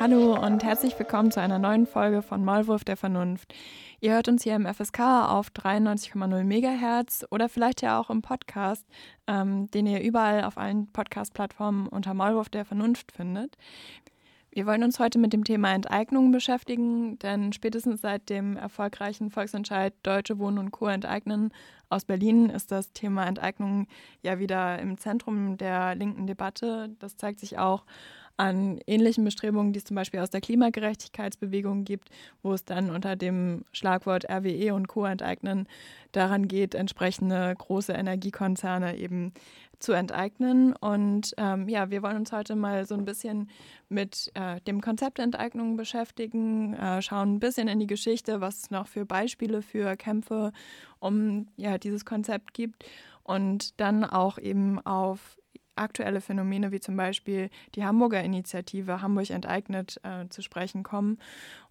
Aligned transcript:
Hallo 0.00 0.34
und 0.44 0.64
herzlich 0.64 0.98
willkommen 0.98 1.30
zu 1.30 1.40
einer 1.40 1.60
neuen 1.60 1.86
Folge 1.86 2.22
von 2.22 2.44
Maulwurf 2.44 2.82
der 2.82 2.96
Vernunft. 2.96 3.54
Ihr 4.00 4.14
hört 4.14 4.26
uns 4.26 4.42
hier 4.42 4.56
im 4.56 4.66
FSK 4.66 4.98
auf 5.28 5.50
93,0 5.50 6.42
Megahertz 6.42 7.24
oder 7.30 7.48
vielleicht 7.48 7.82
ja 7.82 8.00
auch 8.00 8.10
im 8.10 8.20
Podcast, 8.20 8.84
ähm, 9.28 9.70
den 9.70 9.86
ihr 9.86 10.02
überall 10.02 10.42
auf 10.42 10.58
allen 10.58 10.90
Podcast-Plattformen 10.90 11.86
unter 11.86 12.14
Maulwurf 12.14 12.48
der 12.48 12.64
Vernunft 12.64 13.12
findet. 13.12 13.56
Wir 14.52 14.66
wollen 14.66 14.82
uns 14.82 14.98
heute 14.98 15.20
mit 15.20 15.32
dem 15.32 15.44
Thema 15.44 15.72
Enteignung 15.72 16.32
beschäftigen, 16.32 17.20
denn 17.20 17.52
spätestens 17.52 18.00
seit 18.00 18.28
dem 18.28 18.56
erfolgreichen 18.56 19.30
Volksentscheid 19.30 19.94
Deutsche 20.02 20.40
Wohnen 20.40 20.58
und 20.58 20.72
Co. 20.72 20.88
enteignen 20.88 21.52
aus 21.88 22.04
Berlin 22.04 22.50
ist 22.50 22.72
das 22.72 22.92
Thema 22.92 23.26
Enteignung 23.26 23.86
ja 24.22 24.40
wieder 24.40 24.80
im 24.80 24.98
Zentrum 24.98 25.56
der 25.56 25.94
linken 25.94 26.26
Debatte. 26.26 26.90
Das 26.98 27.16
zeigt 27.16 27.38
sich 27.38 27.58
auch 27.58 27.84
an 28.40 28.80
ähnlichen 28.86 29.22
Bestrebungen, 29.22 29.74
die 29.74 29.80
es 29.80 29.84
zum 29.84 29.96
Beispiel 29.96 30.20
aus 30.20 30.30
der 30.30 30.40
Klimagerechtigkeitsbewegung 30.40 31.84
gibt, 31.84 32.08
wo 32.42 32.54
es 32.54 32.64
dann 32.64 32.88
unter 32.88 33.14
dem 33.14 33.66
Schlagwort 33.70 34.24
RWE 34.30 34.74
und 34.74 34.88
Co. 34.88 35.04
enteignen 35.04 35.68
daran 36.12 36.48
geht, 36.48 36.74
entsprechende 36.74 37.54
große 37.54 37.92
Energiekonzerne 37.92 38.96
eben 38.96 39.34
zu 39.78 39.92
enteignen. 39.92 40.74
Und 40.74 41.34
ähm, 41.36 41.68
ja, 41.68 41.90
wir 41.90 42.02
wollen 42.02 42.16
uns 42.16 42.32
heute 42.32 42.56
mal 42.56 42.86
so 42.86 42.94
ein 42.94 43.04
bisschen 43.04 43.50
mit 43.90 44.32
äh, 44.32 44.58
dem 44.62 44.80
Konzept 44.80 45.18
Enteignung 45.18 45.76
beschäftigen, 45.76 46.72
äh, 46.72 47.02
schauen 47.02 47.34
ein 47.34 47.40
bisschen 47.40 47.68
in 47.68 47.78
die 47.78 47.86
Geschichte, 47.86 48.40
was 48.40 48.62
es 48.62 48.70
noch 48.70 48.86
für 48.86 49.04
Beispiele 49.04 49.60
für 49.60 49.98
Kämpfe 49.98 50.52
um 50.98 51.46
ja, 51.58 51.76
dieses 51.76 52.06
Konzept 52.06 52.54
gibt 52.54 52.86
und 53.22 53.78
dann 53.78 54.02
auch 54.04 54.38
eben 54.38 54.78
auf 54.80 55.36
aktuelle 55.80 56.20
Phänomene 56.20 56.72
wie 56.72 56.80
zum 56.80 56.96
Beispiel 56.96 57.50
die 57.74 57.84
Hamburger 57.84 58.22
Initiative 58.22 59.02
Hamburg 59.02 59.30
enteignet 59.30 60.00
äh, 60.02 60.28
zu 60.28 60.42
sprechen 60.42 60.82
kommen, 60.82 61.18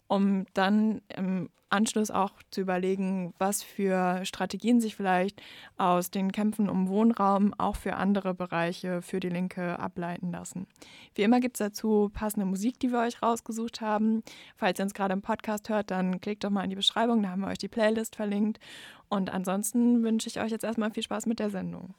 um 0.07 0.45
dann 0.53 1.01
im 1.15 1.49
Anschluss 1.69 2.09
auch 2.09 2.31
zu 2.49 2.61
überlegen, 2.61 3.33
was 3.37 3.61
für 3.61 4.25
Strategien 4.25 4.81
sich 4.81 4.95
vielleicht 4.95 5.41
aus 5.77 6.09
den 6.09 6.31
Kämpfen 6.31 6.67
um 6.67 6.87
Wohnraum 6.87 7.53
auch 7.57 7.75
für 7.75 7.95
andere 7.95 8.33
Bereiche 8.33 9.01
für 9.01 9.19
die 9.19 9.29
Linke 9.29 9.79
ableiten 9.79 10.31
lassen. 10.31 10.67
Wie 11.15 11.21
immer 11.21 11.39
gibt 11.39 11.59
es 11.59 11.59
dazu 11.59 12.09
passende 12.11 12.45
Musik, 12.45 12.79
die 12.79 12.91
wir 12.91 12.99
euch 12.99 13.21
rausgesucht 13.21 13.81
haben. 13.81 14.23
Falls 14.55 14.79
ihr 14.79 14.83
uns 14.83 14.93
gerade 14.93 15.13
im 15.13 15.21
Podcast 15.21 15.69
hört, 15.69 15.91
dann 15.91 16.19
klickt 16.21 16.43
doch 16.43 16.49
mal 16.49 16.63
in 16.63 16.71
die 16.71 16.75
Beschreibung, 16.75 17.21
da 17.21 17.29
haben 17.29 17.41
wir 17.41 17.49
euch 17.49 17.57
die 17.59 17.67
Playlist 17.67 18.15
verlinkt. 18.15 18.59
Und 19.07 19.31
ansonsten 19.31 20.03
wünsche 20.03 20.27
ich 20.27 20.39
euch 20.39 20.51
jetzt 20.51 20.63
erstmal 20.63 20.91
viel 20.91 21.03
Spaß 21.03 21.25
mit 21.27 21.39
der 21.39 21.49
Sendung. 21.49 21.93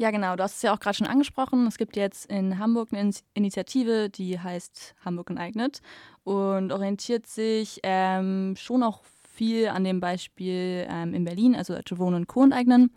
Ja, 0.00 0.12
genau. 0.12 0.36
Du 0.36 0.44
hast 0.44 0.56
es 0.56 0.62
ja 0.62 0.72
auch 0.72 0.78
gerade 0.78 0.96
schon 0.96 1.08
angesprochen. 1.08 1.66
Es 1.66 1.76
gibt 1.76 1.96
jetzt 1.96 2.26
in 2.26 2.60
Hamburg 2.60 2.92
eine 2.92 3.10
Initiative, 3.34 4.08
die 4.08 4.38
heißt 4.38 4.94
Hamburg 5.04 5.28
enteignet 5.30 5.80
und 6.22 6.70
orientiert 6.70 7.26
sich 7.26 7.80
ähm, 7.82 8.54
schon 8.56 8.84
auch 8.84 9.02
viel 9.34 9.66
an 9.66 9.82
dem 9.82 9.98
Beispiel 9.98 10.86
ähm, 10.88 11.14
in 11.14 11.24
Berlin, 11.24 11.56
also 11.56 11.74
Deutsche 11.74 11.98
Wohnen 11.98 12.14
und 12.14 12.26
Co. 12.28 12.44
enteignen. 12.44 12.92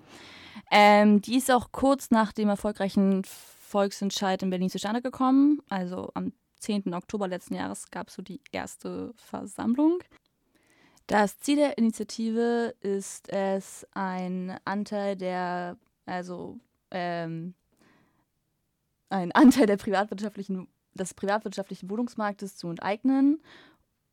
Ähm, 0.70 1.22
die 1.22 1.38
ist 1.38 1.50
auch 1.50 1.72
kurz 1.72 2.12
nach 2.12 2.34
dem 2.34 2.50
erfolgreichen 2.50 3.24
Volksentscheid 3.26 4.44
in 4.44 4.52
Berlin 4.52 4.70
zustande 4.70 5.02
gekommen. 5.02 5.60
Also 5.70 6.12
am 6.14 6.34
10. 6.60 6.94
Oktober 6.94 7.28
letzten 7.28 7.56
Jahres 7.56 7.90
gab 7.90 8.10
es 8.10 8.14
so 8.14 8.22
die 8.22 8.42
erste 8.52 9.12
Versammlung. 9.16 9.98
Das 11.08 11.40
Ziel 11.40 11.56
der 11.56 11.80
Initiative 11.80 12.76
ist 12.80 13.28
es, 13.30 13.88
einen 13.94 14.56
Anteil 14.66 15.16
der 15.16 15.78
also 16.06 16.60
ähm, 16.92 17.56
einen 19.10 19.32
Anteil 19.34 19.66
der 19.66 19.78
privatwirtschaftlichen, 19.78 20.68
des 20.94 21.14
privatwirtschaftlichen 21.14 21.90
Wohnungsmarktes 21.90 22.58
zu 22.58 22.70
enteignen 22.70 23.42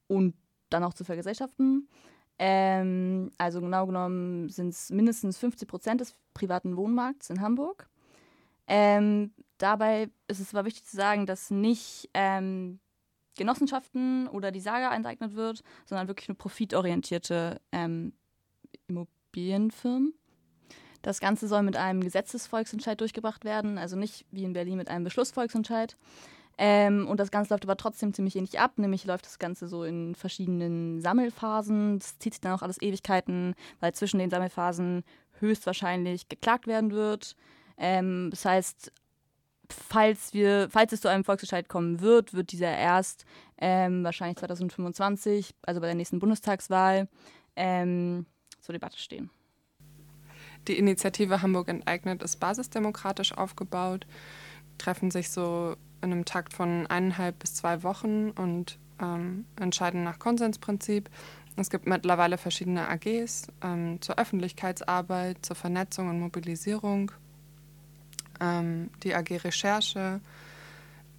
und 0.06 0.34
dann 0.71 0.84
auch 0.84 0.94
zu 0.94 1.05
vergesellschaften. 1.05 1.89
Ähm, 2.39 3.31
also 3.37 3.61
genau 3.61 3.87
genommen 3.87 4.49
sind 4.49 4.69
es 4.69 4.91
mindestens 4.91 5.39
50 5.39 5.69
Prozent 5.69 6.00
des 6.00 6.15
privaten 6.34 6.77
Wohnmarkts 6.77 7.31
in 7.31 7.41
Hamburg. 7.41 7.89
Ähm, 8.69 9.33
dabei 9.56 10.10
ist 10.28 10.41
es 10.41 10.55
aber 10.55 10.66
wichtig 10.66 10.84
zu 10.84 10.97
sagen, 10.97 11.27
dass 11.27 11.50
nicht 11.50 12.10
ähm, 12.15 12.78
Genossenschaften 13.37 14.28
oder 14.28 14.53
die 14.53 14.60
Saga 14.60 14.95
enteignet 14.95 15.34
wird, 15.34 15.62
sondern 15.87 16.09
wirklich 16.09 16.28
nur 16.28 16.37
profitorientierte 16.37 17.60
ähm, 17.72 18.12
Immobilienfirmen. 18.89 20.15
Das 21.03 21.20
Ganze 21.20 21.48
soll 21.48 21.62
mit 21.62 21.76
einem 21.76 22.03
Gesetzesvolksentscheid 22.03 23.00
durchgebracht 23.00 23.44
werden, 23.44 23.78
also 23.78 23.97
nicht 23.97 24.26
wie 24.31 24.44
in 24.44 24.53
Berlin 24.53 24.76
mit 24.76 24.88
einem 24.88 25.04
Beschlussvolksentscheid. 25.04 25.97
Ähm, 26.60 27.06
und 27.06 27.20
das 27.20 27.31
Ganze 27.31 27.54
läuft 27.54 27.64
aber 27.64 27.76
trotzdem 27.76 28.12
ziemlich 28.12 28.34
ähnlich 28.34 28.59
ab, 28.59 28.78
nämlich 28.78 29.04
läuft 29.04 29.26
das 29.26 29.38
Ganze 29.38 29.69
so 29.69 29.84
in 29.84 30.16
verschiedenen 30.16 31.00
Sammelphasen. 31.00 32.00
Das 32.00 32.19
zieht 32.19 32.34
sich 32.34 32.41
dann 32.41 32.53
auch 32.53 32.62
alles 32.62 32.82
Ewigkeiten, 32.82 33.54
weil 33.78 33.94
zwischen 33.94 34.19
den 34.19 34.28
Sammelphasen 34.28 35.04
höchstwahrscheinlich 35.38 36.28
geklagt 36.28 36.66
werden 36.66 36.91
wird. 36.91 37.36
Ähm, 37.76 38.28
das 38.30 38.44
heißt, 38.44 38.92
falls 39.70 40.34
wir, 40.34 40.69
falls 40.69 40.92
es 40.92 41.00
zu 41.00 41.09
einem 41.09 41.22
Volksentscheid 41.22 41.69
kommen 41.69 42.00
wird, 42.00 42.34
wird 42.34 42.50
dieser 42.50 42.76
erst 42.76 43.25
ähm, 43.59 44.03
wahrscheinlich 44.03 44.38
2025, 44.38 45.54
also 45.62 45.80
bei 45.80 45.86
der 45.86 45.94
nächsten 45.94 46.19
Bundestagswahl, 46.19 47.09
ähm, 47.54 48.26
zur 48.60 48.72
Debatte 48.72 48.98
stehen. 48.98 49.30
Die 50.69 50.79
Initiative 50.79 51.41
Hamburg 51.41 51.69
enteignet 51.69 52.23
ist 52.23 52.37
basisdemokratisch 52.37 53.33
aufgebaut, 53.33 54.06
treffen 54.77 55.11
sich 55.11 55.31
so 55.31 55.77
in 56.03 56.12
einem 56.12 56.25
Takt 56.27 56.53
von 56.53 56.87
eineinhalb 56.87 57.39
bis 57.39 57.55
zwei 57.55 57.83
Wochen 57.83 58.31
und 58.31 58.78
ähm, 59.01 59.47
entscheiden 59.59 60.05
nach 60.05 60.19
Konsensprinzip. 60.19 61.09
Es 61.57 61.71
gibt 61.71 61.87
mittlerweile 61.87 62.39
verschiedene 62.39 62.89
AGs 62.89 63.49
ähm, 63.62 64.01
zur 64.01 64.19
Öffentlichkeitsarbeit, 64.19 65.39
zur 65.45 65.57
Vernetzung 65.57 66.09
und 66.11 66.21
Mobilisierung. 66.21 67.11
Ähm, 68.41 68.91
die 69.03 69.15
AG 69.15 69.43
Recherche, 69.43 70.21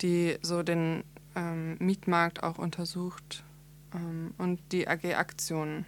die 0.01 0.37
so 0.41 0.63
den 0.63 1.03
ähm, 1.35 1.75
Mietmarkt 1.79 2.43
auch 2.43 2.57
untersucht 2.57 3.43
ähm, 3.93 4.33
und 4.37 4.59
die 4.71 4.87
AG 4.87 5.15
Aktionen. 5.15 5.85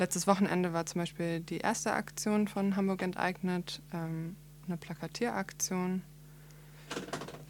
Letztes 0.00 0.26
Wochenende 0.26 0.72
war 0.72 0.86
zum 0.86 1.02
Beispiel 1.02 1.40
die 1.40 1.58
erste 1.58 1.92
Aktion 1.92 2.48
von 2.48 2.74
Hamburg 2.74 3.02
enteignet, 3.02 3.82
ähm, 3.92 4.34
eine 4.66 4.78
Plakatieraktion. 4.78 6.00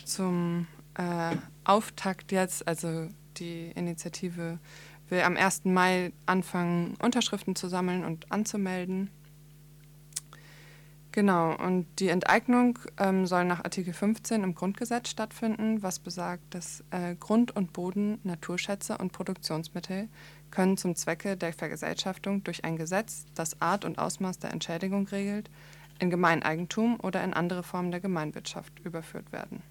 Zum 0.05 0.66
äh, 0.94 1.37
Auftakt 1.62 2.33
jetzt, 2.33 2.66
also 2.66 3.06
die 3.37 3.71
Initiative 3.77 4.59
will 5.11 5.21
am 5.21 5.37
1. 5.37 5.66
Mai 5.66 6.12
anfangen, 6.27 6.97
Unterschriften 7.00 7.55
zu 7.55 7.69
sammeln 7.69 8.05
und 8.05 8.33
anzumelden. 8.33 9.11
Genau, 11.12 11.56
und 11.56 11.87
die 12.00 12.09
Enteignung 12.09 12.81
ähm, 12.99 13.27
soll 13.27 13.44
nach 13.44 13.65
Artikel 13.65 13.93
15 13.93 14.43
im 14.43 14.56
Grundgesetz 14.56 15.09
stattfinden, 15.11 15.84
was 15.84 16.00
besagt, 16.00 16.55
dass 16.55 16.84
äh, 16.91 17.15
Grund 17.15 17.55
und 17.55 17.72
Boden, 17.72 18.19
Naturschätze 18.25 18.99
und 18.99 19.12
Produktionsmittel 19.12 20.09
können 20.50 20.77
zum 20.77 20.97
Zwecke 20.97 21.37
der 21.37 21.53
Vergesellschaftung 21.53 22.43
durch 22.44 22.65
ein 22.65 22.77
Gesetz, 22.77 23.27
das 23.34 23.61
Art 23.61 23.84
und 23.84 23.99
Ausmaß 23.99 24.38
der 24.38 24.53
Entschädigung 24.53 25.06
regelt, 25.09 25.50
in 25.99 26.11
Gemeineigentum 26.11 26.99
oder 27.00 27.22
in 27.22 27.34
andere 27.34 27.62
Formen 27.62 27.91
der 27.91 28.00
Gemeinwirtschaft 28.00 28.81
überführt 28.81 29.33
werden. 29.33 29.62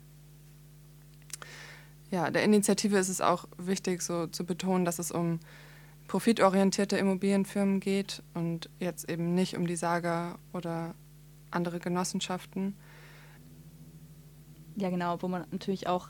Ja, 2.12 2.32
der 2.32 2.44
Initiative 2.44 2.98
ist 2.98 3.10
es 3.10 3.22
auch 3.22 3.48
wichtig, 3.58 4.02
so 4.02 4.28
zu 4.28 4.46
betonen, 4.46 4.86
dass 4.86 5.00
es 5.00 5.12
um 5.12 5.40
profitorientierte 6.08 6.98
Immobilienfirmen 6.98 7.80
geht 7.80 8.24
und 8.34 8.70
jetzt 8.80 9.10
eben 9.10 9.36
nicht 9.36 9.56
um 9.56 9.68
die 9.68 9.76
Saga 9.76 10.40
oder 10.54 10.96
andere 11.52 11.80
Genossenschaften. 11.80 12.76
Ja, 14.76 14.90
genau, 14.90 15.22
wo 15.22 15.28
man 15.28 15.46
natürlich 15.52 15.88
auch 15.88 16.10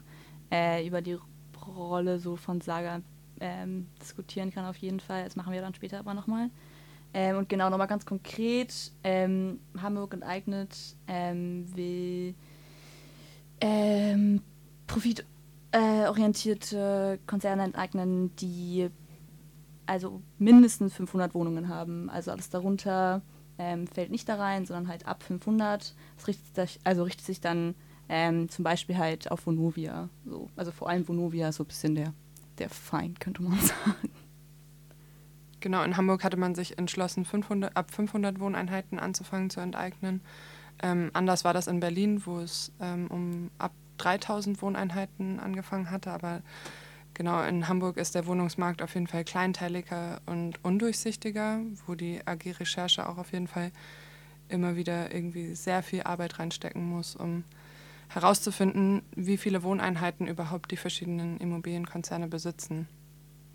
äh, 0.51 0.87
über 0.87 1.01
die 1.01 1.17
Rolle 1.65 2.19
so 2.19 2.37
von 2.37 2.61
Saga 2.61 3.01
ähm, 3.39 3.87
diskutieren 4.01 4.51
kann 4.51 4.65
auf 4.65 4.77
jeden 4.77 4.99
Fall. 4.99 5.23
Das 5.23 5.35
machen 5.35 5.53
wir 5.53 5.61
dann 5.61 5.73
später 5.73 5.99
aber 5.99 6.13
nochmal. 6.13 6.49
Ähm, 7.13 7.37
und 7.37 7.49
genau, 7.49 7.69
nochmal 7.69 7.87
ganz 7.87 8.05
konkret, 8.05 8.91
ähm, 9.03 9.59
Hamburg 9.81 10.13
enteignet 10.13 10.77
ähm, 11.07 11.65
will 11.75 12.35
ähm, 13.61 14.41
profitorientierte 14.87 17.19
Konzerne 17.25 17.63
enteignen, 17.63 18.35
die 18.35 18.89
also 19.85 20.21
mindestens 20.37 20.93
500 20.93 21.33
Wohnungen 21.33 21.67
haben. 21.67 22.09
Also 22.11 22.31
alles 22.31 22.49
darunter 22.49 23.21
ähm, 23.57 23.87
fällt 23.87 24.11
nicht 24.11 24.29
da 24.29 24.35
rein, 24.35 24.65
sondern 24.65 24.87
halt 24.87 25.05
ab 25.07 25.23
500. 25.23 25.95
Das 26.15 26.27
richtet 26.27 26.55
sich, 26.55 26.79
also 26.83 27.03
richtet 27.03 27.25
sich 27.25 27.41
dann 27.41 27.75
ähm, 28.07 28.49
zum 28.49 28.63
Beispiel 28.63 28.97
halt 28.97 29.31
auf 29.31 29.47
Vonovia. 29.47 30.09
So. 30.25 30.47
Also 30.55 30.71
vor 30.71 30.89
allem 30.89 31.07
Vonovia, 31.07 31.51
so 31.51 31.63
ein 31.63 31.67
bisschen 31.67 31.95
der 31.95 32.13
der 32.59 32.69
Feind, 32.69 33.19
könnte 33.19 33.43
man 33.43 33.59
sagen. 33.59 34.09
Genau, 35.59 35.83
in 35.83 35.97
Hamburg 35.97 36.23
hatte 36.23 36.37
man 36.37 36.55
sich 36.55 36.77
entschlossen, 36.77 37.25
500, 37.25 37.75
ab 37.75 37.91
500 37.91 38.39
Wohneinheiten 38.39 38.97
anzufangen 38.97 39.49
zu 39.49 39.59
enteignen. 39.59 40.21
Ähm, 40.81 41.11
anders 41.13 41.43
war 41.43 41.53
das 41.53 41.67
in 41.67 41.81
Berlin, 41.81 42.25
wo 42.25 42.39
es 42.39 42.71
ähm, 42.79 43.07
um 43.07 43.51
ab 43.57 43.73
3000 43.97 44.61
Wohneinheiten 44.61 45.39
angefangen 45.39 45.91
hatte. 45.91 46.11
Aber 46.11 46.41
genau 47.13 47.43
in 47.43 47.67
Hamburg 47.67 47.97
ist 47.97 48.15
der 48.15 48.25
Wohnungsmarkt 48.25 48.81
auf 48.81 48.93
jeden 48.93 49.07
Fall 49.07 49.25
kleinteiliger 49.25 50.21
und 50.25 50.63
undurchsichtiger, 50.63 51.59
wo 51.85 51.95
die 51.95 52.25
AG 52.25 52.59
Recherche 52.59 53.07
auch 53.09 53.17
auf 53.17 53.33
jeden 53.33 53.47
Fall 53.47 53.71
immer 54.47 54.75
wieder 54.75 55.13
irgendwie 55.13 55.55
sehr 55.55 55.83
viel 55.83 56.03
Arbeit 56.03 56.39
reinstecken 56.39 56.83
muss, 56.83 57.15
um 57.15 57.43
herauszufinden, 58.09 59.03
wie 59.15 59.37
viele 59.37 59.63
Wohneinheiten 59.63 60.27
überhaupt 60.27 60.71
die 60.71 60.77
verschiedenen 60.77 61.37
Immobilienkonzerne 61.37 62.27
besitzen. 62.27 62.87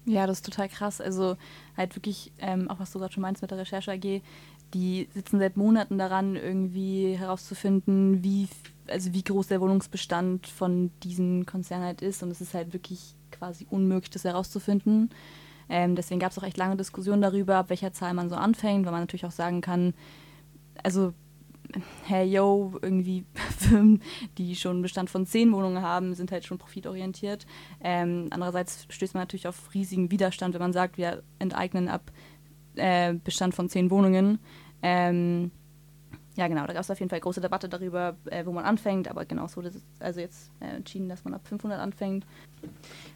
Ja, 0.07 0.27
das 0.27 0.39
ist 0.39 0.47
total 0.47 0.69
krass. 0.69 1.01
Also 1.01 1.37
halt 1.77 1.97
wirklich, 1.97 2.33
ähm, 2.39 2.71
auch 2.71 2.79
was 2.79 2.93
du 2.93 2.99
gerade 2.99 3.13
schon 3.13 3.23
meinst 3.23 3.43
mit 3.43 3.51
der 3.51 3.59
Recherche 3.59 3.93
AG, 3.93 4.23
die 4.73 5.09
sitzen 5.15 5.39
seit 5.39 5.57
Monaten 5.57 5.99
daran, 5.99 6.37
irgendwie 6.37 7.15
herauszufinden, 7.17 8.23
wie, 8.23 8.49
also 8.89 9.13
wie 9.13 9.23
groß 9.23 9.49
der 9.49 9.61
Wohnungsbestand 9.61 10.47
von 10.47 10.91
diesen 11.03 11.47
Konzernen 11.47 11.87
halt 11.87 12.03
ist. 12.03 12.23
Und 12.23 12.31
es 12.31 12.41
ist 12.41 12.55
halt 12.55 12.73
wirklich 12.73 13.15
quasi 13.33 13.67
unmöglich, 13.71 14.11
das 14.11 14.25
herauszufinden. 14.25 15.11
Ähm, 15.69 15.97
deswegen 15.97 16.21
gab 16.21 16.33
es 16.33 16.39
auch 16.39 16.43
echt 16.43 16.59
lange 16.59 16.77
Diskussionen 16.77 17.23
darüber, 17.23 17.57
ab 17.57 17.71
welcher 17.71 17.93
Zahl 17.93 18.15
man 18.15 18.29
so 18.29 18.37
anfängt, 18.37 18.85
weil 18.85 18.93
man 18.93 19.03
natürlich 19.03 19.25
auch 19.25 19.31
sagen 19.31 19.63
kann, 19.63 19.95
also 20.83 21.15
hey 22.05 22.27
yo, 22.27 22.75
irgendwie 22.83 23.25
Firmen, 23.59 24.03
die 24.39 24.57
schon 24.57 24.83
Bestand 24.83 25.11
von 25.11 25.27
zehn 25.27 25.53
Wohnungen 25.53 25.83
haben, 25.83 26.15
sind 26.15 26.33
halt 26.33 26.45
schon 26.45 26.59
profitorientiert. 26.59 27.47
Ähm, 27.81 28.29
andererseits 28.31 28.87
stößt 28.89 29.15
man 29.15 29.23
natürlich 29.23 29.49
auf 29.49 29.75
riesigen 29.75 30.11
Widerstand, 30.11 30.55
wenn 30.55 30.61
man 30.61 30.73
sagt, 30.73 30.99
wir 30.99 31.23
enteignen 31.39 31.89
ab 31.89 32.13
äh, 32.77 33.15
Bestand 33.15 33.55
von 33.55 33.69
zehn 33.69 33.91
Wohnungen. 33.91 34.39
Ähm, 34.83 35.51
ja, 36.37 36.49
genau, 36.49 36.67
da 36.67 36.73
gab 36.73 36.83
es 36.83 36.91
auf 36.91 36.99
jeden 36.99 37.11
Fall 37.11 37.21
große 37.21 37.41
Debatte 37.41 37.69
darüber, 37.69 38.17
äh, 38.25 38.45
wo 38.45 38.53
man 38.53 38.65
anfängt, 38.65 39.07
aber 39.09 39.25
genau 39.25 39.47
so 39.47 39.57
wurde 39.57 39.73
also 40.01 40.21
jetzt 40.21 40.51
äh, 40.61 40.77
entschieden, 40.77 41.09
dass 41.09 41.25
man 41.25 41.33
ab 41.33 41.47
500 41.47 41.79
anfängt. 41.79 42.27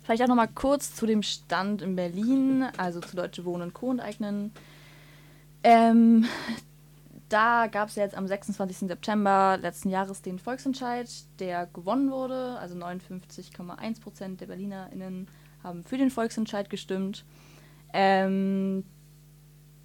Vielleicht 0.05 0.23
auch 0.23 0.29
nochmal 0.29 0.49
kurz 0.55 0.95
zu 0.95 1.05
dem 1.05 1.23
Stand 1.23 1.83
in 1.83 1.97
Berlin, 1.97 2.67
also 2.77 3.01
zu 3.01 3.17
Deutsche 3.17 3.45
Wohnen 3.45 3.63
und 3.63 3.75
Co. 3.75 3.91
enteignen. 3.91 4.53
Ähm, 5.65 6.27
da 7.29 7.67
gab 7.67 7.89
es 7.89 7.97
ja 7.97 8.05
jetzt 8.05 8.17
am 8.17 8.27
26. 8.27 8.89
September 8.89 9.59
letzten 9.61 9.91
Jahres 9.91 10.23
den 10.23 10.39
Volksentscheid, 10.39 11.09
der 11.39 11.67
gewonnen 11.67 12.11
wurde. 12.11 12.59
Also 12.59 12.75
59,1 12.77 14.01
Prozent 14.01 14.41
der 14.41 14.47
BerlinerInnen 14.47 15.29
haben 15.63 15.85
für 15.85 15.99
den 15.99 16.11
Volksentscheid 16.11 16.71
gestimmt. 16.71 17.25
Ähm, 17.93 18.85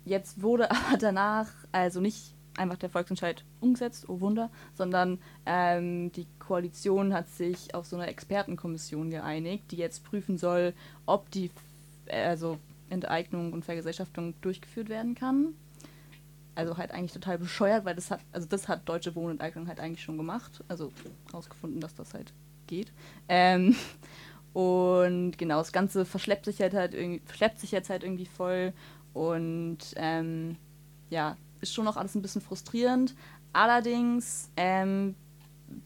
jetzt 0.06 0.42
wurde 0.42 0.72
aber 0.72 0.98
danach, 0.98 1.50
also 1.72 2.00
nicht 2.00 2.34
einfach 2.56 2.78
der 2.78 2.90
Volksentscheid 2.90 3.44
umgesetzt, 3.60 4.08
oh 4.08 4.22
Wunder, 4.22 4.50
sondern 4.76 5.20
ähm, 5.46 6.12
die 6.12 6.28
Koalition 6.40 7.14
hat 7.14 7.28
sich 7.30 7.74
auf 7.74 7.86
so 7.86 7.96
eine 7.96 8.08
Expertenkommission 8.08 9.10
geeinigt, 9.10 9.72
die 9.72 9.78
jetzt 9.78 10.04
prüfen 10.04 10.38
soll, 10.38 10.74
ob 11.06 11.32
die 11.32 11.50
also 12.10 12.60
Enteignung 12.90 13.54
und 13.54 13.66
Vergesellschaftung 13.66 14.36
durchgeführt 14.42 14.90
werden 14.90 15.16
kann 15.16 15.56
also 16.56 16.78
halt 16.78 16.92
eigentlich 16.92 17.14
total 17.14 17.38
bescheuert, 17.38 17.86
weil 17.86 17.96
das 17.96 18.12
hat, 18.12 18.20
also 18.32 18.48
das 18.48 18.68
hat 18.68 18.88
Deutsche 18.88 19.16
Wohnenteignung 19.16 19.68
halt 19.68 19.80
eigentlich 19.80 20.04
schon 20.04 20.18
gemacht. 20.18 20.64
Also 20.68 20.92
rausgefunden, 21.34 21.80
dass 21.80 21.96
das 21.96 22.14
halt 22.14 22.34
geht. 22.68 22.92
Ähm, 23.28 23.76
und 24.54 25.38
genau, 25.38 25.58
das 25.60 25.72
Ganze 25.72 26.06
verschleppt 26.06 26.46
sich 26.46 26.62
halt, 26.62 26.74
halt 26.74 26.94
irgendwie, 26.94 27.22
verschleppt 27.26 27.60
sich 27.60 27.72
jetzt 27.72 27.90
halt 27.90 28.04
irgendwie 28.04 28.26
voll 28.26 28.74
und 29.14 29.80
ähm, 29.96 30.58
ja, 31.10 31.38
ist 31.62 31.74
schon 31.74 31.86
noch 31.86 31.98
alles 31.98 32.16
ein 32.16 32.22
bisschen 32.22 32.42
frustrierend. 32.42 33.16
Allerdings 33.54 34.50
ähm, 34.58 35.16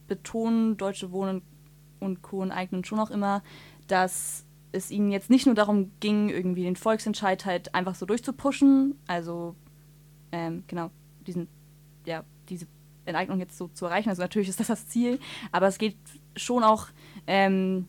betonen 0.08 0.78
Deutsche 0.78 1.12
Wohnen 1.12 1.42
und 2.00 2.22
Co. 2.22 2.44
enteignen 2.44 2.84
schon 2.86 3.00
auch 3.00 3.12
immer, 3.12 3.44
dass 3.88 4.46
es 4.72 4.92
ihnen 4.92 5.12
jetzt 5.12 5.30
nicht 5.30 5.46
nur 5.46 5.56
darum 5.56 5.92
ging, 6.00 6.30
irgendwie 6.30 6.64
den 6.64 6.76
Volksentscheid 6.76 7.46
halt 7.46 7.74
einfach 7.74 7.96
so 7.96 8.06
durchzupushen, 8.06 8.98
also 9.08 9.56
ähm, 10.32 10.64
genau, 10.68 10.90
diesen, 11.26 11.48
ja, 12.06 12.24
diese 12.50 12.68
Enteignung 13.06 13.40
jetzt 13.40 13.58
so 13.58 13.68
zu 13.68 13.86
erreichen. 13.86 14.10
Also 14.10 14.22
natürlich 14.22 14.50
ist 14.50 14.60
das 14.60 14.68
das 14.68 14.88
Ziel, 14.88 15.20
aber 15.52 15.68
es 15.68 15.78
geht 15.78 15.98
schon 16.36 16.64
auch 16.64 16.88
ähm, 17.26 17.88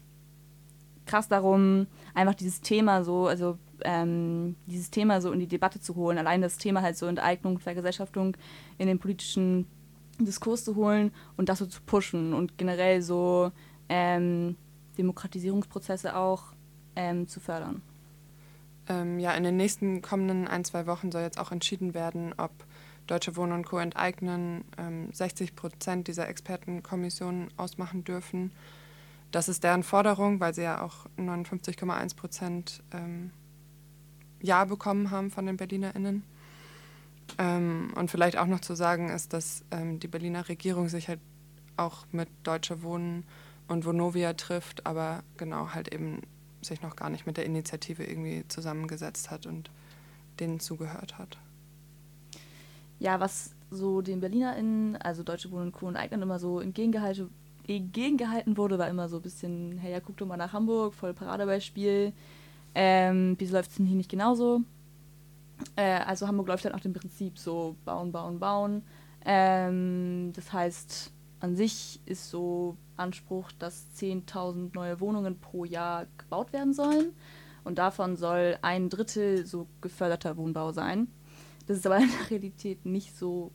krass 1.06 1.28
darum, 1.28 1.86
einfach 2.14 2.34
dieses 2.34 2.60
Thema 2.60 3.02
so, 3.04 3.26
also 3.26 3.58
ähm, 3.82 4.56
dieses 4.66 4.90
Thema 4.90 5.20
so 5.20 5.32
in 5.32 5.40
die 5.40 5.46
Debatte 5.46 5.80
zu 5.80 5.96
holen. 5.96 6.18
Allein 6.18 6.42
das 6.42 6.58
Thema 6.58 6.82
halt 6.82 6.96
so 6.96 7.06
Enteignung, 7.06 7.58
Vergesellschaftung 7.58 8.36
in 8.78 8.86
den 8.86 8.98
politischen 8.98 9.66
Diskurs 10.20 10.64
zu 10.64 10.76
holen 10.76 11.12
und 11.36 11.48
das 11.48 11.58
so 11.58 11.66
zu 11.66 11.80
pushen 11.82 12.34
und 12.34 12.58
generell 12.58 13.02
so 13.02 13.52
ähm, 13.88 14.56
Demokratisierungsprozesse 14.98 16.16
auch 16.16 16.52
ähm, 16.96 17.28
zu 17.28 17.40
fördern. 17.40 17.82
Ähm, 18.88 19.18
ja, 19.18 19.32
in 19.32 19.44
den 19.44 19.56
nächsten 19.56 20.02
kommenden 20.02 20.48
ein, 20.48 20.64
zwei 20.64 20.86
Wochen 20.86 21.12
soll 21.12 21.22
jetzt 21.22 21.38
auch 21.38 21.52
entschieden 21.52 21.94
werden, 21.94 22.34
ob 22.36 22.50
Deutsche 23.06 23.36
Wohnen 23.36 23.52
und 23.52 23.66
Co. 23.66 23.78
enteignen 23.78 24.64
ähm, 24.76 25.12
60 25.12 25.54
Prozent 25.54 26.08
dieser 26.08 26.28
Expertenkommission 26.28 27.48
ausmachen 27.56 28.04
dürfen. 28.04 28.52
Das 29.30 29.48
ist 29.48 29.64
deren 29.64 29.82
Forderung, 29.82 30.40
weil 30.40 30.54
sie 30.54 30.62
ja 30.62 30.82
auch 30.82 31.06
59,1 31.18 32.16
Prozent 32.16 32.82
ähm, 32.92 33.30
Ja 34.40 34.64
bekommen 34.64 35.10
haben 35.10 35.30
von 35.30 35.46
den 35.46 35.56
BerlinerInnen. 35.56 36.22
Ähm, 37.36 37.92
und 37.94 38.10
vielleicht 38.10 38.38
auch 38.38 38.46
noch 38.46 38.60
zu 38.60 38.74
sagen 38.74 39.10
ist, 39.10 39.32
dass 39.32 39.64
ähm, 39.70 40.00
die 40.00 40.08
Berliner 40.08 40.48
Regierung 40.48 40.88
sich 40.88 41.08
halt 41.08 41.20
auch 41.76 42.06
mit 42.10 42.28
Deutsche 42.42 42.82
Wohnen 42.82 43.24
und 43.68 43.84
Vonovia 43.84 44.32
trifft, 44.32 44.86
aber 44.86 45.22
genau 45.36 45.74
halt 45.74 45.92
eben 45.92 46.22
sich 46.62 46.82
noch 46.82 46.96
gar 46.96 47.10
nicht 47.10 47.26
mit 47.26 47.36
der 47.36 47.46
Initiative 47.46 48.04
irgendwie 48.04 48.44
zusammengesetzt 48.48 49.30
hat 49.30 49.46
und 49.46 49.70
denen 50.40 50.60
zugehört 50.60 51.18
hat. 51.18 51.38
Ja, 52.98 53.20
was 53.20 53.54
so 53.70 54.00
den 54.00 54.20
BerlinerInnen, 54.20 54.96
also 54.96 55.22
Deutsche 55.22 55.50
Wohnen 55.50 55.66
und 55.66 55.72
Co. 55.72 55.86
und 55.86 55.96
Eignen 55.96 56.22
immer 56.22 56.38
so 56.38 56.60
entgegengehalten, 56.60 57.28
wurde, 58.56 58.78
war 58.78 58.88
immer 58.88 59.08
so 59.08 59.16
ein 59.16 59.22
bisschen, 59.22 59.78
hey, 59.78 59.92
ja, 59.92 60.00
guck 60.00 60.16
doch 60.16 60.26
mal 60.26 60.36
nach 60.36 60.52
Hamburg, 60.52 60.94
voll 60.94 61.14
Paradebeispiel. 61.14 62.12
Ähm, 62.74 63.36
wieso 63.38 63.54
läuft 63.54 63.70
es 63.70 63.76
denn 63.76 63.86
hier 63.86 63.96
nicht 63.96 64.10
genauso? 64.10 64.62
Äh, 65.76 66.00
also 66.00 66.26
Hamburg 66.26 66.48
läuft 66.48 66.64
halt 66.64 66.74
nach 66.74 66.82
dem 66.82 66.92
Prinzip 66.92 67.38
so 67.38 67.76
bauen, 67.84 68.12
bauen, 68.12 68.38
bauen. 68.38 68.82
Ähm, 69.24 70.32
das 70.34 70.52
heißt, 70.52 71.12
an 71.40 71.56
sich 71.56 72.00
ist 72.04 72.30
so 72.30 72.76
Anspruch, 72.96 73.52
dass 73.58 73.86
10.000 73.96 74.70
neue 74.74 75.00
Wohnungen 75.00 75.38
pro 75.38 75.64
Jahr 75.64 76.06
gebaut 76.16 76.52
werden 76.52 76.74
sollen. 76.74 77.12
Und 77.64 77.78
davon 77.78 78.16
soll 78.16 78.58
ein 78.62 78.88
Drittel 78.88 79.46
so 79.46 79.68
geförderter 79.80 80.36
Wohnbau 80.36 80.72
sein. 80.72 81.08
Das 81.66 81.76
ist 81.76 81.86
aber 81.86 81.98
in 81.98 82.08
der 82.08 82.30
Realität 82.30 82.86
nicht 82.86 83.16
so. 83.16 83.52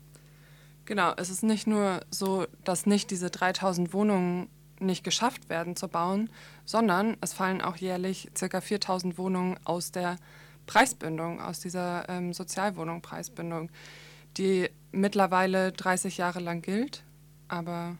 Genau, 0.86 1.14
es 1.18 1.30
ist 1.30 1.44
nicht 1.44 1.68
nur 1.68 2.02
so, 2.12 2.46
dass 2.64 2.86
nicht 2.86 3.10
diese 3.12 3.30
3000 3.30 3.94
Wohnungen 3.94 4.50
nicht 4.80 5.04
geschafft 5.04 5.50
werden 5.50 5.76
zu 5.76 5.88
bauen, 5.88 6.30
sondern 6.66 7.18
es 7.22 7.34
fallen 7.34 7.62
auch 7.62 7.78
jährlich 7.78 8.30
ca. 8.34 8.62
4000 8.62 9.18
Wohnungen 9.18 9.58
aus 9.64 9.92
der 9.92 10.18
Preisbindung, 10.66 11.42
aus 11.42 11.60
dieser 11.60 12.08
ähm, 12.10 12.34
Sozialwohnung-Preisbindung, 12.34 13.70
die 14.38 14.70
mittlerweile 14.92 15.72
30 15.72 16.18
Jahre 16.18 16.40
lang 16.40 16.62
gilt, 16.62 17.04
aber 17.54 17.98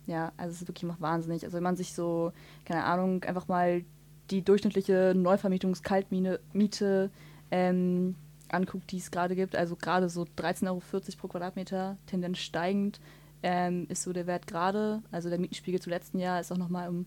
ja, 0.06 0.32
also 0.36 0.52
es 0.52 0.62
ist 0.62 0.68
wirklich 0.68 0.84
macht 0.84 1.00
wahnsinnig. 1.00 1.42
Also 1.44 1.56
wenn 1.56 1.64
man 1.64 1.76
sich 1.76 1.92
so, 1.94 2.32
keine 2.64 2.84
Ahnung, 2.84 3.24
einfach 3.24 3.48
mal 3.48 3.84
die 4.30 4.42
durchschnittliche 4.42 5.14
Neuvermietungs-Kaltmiete 5.16 7.10
ähm, 7.50 8.14
anguckt, 8.48 8.92
die 8.92 8.98
es 8.98 9.10
gerade 9.10 9.34
gibt, 9.34 9.56
also 9.56 9.74
gerade 9.74 10.08
so 10.08 10.22
13,40 10.22 10.68
Euro 10.68 10.80
pro 11.18 11.26
Quadratmeter, 11.28 11.96
Tendenz 12.06 12.38
steigend, 12.38 13.00
ähm, 13.46 13.86
ist 13.88 14.02
so 14.02 14.12
der 14.12 14.26
Wert 14.26 14.48
gerade. 14.48 15.04
Also 15.12 15.28
der 15.28 15.38
Mietenspiegel 15.38 15.80
zu 15.80 15.88
letzten 15.88 16.18
Jahr 16.18 16.40
ist 16.40 16.50
auch 16.50 16.58
nochmal 16.58 16.88
um 16.88 17.06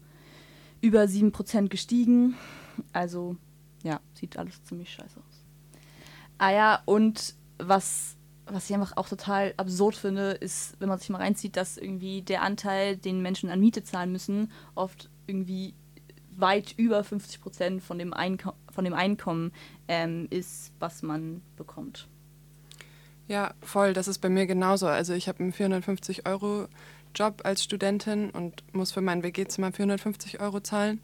über 0.80 1.04
7% 1.04 1.68
gestiegen. 1.68 2.36
Also 2.94 3.36
ja, 3.84 4.00
sieht 4.14 4.38
alles 4.38 4.64
ziemlich 4.64 4.90
scheiße 4.90 5.20
aus. 5.20 5.44
Ah 6.38 6.52
ja, 6.52 6.82
und 6.86 7.36
was, 7.58 8.16
was 8.46 8.70
ich 8.70 8.74
einfach 8.74 8.96
auch 8.96 9.10
total 9.10 9.54
absurd 9.58 9.96
finde, 9.96 10.32
ist, 10.32 10.80
wenn 10.80 10.88
man 10.88 10.98
sich 10.98 11.10
mal 11.10 11.18
reinzieht, 11.18 11.58
dass 11.58 11.76
irgendwie 11.76 12.22
der 12.22 12.42
Anteil, 12.42 12.96
den 12.96 13.22
Menschen 13.22 13.50
an 13.50 13.60
Miete 13.60 13.84
zahlen 13.84 14.14
müssen, 14.14 14.50
oft 14.76 15.10
irgendwie 15.28 15.74
weit 16.38 16.74
über 16.78 17.04
50 17.04 17.42
Prozent 17.42 17.84
von 17.84 18.00
dem, 18.00 18.14
Einko 18.14 18.54
von 18.72 18.86
dem 18.86 18.94
Einkommen 18.94 19.52
ähm, 19.90 20.28
ist, 20.30 20.72
was 20.80 21.04
man 21.04 21.42
bekommt. 21.58 22.08
Ja, 23.30 23.54
voll, 23.62 23.94
das 23.94 24.08
ist 24.08 24.18
bei 24.18 24.30
mir 24.30 24.48
genauso. 24.48 24.88
Also 24.88 25.14
ich 25.14 25.28
habe 25.28 25.40
einen 25.40 25.54
450 25.54 26.26
Euro 26.28 26.68
Job 27.14 27.42
als 27.44 27.64
Studentin 27.64 28.32
und 28.32 28.64
muss 28.74 28.92
für 28.92 29.02
mein 29.02 29.22
WG-Zimmer 29.22 29.72
450 29.72 30.42
Euro 30.42 30.62
zahlen. 30.62 31.00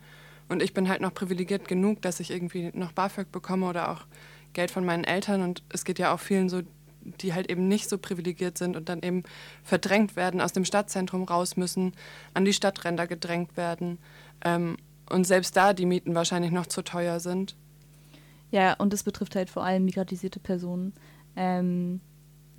Und 0.50 0.64
ich 0.64 0.74
bin 0.74 0.90
halt 0.90 1.02
noch 1.02 1.14
privilegiert 1.14 1.68
genug, 1.68 2.02
dass 2.02 2.20
ich 2.20 2.32
irgendwie 2.32 2.72
noch 2.74 2.94
BAföG 2.94 3.32
bekomme 3.32 3.68
oder 3.68 3.92
auch 3.92 4.08
Geld 4.54 4.72
von 4.72 4.84
meinen 4.84 5.04
Eltern. 5.04 5.44
Und 5.44 5.62
es 5.70 5.86
geht 5.86 6.00
ja 6.00 6.16
auch 6.16 6.20
vielen 6.20 6.50
so, 6.50 6.64
die 7.22 7.36
halt 7.36 7.48
eben 7.52 7.68
nicht 7.68 7.90
so 7.90 8.00
privilegiert 8.00 8.58
sind 8.58 8.76
und 8.76 8.90
dann 8.90 9.04
eben 9.04 9.22
verdrängt 9.64 10.16
werden, 10.16 10.42
aus 10.42 10.52
dem 10.52 10.66
Stadtzentrum 10.66 11.26
raus 11.26 11.58
müssen, 11.58 11.94
an 12.34 12.44
die 12.44 12.54
Stadtränder 12.54 13.06
gedrängt 13.06 13.56
werden. 13.56 14.00
Ähm, 14.44 14.78
und 15.12 15.28
selbst 15.28 15.56
da 15.56 15.74
die 15.74 15.86
Mieten 15.86 16.16
wahrscheinlich 16.16 16.50
noch 16.50 16.66
zu 16.66 16.82
teuer 16.82 17.20
sind. 17.20 17.56
Ja, 18.50 18.74
und 18.74 18.94
das 18.94 19.04
betrifft 19.04 19.36
halt 19.36 19.52
vor 19.52 19.64
allem 19.64 19.86
migratisierte 19.86 20.40
Personen. 20.40 20.94
Ähm, 21.36 22.02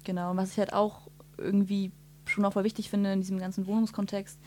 genau, 0.07 0.35
was 0.37 0.53
ich 0.53 0.59
halt 0.59 0.73
auch 0.73 1.09
irgendwie 1.37 1.93
schon 2.25 2.45
auch 2.45 2.55
voll 2.55 2.65
wichtig 2.65 2.89
finde 2.89 3.13
in 3.13 3.21
diesem 3.21 3.39
ganzen 3.39 3.67
Wohnungskontext, 3.67 4.39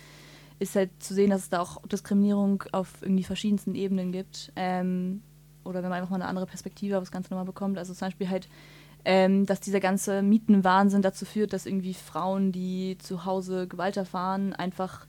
ist 0.58 0.76
halt 0.76 0.90
zu 1.00 1.14
sehen, 1.14 1.30
dass 1.30 1.44
es 1.44 1.50
da 1.50 1.62
auch 1.62 1.82
Diskriminierung 1.88 2.64
auf 2.72 3.02
irgendwie 3.02 3.24
verschiedensten 3.24 3.76
Ebenen 3.76 4.12
gibt. 4.12 4.52
Ähm, 4.56 5.22
oder 5.64 5.84
wenn 5.84 5.90
man 5.90 6.00
einfach 6.00 6.10
mal 6.10 6.16
eine 6.16 6.28
andere 6.28 6.48
Perspektive 6.48 6.98
auf 6.98 7.04
das 7.04 7.12
Ganze 7.12 7.30
nochmal 7.30 7.46
bekommt. 7.46 7.78
Also 7.78 7.94
zum 7.94 8.08
Beispiel 8.08 8.30
halt, 8.30 8.50
ähm, 9.06 9.46
dass 9.46 9.60
dieser 9.60 9.80
ganze 9.80 10.22
Mietenwahnsinn 10.22 11.02
dazu 11.02 11.26
führt, 11.26 11.54
dass 11.54 11.66
irgendwie 11.66 11.94
Frauen, 11.94 12.52
die 12.52 12.98
zu 12.98 13.26
Hause 13.26 13.68
Gewalt 13.68 13.96
erfahren, 13.96 14.54
einfach 14.54 15.06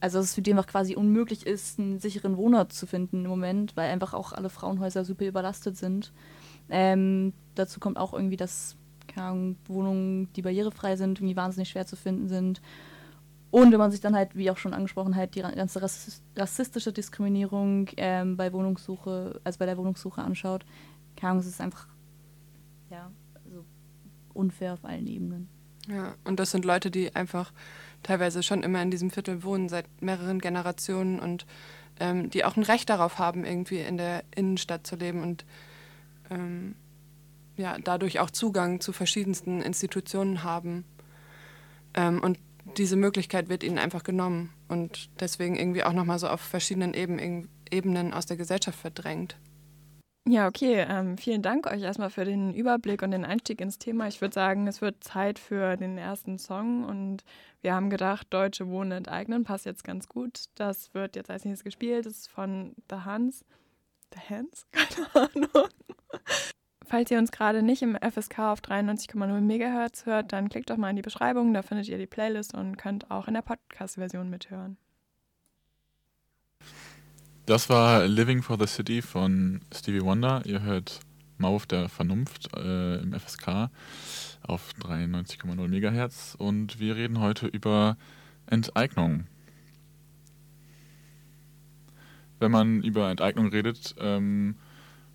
also 0.00 0.18
dass 0.18 0.26
es 0.26 0.34
für 0.34 0.42
die 0.42 0.52
einfach 0.52 0.66
quasi 0.66 0.94
unmöglich 0.94 1.46
ist, 1.46 1.78
einen 1.78 1.98
sicheren 1.98 2.36
Wohnort 2.36 2.72
zu 2.72 2.86
finden 2.86 3.24
im 3.24 3.30
Moment, 3.30 3.76
weil 3.76 3.90
einfach 3.90 4.14
auch 4.14 4.32
alle 4.32 4.50
Frauenhäuser 4.50 5.04
super 5.04 5.26
überlastet 5.26 5.76
sind. 5.76 6.12
Ähm, 6.68 7.32
dazu 7.54 7.80
kommt 7.80 7.96
auch 7.96 8.12
irgendwie, 8.12 8.36
dass 8.36 8.76
Ahnung, 9.22 9.56
Wohnungen, 9.66 10.32
die 10.34 10.42
barrierefrei 10.42 10.96
sind, 10.96 11.18
irgendwie 11.18 11.36
wahnsinnig 11.36 11.68
schwer 11.68 11.86
zu 11.86 11.96
finden 11.96 12.28
sind. 12.28 12.60
Und 13.50 13.72
wenn 13.72 13.78
man 13.78 13.90
sich 13.90 14.00
dann 14.00 14.14
halt, 14.14 14.36
wie 14.36 14.50
auch 14.50 14.58
schon 14.58 14.74
angesprochen, 14.74 15.16
halt 15.16 15.34
die 15.34 15.40
ganze 15.40 15.80
rassistische 16.36 16.92
Diskriminierung 16.92 17.88
ähm, 17.96 18.36
bei 18.36 18.52
Wohnungssuche, 18.52 19.40
also 19.44 19.58
bei 19.58 19.66
der 19.66 19.78
Wohnungssuche 19.78 20.20
anschaut, 20.20 20.66
keine 21.16 21.30
Ahnung, 21.30 21.40
es 21.40 21.46
ist 21.46 21.60
einfach 21.60 21.86
ja, 22.90 23.10
also 23.44 23.64
unfair 24.34 24.74
auf 24.74 24.84
allen 24.84 25.06
Ebenen. 25.06 25.48
Ja, 25.88 26.14
und 26.24 26.40
das 26.40 26.50
sind 26.50 26.64
Leute, 26.64 26.90
die 26.90 27.14
einfach 27.14 27.52
teilweise 28.02 28.42
schon 28.42 28.62
immer 28.62 28.82
in 28.82 28.90
diesem 28.90 29.10
Viertel 29.10 29.44
wohnen, 29.44 29.68
seit 29.68 29.86
mehreren 30.02 30.40
Generationen 30.40 31.20
und 31.20 31.46
ähm, 32.00 32.30
die 32.30 32.44
auch 32.44 32.56
ein 32.56 32.62
Recht 32.62 32.90
darauf 32.90 33.18
haben, 33.18 33.44
irgendwie 33.44 33.78
in 33.78 33.96
der 33.96 34.24
Innenstadt 34.34 34.86
zu 34.86 34.96
leben 34.96 35.22
und 35.22 35.44
ähm, 36.30 36.74
ja, 37.56 37.76
dadurch 37.82 38.20
auch 38.20 38.30
Zugang 38.30 38.80
zu 38.80 38.92
verschiedensten 38.92 39.62
Institutionen 39.62 40.42
haben. 40.42 40.84
Ähm, 41.94 42.22
und 42.22 42.38
diese 42.76 42.96
Möglichkeit 42.96 43.48
wird 43.48 43.62
ihnen 43.62 43.78
einfach 43.78 44.02
genommen 44.02 44.52
und 44.68 45.08
deswegen 45.20 45.56
irgendwie 45.56 45.84
auch 45.84 45.92
nochmal 45.92 46.18
so 46.18 46.28
auf 46.28 46.40
verschiedenen 46.40 46.94
Eben, 46.94 47.48
Ebenen 47.70 48.12
aus 48.12 48.26
der 48.26 48.36
Gesellschaft 48.36 48.78
verdrängt. 48.78 49.36
Ja, 50.28 50.48
okay. 50.48 50.84
Ähm, 50.88 51.18
vielen 51.18 51.40
Dank 51.40 51.68
euch 51.68 51.82
erstmal 51.82 52.10
für 52.10 52.24
den 52.24 52.52
Überblick 52.52 53.02
und 53.02 53.12
den 53.12 53.24
Einstieg 53.24 53.60
ins 53.60 53.78
Thema. 53.78 54.08
Ich 54.08 54.20
würde 54.20 54.34
sagen, 54.34 54.66
es 54.66 54.80
wird 54.80 55.04
Zeit 55.04 55.38
für 55.38 55.76
den 55.76 55.98
ersten 55.98 56.38
Song 56.38 56.84
und 56.84 57.22
wir 57.60 57.74
haben 57.74 57.90
gedacht, 57.90 58.26
Deutsche 58.30 58.66
Wohnen 58.66 58.90
enteignen 58.90 59.44
passt 59.44 59.66
jetzt 59.66 59.84
ganz 59.84 60.08
gut. 60.08 60.46
Das 60.56 60.92
wird 60.94 61.14
jetzt 61.14 61.30
als 61.30 61.44
nächstes 61.44 61.62
gespielt. 61.62 62.06
Das 62.06 62.14
ist 62.14 62.28
von 62.28 62.74
The 62.90 62.96
Hans. 63.04 63.44
The 64.12 64.34
Hans? 64.34 64.66
Keine 64.72 65.30
Ahnung. 65.32 65.68
Falls 66.88 67.10
ihr 67.10 67.18
uns 67.18 67.32
gerade 67.32 67.64
nicht 67.64 67.82
im 67.82 67.96
FSK 67.96 68.38
auf 68.38 68.60
93,0 68.60 69.40
MHz 69.40 70.06
hört, 70.06 70.32
dann 70.32 70.48
klickt 70.48 70.70
doch 70.70 70.76
mal 70.76 70.90
in 70.90 70.96
die 70.96 71.02
Beschreibung, 71.02 71.52
da 71.52 71.62
findet 71.62 71.88
ihr 71.88 71.98
die 71.98 72.06
Playlist 72.06 72.54
und 72.54 72.76
könnt 72.76 73.10
auch 73.10 73.26
in 73.26 73.34
der 73.34 73.42
Podcast-Version 73.42 74.30
mithören. 74.30 74.76
Das 77.44 77.68
war 77.68 78.06
Living 78.06 78.40
for 78.40 78.56
the 78.56 78.68
City 78.68 79.02
von 79.02 79.62
Stevie 79.74 80.02
Wonder. 80.02 80.42
Ihr 80.46 80.62
hört 80.62 81.00
Mauf 81.38 81.66
der 81.66 81.88
Vernunft 81.88 82.56
äh, 82.56 82.98
im 82.98 83.12
FSK 83.12 83.68
auf 84.46 84.72
93,0 84.80 85.68
MHz 85.68 86.36
und 86.38 86.78
wir 86.78 86.94
reden 86.94 87.18
heute 87.18 87.48
über 87.48 87.96
Enteignung. 88.46 89.26
Wenn 92.38 92.52
man 92.52 92.82
über 92.84 93.10
Enteignung 93.10 93.48
redet, 93.48 93.96
ähm, 93.98 94.54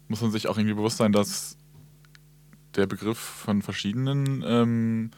muss 0.09 0.21
man 0.21 0.31
sich 0.31 0.47
auch 0.47 0.57
irgendwie 0.57 0.75
bewusst 0.75 0.97
sein, 0.97 1.13
dass 1.13 1.57
der 2.75 2.87
Begriff 2.87 3.17
von 3.17 3.61
verschiedenen 3.61 4.43
ähm, 4.45 5.11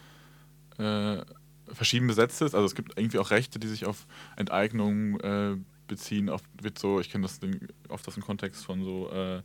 äh, 0.77 1.23
verschieden 1.71 2.07
besetzt 2.07 2.41
ist. 2.41 2.55
Also 2.55 2.65
es 2.65 2.75
gibt 2.75 2.97
irgendwie 2.97 3.19
auch 3.19 3.31
Rechte, 3.31 3.59
die 3.59 3.67
sich 3.67 3.85
auf 3.85 4.05
Enteignung 4.35 5.19
äh, 5.19 5.55
beziehen 5.87 6.29
auf, 6.29 6.41
wird 6.61 6.79
so, 6.79 6.99
ich 6.99 7.09
kenne 7.09 7.23
das 7.23 7.39
oft 7.89 8.07
aus 8.07 8.13
dem 8.13 8.23
Kontext 8.23 8.65
von 8.65 8.83
so 8.83 9.11
äh, 9.11 9.41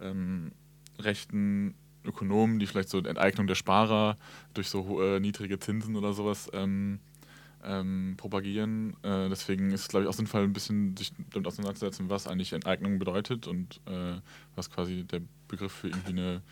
ähm, 0.00 0.52
rechten 0.98 1.74
Ökonomen, 2.04 2.58
die 2.58 2.66
vielleicht 2.66 2.88
so 2.88 2.98
Enteignung 2.98 3.46
der 3.46 3.54
Sparer 3.54 4.18
durch 4.54 4.68
so 4.68 5.00
äh, 5.02 5.20
niedrige 5.20 5.58
Zinsen 5.58 5.96
oder 5.96 6.12
sowas 6.12 6.50
ähm, 6.52 6.98
ähm, 7.64 8.14
propagieren. 8.16 8.96
Äh, 9.02 9.28
deswegen 9.28 9.70
ist 9.70 9.82
es, 9.82 9.88
glaube 9.88 10.04
ich, 10.04 10.08
auch 10.08 10.14
sinnvoll, 10.14 10.42
ein 10.42 10.52
bisschen 10.52 10.96
sich 10.96 11.12
damit 11.32 11.46
auseinanderzusetzen, 11.46 12.10
was 12.10 12.26
eigentlich 12.26 12.52
Enteignung 12.52 12.98
bedeutet 12.98 13.46
und 13.46 13.80
äh, 13.86 14.20
was 14.56 14.70
quasi 14.70 15.04
der 15.04 15.22
Begriff 15.48 15.72
für 15.72 15.88
irgendwie 15.88 16.10
eine 16.10 16.42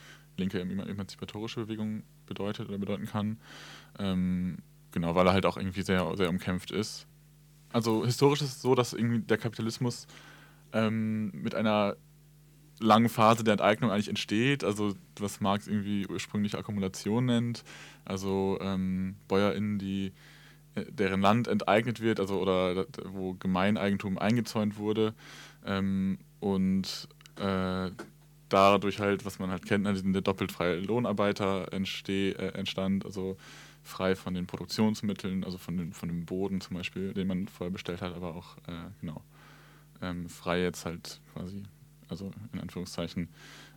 linke 0.41 0.61
emanzipatorische 0.61 1.61
Bewegung 1.61 2.03
bedeutet 2.27 2.69
oder 2.69 2.79
bedeuten 2.79 3.07
kann. 3.07 3.39
Ähm, 3.99 4.59
genau, 4.93 5.15
weil 5.15 5.27
er 5.27 5.33
halt 5.33 5.47
auch 5.47 5.57
irgendwie 5.57 5.83
sehr, 5.83 6.17
sehr 6.17 6.29
umkämpft 6.29 6.71
ist. 6.71 7.07
Also 7.73 8.05
historisch 8.05 8.43
ist 8.43 8.57
es 8.57 8.63
so, 8.63 8.75
dass 8.75 8.93
irgendwie 8.93 9.21
der 9.21 9.39
Kapitalismus 9.39 10.07
ähm, 10.73 11.31
mit 11.33 11.55
einer 11.55 11.97
langen 12.81 13.09
Phase 13.09 13.45
der 13.45 13.53
Enteignung 13.53 13.91
eigentlich 13.91 14.09
entsteht, 14.09 14.65
also 14.65 14.95
was 15.19 15.41
Marx 15.41 15.69
irgendwie 15.69 16.07
ursprünglich 16.07 16.57
Akkumulation 16.57 17.27
nennt, 17.27 17.63
also 18.05 18.59
ähm, 18.61 19.17
BäuerInnen, 19.29 19.79
die 19.79 20.13
äh, 20.75 20.85
deren 20.91 21.21
Land 21.21 21.47
enteignet 21.47 22.01
wird, 22.01 22.21
also 22.21 22.41
oder 22.41 22.87
wo 23.05 23.35
Gemeineigentum 23.35 24.19
eingezäunt 24.19 24.79
wurde. 24.79 25.15
Ähm, 25.67 26.19
und 26.41 27.09
äh, 27.37 27.91
dadurch 28.51 29.01
halt, 29.01 29.25
was 29.25 29.39
man 29.39 29.51
halt 29.51 29.65
kennt, 29.65 29.85
ne, 29.85 29.95
der 29.95 30.21
doppelt 30.23 30.53
freie 30.53 30.79
Lohnarbeiter 30.81 31.73
entsteh, 31.73 32.33
äh, 32.33 32.53
entstand, 32.53 33.05
also 33.07 33.37
frei 33.83 34.15
von 34.15 34.35
den 34.35 34.47
Produktionsmitteln, 34.47 35.45
also 35.45 35.57
von, 35.57 35.79
den, 35.79 35.93
von 35.93 36.09
dem 36.09 36.27
Boden 36.27 36.61
zum 36.61 36.77
Beispiel, 36.77 37.15
den 37.15 37.27
man 37.27 37.49
vorher 37.49 37.73
bestellt 37.73 38.03
hat, 38.03 38.15
aber 38.15 38.35
auch, 38.35 38.57
äh, 38.69 38.91
genau, 39.01 39.23
ähm, 40.03 40.29
frei 40.29 40.63
jetzt 40.63 40.85
halt 40.85 41.21
quasi, 41.33 41.63
also 42.09 42.31
in 42.53 42.61
Anführungszeichen, 42.61 43.29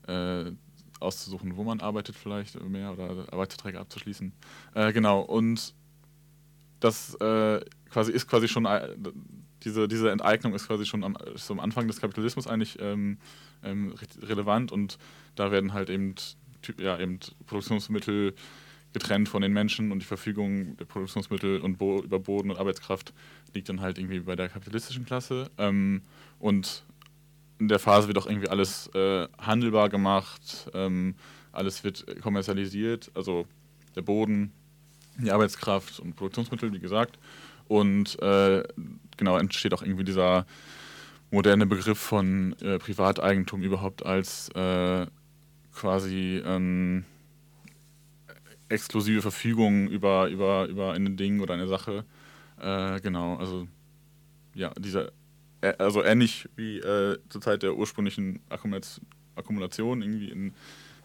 äh, 0.08 0.52
auszusuchen, 1.00 1.58
wo 1.58 1.64
man 1.64 1.80
arbeitet 1.82 2.16
vielleicht 2.16 2.60
mehr 2.62 2.94
oder 2.94 3.32
Arbeitsverträge 3.32 3.80
abzuschließen. 3.80 4.32
Äh, 4.74 4.94
genau, 4.94 5.22
und 5.22 5.74
das 6.80 7.16
äh, 7.16 7.62
quasi 7.90 8.12
ist 8.12 8.28
quasi 8.28 8.48
schon, 8.48 8.66
äh, 8.66 8.90
diese, 9.66 9.88
diese 9.88 10.12
Enteignung 10.12 10.54
ist 10.54 10.68
quasi 10.68 10.86
schon 10.86 11.04
am, 11.04 11.18
ist 11.34 11.50
am 11.50 11.60
Anfang 11.60 11.88
des 11.88 12.00
Kapitalismus 12.02 12.48
eigentlich 12.48 12.78
ähm, 12.80 13.18
ähm, 13.64 13.94
relevant 14.22 14.72
und 14.72 14.98
da 15.36 15.52
werden 15.52 15.74
halt 15.74 15.90
eben, 15.90 16.16
ja, 16.78 17.00
eben 17.00 17.20
Produktionsmittel 17.46 18.34
getrennt 18.94 19.28
von 19.28 19.42
den 19.42 19.52
Menschen 19.52 19.92
und 19.92 20.00
die 20.00 20.06
Verfügung 20.06 20.78
der 20.78 20.86
Produktionsmittel 20.86 21.62
und 21.62 21.78
Bo 21.78 22.02
über 22.02 22.20
Boden 22.20 22.52
und 22.52 22.58
Arbeitskraft 22.58 23.14
liegt 23.54 23.70
dann 23.70 23.82
halt 23.82 23.98
irgendwie 23.98 24.20
bei 24.20 24.36
der 24.36 24.50
kapitalistischen 24.50 25.06
Klasse. 25.06 25.50
Ähm, 25.58 26.04
und 26.40 26.84
in 27.60 27.68
der 27.68 27.80
Phase 27.80 28.08
wird 28.08 28.18
auch 28.18 28.28
irgendwie 28.28 28.50
alles 28.50 28.88
äh, 28.94 29.28
handelbar 29.40 29.90
gemacht, 29.90 30.70
ähm, 30.74 31.16
alles 31.52 31.84
wird 31.84 32.22
kommerzialisiert, 32.22 33.12
also 33.14 33.48
der 33.96 34.02
Boden, 34.02 34.52
die 35.18 35.32
Arbeitskraft 35.32 36.00
und 36.00 36.16
Produktionsmittel, 36.16 36.74
wie 36.74 36.80
gesagt. 36.80 37.20
Und 37.68 38.22
äh, 38.22 38.64
genau 39.18 39.38
entsteht 39.38 39.74
auch 39.74 39.82
irgendwie 39.82 40.04
dieser 40.04 40.46
moderne 41.32 41.66
Begriff 41.66 41.98
von 41.98 42.56
äh, 42.62 42.78
Privateigentum 42.78 43.64
überhaupt 43.64 44.06
als 44.06 44.50
äh, 44.50 45.08
quasi 45.74 46.42
ähm, 46.46 47.06
exklusive 48.70 49.22
Verfügung 49.22 49.88
über, 49.88 50.28
über, 50.28 50.68
über 50.68 50.94
ein 50.94 51.18
Ding 51.18 51.40
oder 51.40 51.54
eine 51.56 51.68
Sache. 51.68 52.06
Äh, 52.62 53.00
genau, 53.02 53.36
also 53.38 53.68
ja, 54.54 54.72
dieser, 54.78 55.12
äh, 55.62 55.74
also 55.78 56.04
ähnlich 56.04 56.48
wie 56.56 56.78
äh, 56.78 57.18
zur 57.30 57.42
Zeit 57.42 57.64
der 57.64 57.76
ursprünglichen 57.76 58.40
Akkumulation 58.50 60.02
irgendwie 60.02 60.30
in, 60.30 60.54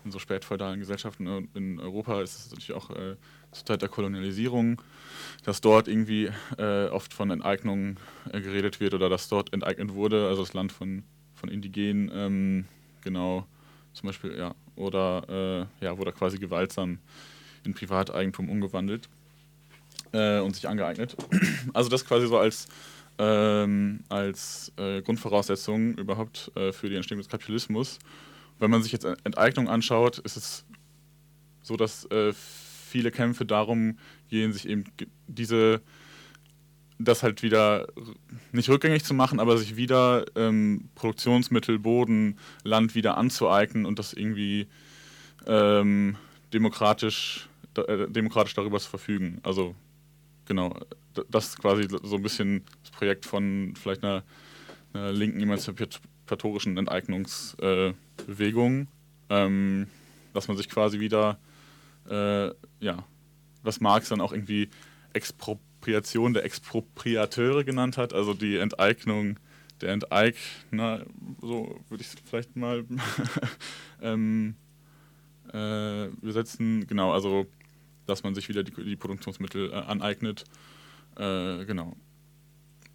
in 0.05 0.11
so 0.11 0.19
spätfeudalen 0.19 0.81
Gesellschaften 0.81 1.27
äh, 1.27 1.43
in 1.55 1.81
Europa 1.81 2.21
ist 2.23 2.39
es 2.39 2.51
natürlich 2.51 2.73
auch 2.73 2.91
äh, 2.91 3.17
zur 3.53 3.67
Zeit 3.67 3.83
der 3.83 3.89
Kolonialisierung, 3.89 4.81
dass 5.45 5.61
dort 5.61 5.89
irgendwie 5.89 6.31
äh, 6.59 6.87
oft 6.89 7.15
von 7.15 7.31
Enteignungen 7.31 7.99
geredet 8.31 8.81
wird 8.81 8.95
oder 8.95 9.09
dass 9.09 9.29
dort 9.29 9.53
enteignet 9.53 9.95
wurde, 9.95 10.29
also 10.29 10.43
das 10.43 10.55
Land 10.55 10.73
von, 10.73 11.03
von 11.35 11.49
Indigenen, 11.49 12.11
ähm, 12.13 12.65
genau, 13.03 13.47
zum 13.95 14.09
Beispiel, 14.09 14.37
ja, 14.37 14.55
oder 14.77 15.67
ja, 15.81 15.99
wurde 15.99 16.13
quasi 16.13 16.39
gewaltsam 16.39 16.99
in 17.65 17.75
Privateigentum 17.75 18.49
umgewandelt 18.49 19.09
äh, 20.13 20.41
und 20.41 20.55
sich 20.55 20.69
angeeignet. 20.69 21.17
Also 21.75 21.91
das 21.91 22.05
quasi 22.05 22.27
so 22.27 22.39
als, 22.39 22.67
ähm, 23.19 24.01
als 24.09 24.73
äh, 24.77 25.03
Grundvoraussetzung 25.03 25.95
überhaupt 25.95 26.51
äh, 26.57 26.73
für 26.73 26.89
die 26.89 26.97
Entstehung 26.97 27.21
des 27.21 27.29
Kapitalismus. 27.29 27.99
Wenn 28.59 28.71
man 28.71 28.83
sich 28.83 28.93
jetzt 28.93 29.05
Enteignung 29.25 29.69
anschaut, 29.69 30.19
ist 30.19 30.37
es 30.37 30.65
so, 31.63 31.77
dass 31.77 32.05
äh, 32.07 32.33
viele 32.33 33.11
Kämpfe 33.11 33.45
darum 33.45 33.99
gehen, 34.29 34.53
sich 34.53 34.69
eben 34.69 34.85
diese 35.27 35.81
das 36.99 37.23
halt 37.23 37.43
wieder 37.43 37.87
nicht 38.51 38.69
rückgängig 38.69 39.05
zu 39.05 39.15
machen, 39.15 39.39
aber 39.39 39.57
sich 39.57 39.77
wieder 39.77 40.25
ähm, 40.35 40.89
Produktionsmittel, 40.97 41.79
Boden, 41.79 42.39
Land 42.65 42.95
wieder 42.95 43.17
anzueignen 43.17 43.87
und 43.87 43.99
das 44.01 44.13
irgendwie 44.13 44.67
ähm, 45.47 46.17
demokratisch, 46.53 47.49
äh, 47.77 48.09
demokratisch 48.09 48.55
darüber 48.55 48.81
zu 48.81 48.91
verfügen. 48.91 49.39
Also 49.45 49.77
genau, 50.45 50.77
das 51.31 51.51
ist 51.51 51.61
quasi 51.61 51.87
so 52.03 52.17
ein 52.17 52.23
bisschen 52.23 52.65
das 52.83 52.91
Projekt 52.91 53.27
von 53.27 53.75
vielleicht 53.81 54.03
einer, 54.03 54.25
einer 54.93 55.13
linken 55.13 55.41
emanzipatorischen 55.41 56.03
Enteignungsbewegung, 56.77 58.89
äh, 59.31 59.31
ähm, 59.31 59.87
dass 60.35 60.49
man 60.49 60.57
sich 60.57 60.69
quasi 60.69 61.01
wieder, 61.01 61.39
äh, 62.09 62.49
ja, 62.81 63.05
was 63.63 63.81
Marx 63.81 64.09
dann 64.09 64.21
auch 64.21 64.33
irgendwie 64.33 64.69
Expropriation 65.13 66.35
der 66.35 66.45
Expropriateure 66.45 67.65
genannt 67.65 67.97
hat, 67.97 68.13
also 68.13 68.35
die 68.35 68.57
Enteignung 68.57 69.39
der 69.81 69.93
Enteigner, 69.93 71.07
so 71.41 71.81
würde 71.89 72.03
ich 72.03 72.09
es 72.09 72.17
vielleicht 72.25 72.57
mal 72.57 72.85
ähm, 74.03 74.57
äh, 75.53 76.07
übersetzen. 76.07 76.87
Genau, 76.87 77.13
also 77.13 77.47
dass 78.07 78.23
man 78.23 78.35
sich 78.35 78.49
wieder 78.49 78.63
die, 78.63 78.73
die 78.73 78.97
Produktionsmittel 78.97 79.71
äh, 79.71 79.75
aneignet. 79.75 80.45
Äh, 81.17 81.65
genau. 81.65 81.97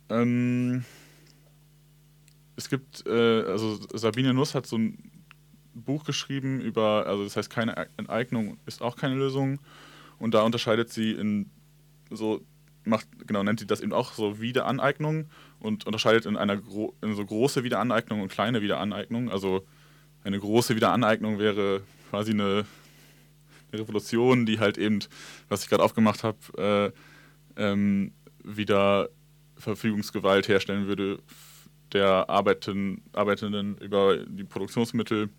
Ähm, 0.10 0.84
es 2.56 2.70
gibt, 2.70 3.06
äh, 3.08 3.44
also 3.44 3.80
Sabine 3.94 4.34
Nuss 4.34 4.56
hat 4.56 4.68
so 4.68 4.78
ein 4.78 5.12
Buch 5.74 6.04
geschrieben 6.06 6.62
über, 6.62 7.06
also 7.08 7.24
das 7.24 7.36
heißt, 7.36 7.50
keine 7.50 7.88
Enteignung 7.98 8.58
ist 8.66 8.82
auch 8.82 8.96
keine 8.96 9.16
Lösung. 9.16 9.60
Und 10.20 10.34
da 10.34 10.44
unterscheidet 10.44 10.92
sie 10.92 11.12
in 11.12 11.50
so, 12.10 12.42
macht, 12.86 13.08
genau, 13.28 13.44
nennt 13.44 13.60
sie 13.60 13.68
das 13.68 13.82
eben 13.82 13.94
auch 13.94 14.14
so 14.14 14.40
Wiederaneignung 14.40 15.30
und 15.60 15.86
unterscheidet 15.86 16.26
in 16.26 16.38
einer 16.38 16.62
in 17.02 17.16
so 17.16 17.26
große 17.26 17.64
Wiederaneignung 17.64 18.22
und 18.22 18.32
kleine 18.32 18.62
Wiederaneignung. 18.62 19.30
Also 19.30 19.66
eine 20.24 20.40
große 20.40 20.76
Wiederaneignung 20.76 21.40
wäre 21.40 21.82
quasi 22.10 22.32
eine 22.32 22.66
Revolution, 23.74 24.46
die 24.46 24.60
halt 24.60 24.78
eben, 24.78 25.00
was 25.50 25.64
ich 25.64 25.70
gerade 25.70 25.84
aufgemacht 25.84 26.24
habe, 26.24 26.94
äh, 27.58 27.62
ähm, 27.62 28.14
wieder 28.44 29.10
Verfügungsgewalt 29.58 30.48
herstellen 30.48 30.88
würde 30.88 31.20
der 31.94 32.30
Arbeiten, 32.30 33.02
Arbeitenden 33.14 33.78
über 33.78 34.18
die 34.18 34.44
Produktionsmittel. 34.44 35.30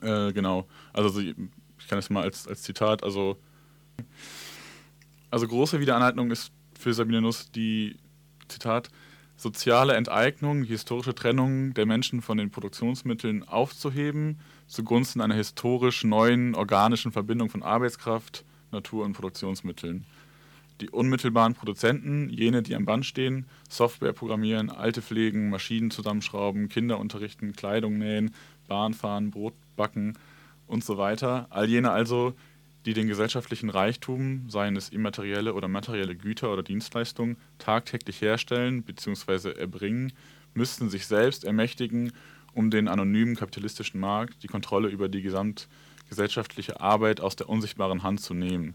Äh, 0.00 0.32
genau, 0.32 0.66
also 0.92 1.20
ich 1.20 1.88
kann 1.88 1.98
es 1.98 2.10
mal 2.10 2.22
als, 2.22 2.46
als 2.46 2.62
Zitat, 2.62 3.02
also, 3.02 3.36
also 5.30 5.46
große 5.46 5.80
Wiederaneignung 5.80 6.30
ist 6.30 6.52
für 6.78 6.92
Sabine 6.92 7.20
Nuss 7.20 7.50
die, 7.50 7.96
Zitat, 8.48 8.90
soziale 9.36 9.94
Enteignung, 9.94 10.62
die 10.62 10.68
historische 10.68 11.14
Trennung 11.14 11.74
der 11.74 11.86
Menschen 11.86 12.22
von 12.22 12.38
den 12.38 12.50
Produktionsmitteln 12.50 13.46
aufzuheben, 13.48 14.38
zugunsten 14.66 15.20
einer 15.20 15.34
historisch 15.34 16.04
neuen 16.04 16.54
organischen 16.54 17.12
Verbindung 17.12 17.50
von 17.50 17.62
Arbeitskraft, 17.62 18.44
Natur 18.70 19.04
und 19.04 19.14
Produktionsmitteln. 19.14 20.04
Die 20.80 20.90
unmittelbaren 20.90 21.54
Produzenten, 21.54 22.28
jene, 22.28 22.62
die 22.62 22.74
am 22.74 22.84
Band 22.84 23.06
stehen, 23.06 23.46
Software 23.68 24.12
programmieren, 24.12 24.70
Alte 24.70 25.02
pflegen, 25.02 25.50
Maschinen 25.50 25.90
zusammenschrauben, 25.90 26.68
Kinder 26.68 26.98
unterrichten, 26.98 27.52
Kleidung 27.52 27.98
nähen, 27.98 28.32
Bahn 28.66 28.94
fahren, 28.94 29.30
Brot 29.30 29.54
backen 29.76 30.14
und 30.66 30.84
so 30.84 30.98
weiter. 30.98 31.46
All 31.50 31.68
jene 31.68 31.90
also, 31.90 32.34
die 32.84 32.94
den 32.94 33.06
gesellschaftlichen 33.06 33.70
Reichtum, 33.70 34.48
seien 34.48 34.76
es 34.76 34.88
immaterielle 34.88 35.54
oder 35.54 35.68
materielle 35.68 36.16
Güter 36.16 36.52
oder 36.52 36.62
Dienstleistungen, 36.62 37.36
tagtäglich 37.58 38.20
herstellen 38.20 38.82
bzw. 38.82 39.52
erbringen, 39.52 40.12
müssten 40.54 40.90
sich 40.90 41.06
selbst 41.06 41.44
ermächtigen, 41.44 42.12
um 42.54 42.70
den 42.70 42.88
anonymen 42.88 43.36
kapitalistischen 43.36 44.00
Markt 44.00 44.42
die 44.42 44.48
Kontrolle 44.48 44.88
über 44.88 45.08
die 45.08 45.22
gesamtgesellschaftliche 45.22 46.80
Arbeit 46.80 47.20
aus 47.20 47.36
der 47.36 47.48
unsichtbaren 47.48 48.02
Hand 48.02 48.20
zu 48.20 48.34
nehmen. 48.34 48.74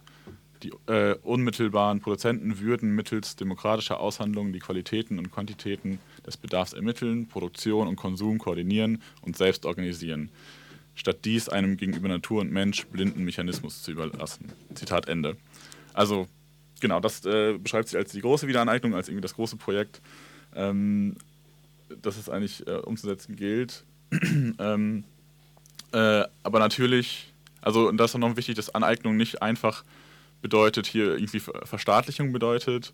Die 0.64 0.72
äh, 0.88 1.16
unmittelbaren 1.24 2.02
Produzenten 2.02 2.60
würden 2.60 2.96
mittels 2.96 3.36
demokratischer 3.36 4.00
Aushandlungen 4.00 4.54
die 4.54 4.60
Qualitäten 4.60 5.20
und 5.20 5.32
Quantitäten 5.32 6.00
des 6.26 6.38
Bedarfs 6.38 6.74
ermitteln, 6.74 7.28
Produktion 7.28 7.88
und 7.88 7.96
Konsum 7.96 8.40
koordinieren 8.40 9.02
und 9.22 9.38
selbst 9.38 9.66
organisieren 9.66 10.32
statt 10.98 11.20
dies 11.24 11.48
einem 11.48 11.78
gegenüber 11.78 12.10
Natur 12.10 12.42
und 12.42 12.52
Mensch 12.52 12.86
blinden 12.88 13.24
Mechanismus 13.24 13.84
zu 13.84 13.92
überlassen. 13.92 14.52
Zitat 14.74 15.08
Ende. 15.08 15.38
Also, 15.94 16.28
genau, 16.82 17.00
das 17.00 17.24
äh, 17.26 17.58
beschreibt 17.58 17.90
sich 17.90 17.98
als 17.98 18.12
die 18.12 18.22
große 18.22 18.48
Wiederaneignung, 18.48 18.96
als 18.96 19.08
irgendwie 19.08 19.22
das 19.22 19.36
große 19.36 19.58
Projekt, 19.58 20.02
ähm, 20.56 21.16
das 22.02 22.18
es 22.18 22.30
eigentlich 22.30 22.66
äh, 22.68 22.72
umzusetzen 22.72 23.36
gilt. 23.36 23.86
ähm, 24.60 25.04
äh, 25.94 26.24
aber 26.44 26.60
natürlich, 26.60 27.32
also, 27.62 27.88
und 27.88 27.98
das 27.98 28.14
ist 28.14 28.20
noch 28.20 28.36
wichtig, 28.36 28.56
dass 28.56 28.74
Aneignung 28.74 29.18
nicht 29.18 29.42
einfach 29.42 29.84
bedeutet, 30.42 30.88
hier 30.88 31.16
irgendwie 31.16 31.40
Verstaatlichung 31.40 32.32
bedeutet, 32.32 32.94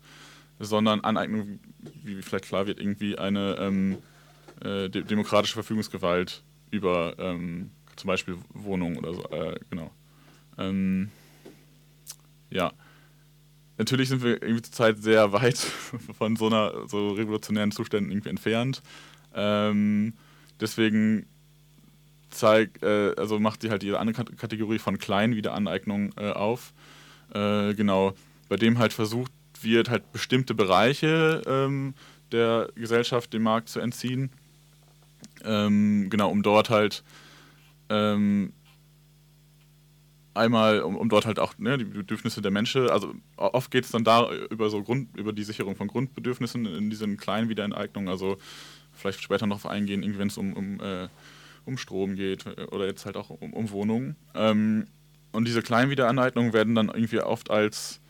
sondern 0.58 1.00
Aneignung, 1.00 1.60
wie 2.02 2.22
vielleicht 2.22 2.46
klar 2.46 2.66
wird, 2.66 2.80
irgendwie 2.80 3.18
eine 3.18 3.56
ähm, 3.58 3.98
äh, 4.60 4.88
de 4.88 5.02
demokratische 5.02 5.54
Verfügungsgewalt 5.54 6.42
über 6.70 7.14
ähm, 7.18 7.70
zum 7.96 8.08
Beispiel 8.08 8.36
Wohnungen 8.52 8.96
oder 8.98 9.14
so, 9.14 9.22
äh, 9.30 9.58
genau. 9.70 9.90
Ähm, 10.58 11.10
ja. 12.50 12.72
Natürlich 13.76 14.08
sind 14.08 14.22
wir 14.22 14.40
irgendwie 14.40 14.62
zurzeit 14.62 14.98
sehr 14.98 15.32
weit 15.32 15.58
von 16.18 16.36
so 16.36 16.46
einer 16.46 16.86
so 16.88 17.12
revolutionären 17.12 17.72
Zuständen 17.72 18.12
irgendwie 18.12 18.28
entfernt. 18.28 18.82
Ähm, 19.34 20.14
deswegen 20.60 21.26
zeigt, 22.30 22.82
äh, 22.82 23.14
also 23.16 23.38
macht 23.40 23.62
sie 23.62 23.70
halt 23.70 23.82
ihre 23.82 23.98
andere 23.98 24.24
Kategorie 24.24 24.78
von 24.78 24.98
kleinen 24.98 25.34
Wiederaneignung 25.34 26.12
äh, 26.16 26.30
auf. 26.30 26.72
Äh, 27.32 27.74
genau, 27.74 28.14
bei 28.48 28.56
dem 28.56 28.78
halt 28.78 28.92
versucht 28.92 29.32
wird, 29.62 29.88
halt 29.88 30.12
bestimmte 30.12 30.54
Bereiche 30.54 31.42
ähm, 31.46 31.94
der 32.32 32.68
Gesellschaft 32.74 33.32
dem 33.32 33.42
Markt 33.42 33.68
zu 33.68 33.80
entziehen. 33.80 34.30
Ähm, 35.44 36.08
genau, 36.10 36.30
um 36.30 36.42
dort 36.42 36.70
halt 36.70 37.02
ähm, 37.88 38.52
einmal, 40.34 40.80
um, 40.80 40.96
um, 40.96 41.08
dort 41.08 41.26
halt 41.26 41.38
auch 41.38 41.56
ne, 41.58 41.78
die 41.78 41.84
Bedürfnisse 41.84 42.42
der 42.42 42.50
Menschen, 42.50 42.88
also 42.90 43.14
oft 43.36 43.70
geht 43.70 43.84
es 43.84 43.92
dann 43.92 44.04
da 44.04 44.30
über 44.50 44.70
so 44.70 44.82
Grund, 44.82 45.16
über 45.16 45.32
die 45.32 45.44
Sicherung 45.44 45.76
von 45.76 45.88
Grundbedürfnissen 45.88 46.66
in 46.66 46.90
diesen 46.90 47.16
kleinen 47.16 47.48
Wiederenteignungen, 47.48 48.08
also 48.08 48.36
vielleicht 48.92 49.22
später 49.22 49.46
noch 49.46 49.64
eingehen, 49.64 50.18
wenn 50.18 50.28
es 50.28 50.38
um, 50.38 50.52
um, 50.54 50.80
äh, 50.80 51.08
um 51.64 51.78
Strom 51.78 52.16
geht 52.16 52.46
oder 52.72 52.86
jetzt 52.86 53.06
halt 53.06 53.16
auch 53.16 53.30
um, 53.30 53.52
um 53.52 53.70
Wohnungen. 53.70 54.16
Ähm, 54.34 54.86
und 55.34 55.46
diese 55.46 55.62
kleinen 55.62 55.90
Wiederaneignungen 55.90 56.52
werden 56.52 56.74
dann 56.74 56.88
irgendwie 56.88 57.20
oft 57.20 57.50
als 57.50 58.00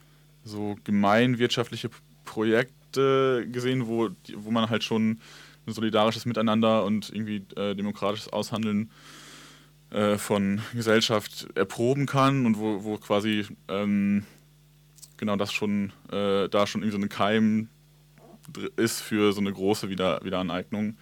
so 0.45 0.77
gemeinwirtschaftliche 0.85 1.91
Projekte 2.25 3.47
gesehen, 3.51 3.87
wo, 3.87 4.11
wo 4.35 4.51
man 4.51 4.69
halt 4.69 4.85
schon 4.85 5.19
ein 5.67 5.73
solidarisches 5.73 6.27
Miteinander 6.27 6.85
und 6.85 7.11
irgendwie 7.11 7.43
äh, 7.57 7.75
demokratisches 7.75 8.33
Aushandeln 8.33 8.91
äh, 9.91 10.19
von 10.19 10.61
Gesellschaft 10.75 11.49
erproben 11.55 12.07
kann 12.07 12.45
und 12.45 12.59
wo, 12.59 12.85
wo 12.85 12.99
quasi 12.99 13.47
ähm, 13.69 14.25
genau 15.17 15.37
das 15.37 15.53
schon, 15.53 15.93
äh, 16.13 16.49
da 16.49 16.67
schon 16.67 16.83
irgendwie 16.83 16.99
so 16.99 17.05
ein 17.05 17.09
Keim 17.09 17.69
ist 18.77 19.01
für 19.01 19.33
so 19.33 19.41
eine 19.41 19.53
große 19.53 19.89
Wieder 19.89 20.23
Wiederaneignung. 20.23 20.99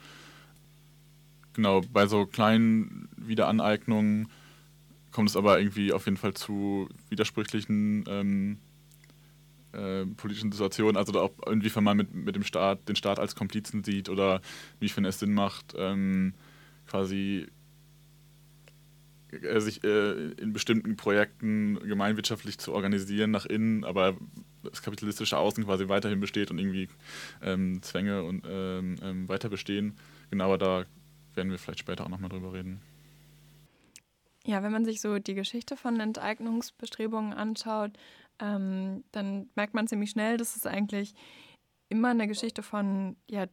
Genau, 1.55 1.81
bei 1.93 2.07
so 2.07 2.27
kleinen 2.27 3.09
Wiederaneignungen 3.17 4.29
kommt 5.13 5.29
es 5.29 5.37
aber 5.37 5.59
irgendwie 5.59 5.93
auf 5.93 6.07
jeden 6.07 6.17
Fall 6.17 6.35
zu 6.35 6.89
widersprüchlichen 7.09 8.05
ähm, 8.09 8.59
äh, 9.73 10.07
politischen 10.07 10.53
Situationen, 10.53 10.97
also 10.97 11.19
auch 11.21 11.33
inwiefern 11.51 11.85
man 11.85 11.97
mit, 11.97 12.15
mit 12.15 12.35
dem 12.35 12.43
Staat, 12.43 12.89
den 12.89 12.97
Staat 12.97 13.19
als 13.19 13.35
Komplizen 13.35 13.85
sieht 13.85 14.09
oder 14.09 14.41
inwiefern 14.81 15.05
es 15.05 15.19
Sinn 15.19 15.35
macht, 15.35 15.75
ähm, 15.77 16.35
quasi 16.87 17.47
äh, 19.31 19.61
sich 19.61 19.83
äh, 19.85 20.33
in 20.33 20.53
bestimmten 20.53 20.97
Projekten 20.97 21.79
gemeinwirtschaftlich 21.81 22.59
zu 22.59 22.73
organisieren 22.73 23.31
nach 23.31 23.47
innen, 23.47 23.85
aber 23.85 24.17
das 24.63 24.83
kapitalistische 24.83 25.39
Außen 25.39 25.65
quasi 25.65 25.89
weiterhin 25.89 26.21
besteht 26.21 26.51
und 26.51 26.59
irgendwie 26.59 26.89
ähm, 27.41 27.83
Zwänge 27.83 28.23
und 28.25 28.45
ähm, 28.49 28.97
ähm 29.03 29.29
weiter 29.29 29.49
bestehen. 29.49 29.97
Genauer 30.31 30.59
da 30.59 30.85
werden 31.35 31.51
wir 31.51 31.59
vielleicht 31.59 31.81
später 31.81 32.05
auch 32.05 32.11
nochmal 32.11 32.31
drüber 32.31 32.53
reden. 32.53 32.81
Ja, 34.45 34.63
wenn 34.63 34.73
man 34.73 34.85
sich 34.85 35.01
so 35.01 35.19
die 35.19 35.35
Geschichte 35.35 35.77
von 35.77 36.01
Enteignungsbestrebungen 36.01 37.33
anschaut, 37.33 37.93
ähm, 38.41 39.05
dann 39.13 39.51
merkt 39.55 39.75
man 39.75 39.87
ziemlich 39.87 40.11
schnell, 40.11 40.37
dass 40.37 40.57
es 40.57 40.67
eigentlich 40.67 41.15
immer 41.89 42.09
eine 42.09 42.27
Geschichte 42.27 42.63
von 42.63 43.17
ja, 43.31 43.47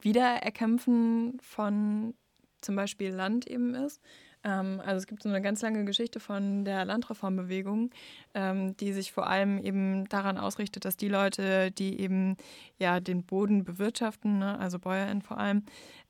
Wiedererkämpfen 0.00 1.38
von 1.40 2.14
zum 2.60 2.76
Beispiel 2.76 3.10
Land 3.10 3.46
eben 3.46 3.74
ist. 3.74 4.00
Ähm, 4.44 4.80
also 4.84 4.98
es 4.98 5.06
gibt 5.06 5.22
so 5.22 5.28
eine 5.28 5.42
ganz 5.42 5.62
lange 5.62 5.84
Geschichte 5.84 6.20
von 6.20 6.64
der 6.64 6.84
Landreformbewegung, 6.84 7.90
ähm, 8.34 8.76
die 8.76 8.92
sich 8.92 9.12
vor 9.12 9.26
allem 9.26 9.58
eben 9.58 10.08
daran 10.08 10.38
ausrichtet, 10.38 10.84
dass 10.84 10.96
die 10.96 11.08
Leute, 11.08 11.70
die 11.70 12.00
eben 12.00 12.36
ja 12.78 13.00
den 13.00 13.24
Boden 13.24 13.64
bewirtschaften, 13.64 14.38
ne, 14.38 14.58
also 14.58 14.78
BäuerInnen 14.78 15.22
vor 15.22 15.38
allem, 15.38 15.64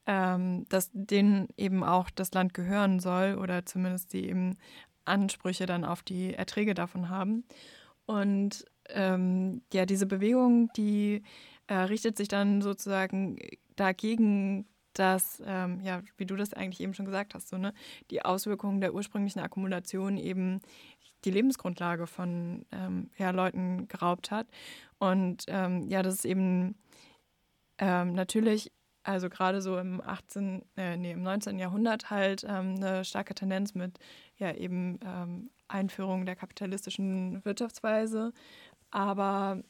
ähm, 0.07 0.65
dass 0.69 0.91
denen 0.93 1.49
eben 1.57 1.85
auch 1.85 2.11
das 2.11 2.33
Land 2.33 2.55
gehören 2.55 3.01
soll 3.01 3.35
oder 3.35 3.67
zumindest 3.67 4.13
die 4.13 4.29
eben 4.29 4.57
Ansprüche 5.05 5.67
dann 5.67 5.85
auf 5.85 6.03
die 6.03 6.35
Erträge 6.35 6.75
davon 6.75 7.09
haben. 7.09 7.45
Und 8.07 8.65
ähm, 8.91 9.63
ja, 9.73 9.87
diese 9.87 10.07
Bewegung, 10.07 10.71
die 10.77 11.23
äh, 11.67 11.75
richtet 11.75 12.17
sich 12.17 12.29
dann 12.29 12.63
sozusagen 12.63 13.39
dagegen, 13.77 14.67
dass, 14.99 15.43
ähm, 15.47 15.81
ja, 15.83 16.03
wie 16.17 16.27
du 16.27 16.37
das 16.37 16.53
eigentlich 16.55 16.81
eben 16.81 16.95
schon 16.95 17.07
gesagt 17.07 17.35
hast, 17.35 17.49
so, 17.49 17.59
ne, 17.59 17.73
die 18.11 18.25
Auswirkungen 18.25 18.81
der 18.81 18.95
ursprünglichen 18.95 19.41
Akkumulation 19.41 20.17
eben 20.17 20.61
die 21.25 21.31
Lebensgrundlage 21.31 22.07
von 22.07 22.65
ähm, 22.73 23.11
ja, 23.17 23.31
Leuten 23.31 23.89
geraubt 23.89 24.31
hat. 24.31 24.47
Und 24.99 25.45
ähm, 25.49 25.89
ja, 25.89 26.03
das 26.03 26.15
ist 26.15 26.25
eben 26.25 26.77
ähm, 27.79 28.13
natürlich 28.13 28.73
also 29.09 29.31
gerade 29.31 29.63
so 29.63 29.79
im 29.79 30.03
18., 30.03 30.63
äh, 30.77 30.97
nee, 30.99 31.13
im 31.13 31.23
19. 31.23 31.59
Jahrhundert 31.59 32.11
halt 32.11 32.45
ähm, 32.45 32.75
eine 32.77 33.05
starke 33.07 33.35
Tendenz 33.35 33.75
mit 33.75 33.99
ja 34.37 34.53
eben 34.53 35.01
ähm, 35.03 35.51
Einführung 35.67 36.27
der 36.27 36.37
kapitalistischen 36.37 37.43
Wirtschaftsweise. 37.45 38.33
Aber 38.91 39.63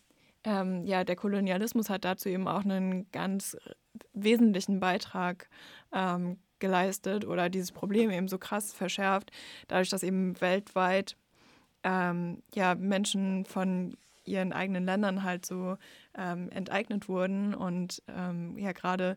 ähm, 0.45 0.85
ja, 0.85 1.05
der 1.05 1.17
Kolonialismus 1.17 1.91
hat 1.91 2.05
dazu 2.05 2.29
eben 2.29 2.49
auch 2.49 2.65
einen 2.65 3.11
ganz 3.11 3.57
wesentlichen 4.13 4.81
Beitrag 4.81 5.49
ähm, 5.93 6.39
geleistet 6.59 7.25
oder 7.25 7.49
dieses 7.49 7.73
Problem 7.73 8.11
eben 8.11 8.29
so 8.29 8.39
krass 8.39 8.73
verschärft, 8.73 9.31
dadurch, 9.69 9.91
dass 9.91 10.03
eben 10.03 10.41
weltweit 10.41 11.17
ähm, 11.85 12.43
ja, 12.55 12.75
Menschen 12.75 13.45
von 13.45 13.97
ihren 14.25 14.53
eigenen 14.53 14.85
Ländern 14.85 15.23
halt 15.23 15.47
so 15.47 15.77
ähm, 16.17 16.51
enteignet 16.51 17.09
wurden 17.09 17.55
und 17.55 18.03
ähm, 18.09 18.59
ja 18.59 18.73
gerade 18.73 19.17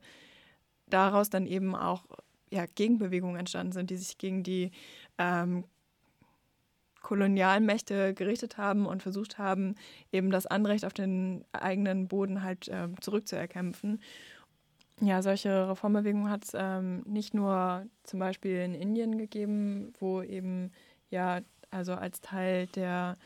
daraus 0.88 1.30
dann 1.30 1.46
eben 1.46 1.76
auch 1.76 2.06
ja, 2.50 2.66
Gegenbewegungen 2.66 3.38
entstanden 3.38 3.72
sind, 3.72 3.90
die 3.90 3.98
sich 3.98 4.18
gegen 4.18 4.44
die 4.44 4.72
ähm, 5.18 5.64
Kolonialmächte 7.02 8.14
gerichtet 8.14 8.58
haben 8.58 8.86
und 8.86 9.04
versucht 9.04 9.38
haben, 9.38 9.76
eben 10.12 10.32
das 10.32 10.46
Anrecht 10.46 10.86
auf 10.86 10.94
den 10.94 11.44
eigenen 11.52 12.08
Boden 12.08 12.44
halt 12.44 12.70
ähm, 12.72 12.96
zurückzuerkämpfen. 13.02 14.00
Ja, 15.02 15.24
solche 15.24 15.70
Reformbewegungen 15.70 16.30
hat 16.30 16.46
es 16.46 16.52
ähm, 16.54 17.02
nicht 17.08 17.34
nur 17.34 17.86
zum 18.04 18.20
Beispiel 18.20 18.58
in 18.58 18.76
Indien 18.76 19.18
gegeben, 19.18 19.94
wo 20.00 20.22
eben 20.22 20.72
ja, 21.10 21.42
also 21.72 21.94
als 21.94 22.22
Teil 22.22 22.68
der 22.68 23.18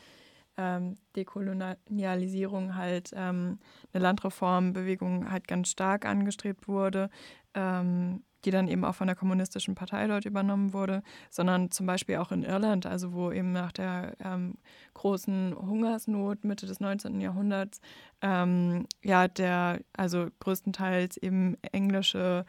ähm, 0.56 0.96
Dekolonialisierung 1.14 2.76
halt 2.76 3.10
ähm, 3.14 3.58
eine 3.92 4.02
Landreformbewegung 4.02 5.30
halt 5.30 5.46
ganz 5.46 5.68
stark 5.68 6.06
angestrebt 6.06 6.66
wurde, 6.66 7.10
ähm, 7.54 8.22
die 8.46 8.50
dann 8.50 8.68
eben 8.68 8.84
auch 8.84 8.94
von 8.94 9.08
der 9.08 9.16
kommunistischen 9.16 9.74
Partei 9.74 10.06
dort 10.06 10.24
übernommen 10.24 10.72
wurde, 10.72 11.02
sondern 11.30 11.70
zum 11.70 11.86
Beispiel 11.86 12.16
auch 12.16 12.32
in 12.32 12.44
Irland, 12.44 12.86
also 12.86 13.12
wo 13.12 13.32
eben 13.32 13.52
nach 13.52 13.72
der 13.72 14.14
ähm, 14.24 14.54
großen 14.94 15.54
Hungersnot 15.54 16.44
Mitte 16.44 16.66
des 16.66 16.80
19. 16.80 17.20
Jahrhunderts 17.20 17.80
ähm, 18.22 18.86
ja 19.04 19.28
der 19.28 19.80
also 19.96 20.28
größtenteils 20.38 21.16
eben 21.16 21.56
englische 21.72 22.44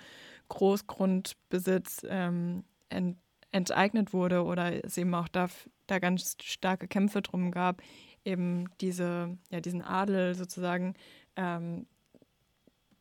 Großgrundbesitz 0.49 2.05
ähm, 2.07 2.63
ent 2.89 3.17
enteignet 3.51 4.13
wurde 4.13 4.43
oder 4.43 4.83
es 4.83 4.97
eben 4.97 5.15
auch 5.15 5.29
da, 5.29 5.47
da 5.87 5.99
ganz 5.99 6.35
starke 6.43 6.87
Kämpfe 6.87 7.21
drum 7.21 7.49
gab, 7.49 7.81
eben 8.25 8.65
diese, 8.81 9.37
ja, 9.49 9.61
diesen 9.61 9.81
Adel 9.81 10.35
sozusagen 10.35 10.95
ähm, 11.37 11.87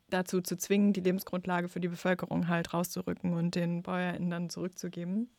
dazu 0.09 0.41
zu 0.41 0.57
zwingen, 0.57 0.93
die 0.93 1.01
Lebensgrundlage 1.01 1.67
für 1.67 1.79
die 1.79 1.87
Bevölkerung 1.87 2.47
halt 2.47 2.73
rauszurücken 2.73 3.33
und 3.33 3.55
den 3.55 3.83
BäuerInnen 3.83 4.29
dann 4.29 4.49
zurückzugeben. 4.49 5.29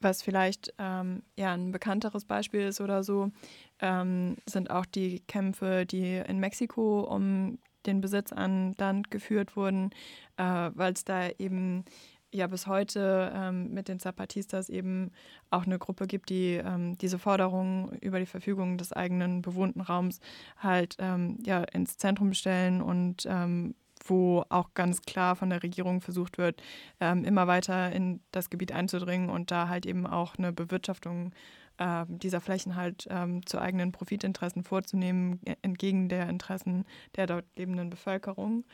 Was 0.00 0.22
vielleicht 0.22 0.74
ähm, 0.78 1.22
ja, 1.36 1.52
ein 1.52 1.70
bekannteres 1.70 2.24
Beispiel 2.24 2.62
ist 2.62 2.80
oder 2.80 3.04
so, 3.04 3.30
ähm, 3.78 4.36
sind 4.46 4.70
auch 4.70 4.86
die 4.86 5.20
Kämpfe, 5.20 5.86
die 5.86 6.16
in 6.16 6.40
Mexiko 6.40 7.02
um 7.02 7.58
den 7.86 8.00
Besitz 8.00 8.32
an 8.32 8.74
Land 8.78 9.10
geführt 9.10 9.56
wurden, 9.56 9.90
äh, 10.36 10.70
weil 10.74 10.92
es 10.92 11.04
da 11.04 11.28
eben 11.38 11.84
ja 12.32 12.46
bis 12.46 12.66
heute 12.66 13.32
ähm, 13.34 13.72
mit 13.72 13.88
den 13.88 14.00
Zapatistas 14.00 14.68
eben 14.68 15.10
auch 15.50 15.66
eine 15.66 15.78
Gruppe 15.78 16.06
gibt, 16.06 16.30
die 16.30 16.54
ähm, 16.54 16.96
diese 16.98 17.18
Forderungen 17.18 17.90
über 18.00 18.18
die 18.18 18.26
Verfügung 18.26 18.78
des 18.78 18.92
eigenen 18.92 19.42
bewohnten 19.42 19.80
Raums 19.80 20.20
halt 20.56 20.96
ähm, 20.98 21.38
ja, 21.44 21.62
ins 21.62 21.98
Zentrum 21.98 22.32
stellen 22.32 22.80
und 22.80 23.26
ähm, 23.26 23.74
wo 24.04 24.44
auch 24.48 24.74
ganz 24.74 25.02
klar 25.02 25.36
von 25.36 25.50
der 25.50 25.62
Regierung 25.62 26.00
versucht 26.00 26.38
wird, 26.38 26.62
ähm, 27.00 27.24
immer 27.24 27.46
weiter 27.46 27.92
in 27.92 28.20
das 28.32 28.50
Gebiet 28.50 28.72
einzudringen 28.72 29.30
und 29.30 29.50
da 29.50 29.68
halt 29.68 29.86
eben 29.86 30.06
auch 30.06 30.36
eine 30.36 30.52
Bewirtschaftung 30.52 31.32
äh, 31.78 32.04
dieser 32.08 32.40
Flächen 32.40 32.76
halt 32.76 33.06
ähm, 33.10 33.46
zu 33.46 33.60
eigenen 33.60 33.92
Profitinteressen 33.92 34.64
vorzunehmen, 34.64 35.40
entgegen 35.62 36.08
der 36.08 36.28
Interessen 36.28 36.84
der 37.16 37.26
dort 37.26 37.44
lebenden 37.56 37.90
Bevölkerung. 37.90 38.64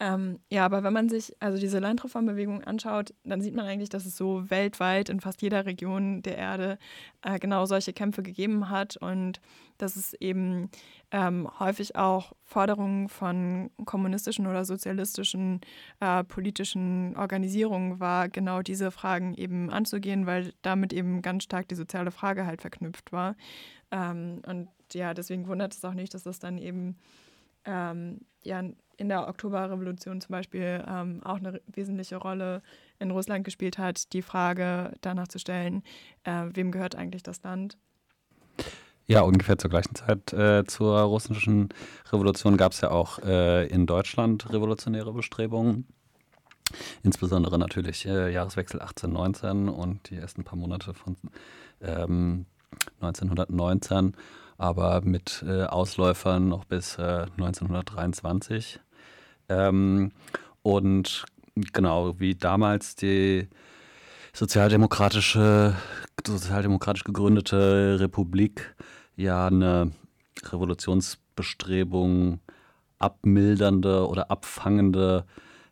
Ähm, 0.00 0.40
ja, 0.50 0.64
aber 0.64 0.82
wenn 0.82 0.92
man 0.92 1.08
sich 1.08 1.36
also 1.40 1.56
diese 1.56 1.78
Landreformbewegung 1.78 2.64
anschaut, 2.64 3.14
dann 3.22 3.40
sieht 3.40 3.54
man 3.54 3.64
eigentlich, 3.64 3.90
dass 3.90 4.06
es 4.06 4.16
so 4.16 4.50
weltweit 4.50 5.08
in 5.08 5.20
fast 5.20 5.40
jeder 5.40 5.66
Region 5.66 6.20
der 6.22 6.36
Erde 6.36 6.78
äh, 7.22 7.38
genau 7.38 7.64
solche 7.64 7.92
Kämpfe 7.92 8.24
gegeben 8.24 8.70
hat 8.70 8.96
und 8.96 9.40
dass 9.78 9.94
es 9.94 10.12
eben 10.14 10.68
ähm, 11.12 11.48
häufig 11.60 11.94
auch 11.94 12.32
Forderungen 12.42 13.08
von 13.08 13.70
kommunistischen 13.84 14.48
oder 14.48 14.64
sozialistischen 14.64 15.60
äh, 16.00 16.24
politischen 16.24 17.16
Organisierungen 17.16 18.00
war, 18.00 18.28
genau 18.28 18.62
diese 18.62 18.90
Fragen 18.90 19.34
eben 19.34 19.70
anzugehen, 19.70 20.26
weil 20.26 20.54
damit 20.62 20.92
eben 20.92 21.22
ganz 21.22 21.44
stark 21.44 21.68
die 21.68 21.76
soziale 21.76 22.10
Frage 22.10 22.46
halt 22.46 22.62
verknüpft 22.62 23.12
war. 23.12 23.36
Ähm, 23.92 24.42
und 24.44 24.68
ja, 24.92 25.14
deswegen 25.14 25.46
wundert 25.46 25.72
es 25.72 25.84
auch 25.84 25.94
nicht, 25.94 26.14
dass 26.14 26.24
das 26.24 26.40
dann 26.40 26.58
eben 26.58 26.96
ähm, 27.64 28.20
ja, 28.42 28.62
in 28.96 29.08
der 29.08 29.28
Oktoberrevolution 29.28 30.20
zum 30.20 30.32
Beispiel 30.32 30.84
ähm, 30.86 31.20
auch 31.24 31.36
eine 31.36 31.60
wesentliche 31.66 32.16
Rolle 32.16 32.62
in 32.98 33.10
Russland 33.10 33.44
gespielt 33.44 33.78
hat, 33.78 34.12
die 34.12 34.22
Frage 34.22 34.92
danach 35.00 35.28
zu 35.28 35.38
stellen, 35.38 35.82
äh, 36.24 36.46
wem 36.52 36.70
gehört 36.70 36.94
eigentlich 36.96 37.22
das 37.22 37.42
Land? 37.42 37.76
Ja, 39.06 39.20
ungefähr 39.20 39.58
zur 39.58 39.70
gleichen 39.70 39.94
Zeit 39.94 40.32
äh, 40.32 40.64
zur 40.64 40.98
russischen 41.00 41.68
Revolution 42.10 42.56
gab 42.56 42.72
es 42.72 42.80
ja 42.80 42.90
auch 42.90 43.18
äh, 43.18 43.66
in 43.66 43.86
Deutschland 43.86 44.50
revolutionäre 44.50 45.12
Bestrebungen. 45.12 45.86
Insbesondere 47.02 47.58
natürlich 47.58 48.06
äh, 48.06 48.32
Jahreswechsel 48.32 48.80
18-19 48.80 49.68
und 49.68 50.08
die 50.08 50.16
ersten 50.16 50.44
paar 50.44 50.58
Monate 50.58 50.94
von 50.94 51.16
ähm, 51.82 52.46
1919, 53.00 54.16
aber 54.56 55.02
mit 55.02 55.44
äh, 55.46 55.64
Ausläufern 55.64 56.48
noch 56.48 56.64
bis 56.64 56.98
äh, 56.98 57.26
1923. 57.36 58.80
Ähm, 59.48 60.12
und 60.62 61.24
genau 61.72 62.18
wie 62.18 62.34
damals 62.34 62.96
die 62.96 63.48
sozialdemokratische, 64.32 65.76
sozialdemokratisch 66.26 67.04
gegründete 67.04 67.98
Republik 68.00 68.74
ja 69.16 69.46
eine 69.46 69.92
Revolutionsbestrebung 70.42 72.40
abmildernde 72.98 74.08
oder 74.08 74.30
abfangende 74.30 75.24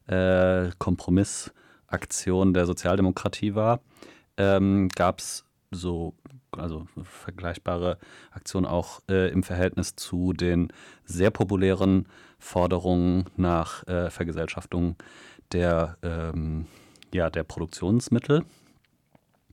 äh, 0.06 0.70
Kompromissaktion 0.78 2.54
der 2.54 2.66
Sozialdemokratie 2.66 3.54
war, 3.54 3.80
ähm, 4.36 4.88
gab 4.88 5.20
es 5.20 5.44
so 5.70 6.14
also 6.56 6.86
vergleichbare 7.02 7.98
Aktionen 8.30 8.66
auch 8.66 9.00
äh, 9.08 9.30
im 9.30 9.42
Verhältnis 9.42 9.96
zu 9.96 10.32
den 10.32 10.72
sehr 11.04 11.30
populären 11.30 12.06
Forderungen 12.38 13.24
nach 13.36 13.86
äh, 13.86 14.10
Vergesellschaftung 14.10 14.96
der, 15.52 15.96
ähm, 16.02 16.66
ja, 17.12 17.30
der 17.30 17.44
Produktionsmittel. 17.44 18.44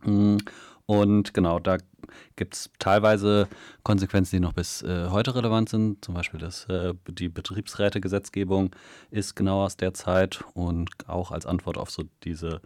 Mm, 0.04 0.38
und 0.86 1.34
genau, 1.34 1.60
da 1.60 1.78
gibt 2.36 2.56
es 2.56 2.72
teilweise 2.80 3.48
Konsequenzen, 3.84 4.38
die 4.38 4.40
noch 4.40 4.54
bis 4.54 4.82
äh, 4.82 5.10
heute 5.10 5.36
relevant 5.36 5.70
sind. 5.70 6.04
Zum 6.04 6.16
Beispiel 6.16 6.40
das, 6.40 6.66
äh, 6.66 6.94
die 7.08 7.30
Betriebsrätegesetzgebung 7.30 8.72
ist 9.12 9.36
genau 9.36 9.66
aus 9.66 9.78
der 9.78 9.94
Zeit 9.94 10.44
und 10.54 10.90
auch 11.08 11.32
als 11.32 11.46
Antwort 11.46 11.78
auf 11.78 11.92
so 11.92 12.04
diese, 12.24 12.62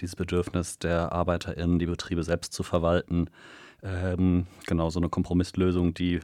dieses 0.00 0.16
Bedürfnis 0.16 0.78
der 0.78 1.12
ArbeiterInnen, 1.12 1.78
die 1.78 1.86
Betriebe 1.86 2.22
selbst 2.24 2.52
zu 2.52 2.62
verwalten. 2.62 3.30
Ähm, 3.82 4.46
genau, 4.66 4.90
so 4.90 5.00
eine 5.00 5.08
Kompromisslösung, 5.08 5.94
die 5.94 6.20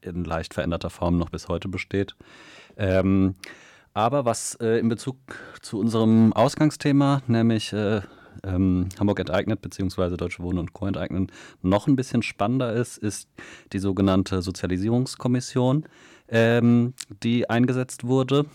in 0.00 0.24
leicht 0.24 0.54
veränderter 0.54 0.90
Form 0.90 1.18
noch 1.18 1.30
bis 1.30 1.48
heute 1.48 1.68
besteht. 1.68 2.14
Ähm, 2.76 3.34
aber 3.94 4.24
was 4.24 4.54
äh, 4.56 4.78
in 4.78 4.88
Bezug 4.88 5.16
zu 5.60 5.78
unserem 5.78 6.32
Ausgangsthema, 6.32 7.22
nämlich 7.26 7.72
äh, 7.72 8.00
ähm, 8.44 8.88
Hamburg 8.98 9.20
enteignet 9.20 9.60
bzw. 9.60 10.16
Deutsche 10.16 10.42
Wohnen 10.42 10.58
und 10.58 10.72
Co. 10.72 10.86
enteignen, 10.86 11.32
noch 11.62 11.86
ein 11.86 11.96
bisschen 11.96 12.22
spannender 12.22 12.72
ist, 12.72 12.98
ist 12.98 13.28
die 13.72 13.78
sogenannte 13.78 14.42
Sozialisierungskommission, 14.42 15.84
ähm, 16.28 16.94
die 17.22 17.50
eingesetzt 17.50 18.04
wurde. 18.04 18.46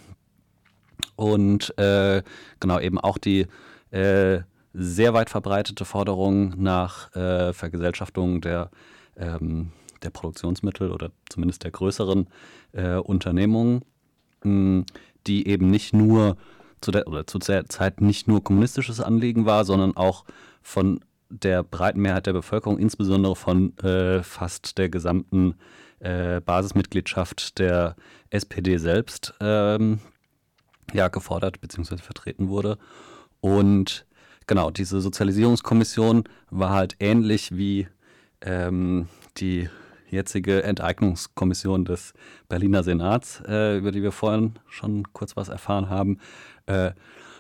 Und 1.16 1.78
äh, 1.78 2.24
genau 2.60 2.80
eben 2.80 3.00
auch 3.00 3.18
die 3.18 3.48
äh, 3.92 4.42
sehr 4.74 5.14
weit 5.14 5.30
verbreitete 5.30 5.86
Forderung 5.86 6.56
nach 6.58 7.16
äh, 7.16 7.54
Vergesellschaftung 7.54 8.42
der, 8.42 8.72
ähm, 9.16 9.72
der 10.02 10.10
Produktionsmittel 10.10 10.92
oder 10.92 11.12
zumindest 11.30 11.64
der 11.64 11.72
größeren 11.72 12.28
äh, 12.74 12.96
Unternehmungen, 12.96 13.86
mh, 14.44 14.86
die 15.28 15.48
eben 15.48 15.70
nicht 15.70 15.94
nur 15.94 16.38
zu 16.82 16.92
der, 16.92 17.08
oder 17.08 17.26
zu 17.28 17.40
der 17.40 17.68
Zeit 17.68 18.02
nicht 18.02 18.28
nur 18.28 18.44
kommunistisches 18.44 19.00
Anliegen 19.00 19.46
war, 19.46 19.64
sondern 19.64 19.96
auch 19.96 20.26
von 20.62 21.00
der 21.30 21.64
breiten 21.64 22.02
Mehrheit 22.02 22.28
der 22.28 22.34
Bevölkerung, 22.34 22.78
insbesondere 22.78 23.36
von 23.36 23.78
äh, 23.80 24.22
fast 24.24 24.78
der 24.78 24.90
gesamten 24.90 25.56
äh, 26.00 26.42
Basismitgliedschaft 26.42 27.58
der 27.60 27.96
SPD 28.30 28.78
selbst, 28.78 29.34
ähm, 29.40 30.00
ja, 30.94 31.08
gefordert 31.08 31.62
bzw. 31.62 31.98
vertreten 31.98 32.50
wurde. 32.50 32.78
Und 33.40 34.06
genau, 34.48 34.72
diese 34.72 35.02
Sozialisierungskommission 35.02 36.24
war 36.50 36.72
halt 36.72 36.96
ähnlich 37.00 37.56
wie 37.56 37.88
ähm, 38.42 39.08
die 39.38 39.70
jetzige 40.10 40.64
Enteignungskommission 40.64 41.86
des 41.86 42.14
Berliner 42.48 42.84
Senats, 42.84 43.42
äh, 43.48 43.78
über 43.78 43.92
die 43.92 44.04
wir 44.04 44.12
vorhin 44.12 44.54
schon 44.68 45.12
kurz 45.12 45.36
was 45.36 45.50
erfahren 45.50 45.90
haben, 45.90 46.20
äh, 46.68 46.92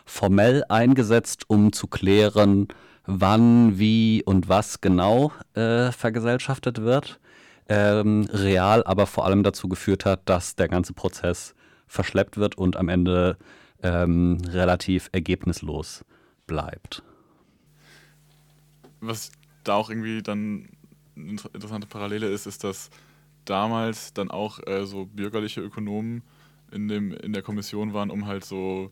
formell 0.06 0.64
eingesetzt, 0.68 1.44
um 1.48 1.72
zu 1.72 1.88
klären, 1.88 2.68
wann, 3.06 3.78
wie 3.80 4.24
und 4.26 4.50
was 4.50 4.82
genau 4.82 5.32
äh, 5.54 5.92
vergesellschaftet 5.92 6.82
wird. 6.82 7.20
Ähm, 7.70 8.28
real 8.34 8.84
aber 8.84 9.08
vor 9.08 9.26
allem 9.26 9.44
dazu 9.44 9.70
geführt 9.70 10.06
hat, 10.06 10.22
dass 10.26 10.56
der 10.56 10.68
ganze 10.68 10.92
Prozess 10.92 11.56
verschleppt 11.88 12.38
wird 12.38 12.58
und 12.58 12.76
am 12.76 12.90
Ende 12.90 13.38
ähm, 13.82 14.40
relativ 14.50 15.10
ergebnislos 15.14 16.04
bleibt. 16.54 17.02
Was 19.02 19.32
da 19.64 19.74
auch 19.74 19.90
irgendwie 19.90 20.22
dann 20.22 20.70
eine 21.16 21.42
interessante 21.54 21.88
Parallele 21.88 22.30
ist, 22.30 22.46
ist, 22.46 22.64
dass 22.64 22.92
damals 23.46 24.14
dann 24.14 24.30
auch 24.30 24.60
äh, 24.68 24.86
so 24.86 25.06
bürgerliche 25.06 25.62
Ökonomen 25.62 26.22
in, 26.72 26.88
dem, 26.88 27.12
in 27.12 27.34
der 27.34 27.42
Kommission 27.42 27.94
waren, 27.94 28.12
um 28.12 28.28
halt 28.28 28.46
so 28.46 28.92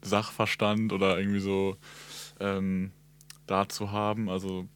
Sachverstand 0.00 0.90
oder 0.94 1.18
irgendwie 1.18 1.40
so 1.40 1.76
ähm, 2.40 2.92
da 3.46 3.68
zu 3.68 3.92
haben. 3.92 4.30
Also, 4.30 4.66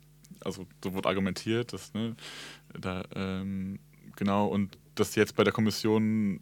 also 0.45 0.67
so 0.85 0.93
wurde 0.93 1.09
argumentiert, 1.09 1.73
dass, 1.73 1.95
ne, 1.95 2.17
da, 2.79 3.03
ähm, 3.15 3.79
genau, 4.15 4.47
und 4.47 4.77
das 4.95 5.15
jetzt 5.15 5.37
bei 5.37 5.45
der 5.45 5.55
Kommission, 5.55 6.41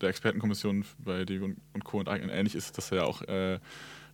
der 0.00 0.08
Expertenkommission 0.08 0.84
bei 0.98 1.20
und, 1.20 1.56
und 1.72 1.84
Co. 1.84 1.98
und 2.00 2.08
ähnlich 2.08 2.56
ist, 2.56 2.76
dass 2.76 2.90
ja 2.90 3.04
auch 3.04 3.22
äh, 3.22 3.60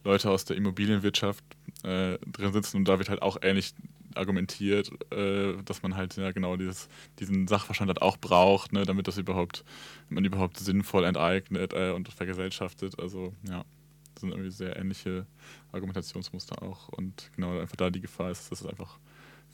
Leute 0.05 0.31
aus 0.31 0.45
der 0.45 0.57
Immobilienwirtschaft 0.57 1.45
äh, 1.85 2.19
drin 2.27 2.53
sitzen 2.53 2.79
und 2.79 2.89
da 2.89 2.99
wird 2.99 3.09
halt 3.09 3.23
auch 3.23 3.37
ähnlich 3.43 3.75
argumentiert, 4.15 4.91
äh, 5.13 5.55
dass 5.65 5.83
man 5.83 5.97
halt 5.97 6.17
ja 6.17 6.33
genau 6.33 6.57
dieses, 6.57 6.89
diesen 7.19 7.49
Sachverstand 7.49 7.89
halt 7.89 8.03
auch 8.03 8.19
braucht, 8.19 8.73
ne, 8.73 8.85
damit 8.85 9.09
das 9.09 9.17
überhaupt, 9.17 9.65
man 10.11 10.25
überhaupt 10.25 10.59
sinnvoll 10.59 11.05
enteignet 11.05 11.73
äh, 11.73 11.91
und 11.93 12.09
vergesellschaftet. 12.09 12.99
Also 13.01 13.33
ja 13.49 13.65
sind 14.23 14.31
irgendwie 14.31 14.51
sehr 14.51 14.77
ähnliche 14.77 15.27
Argumentationsmuster 15.73 16.63
auch. 16.63 16.89
Und 16.89 17.31
genau 17.37 17.59
einfach 17.59 17.77
da 17.77 17.91
die 17.91 18.01
Gefahr 18.01 18.31
ist, 18.31 18.51
dass 18.51 18.63
es 18.63 18.67
einfach 18.67 18.99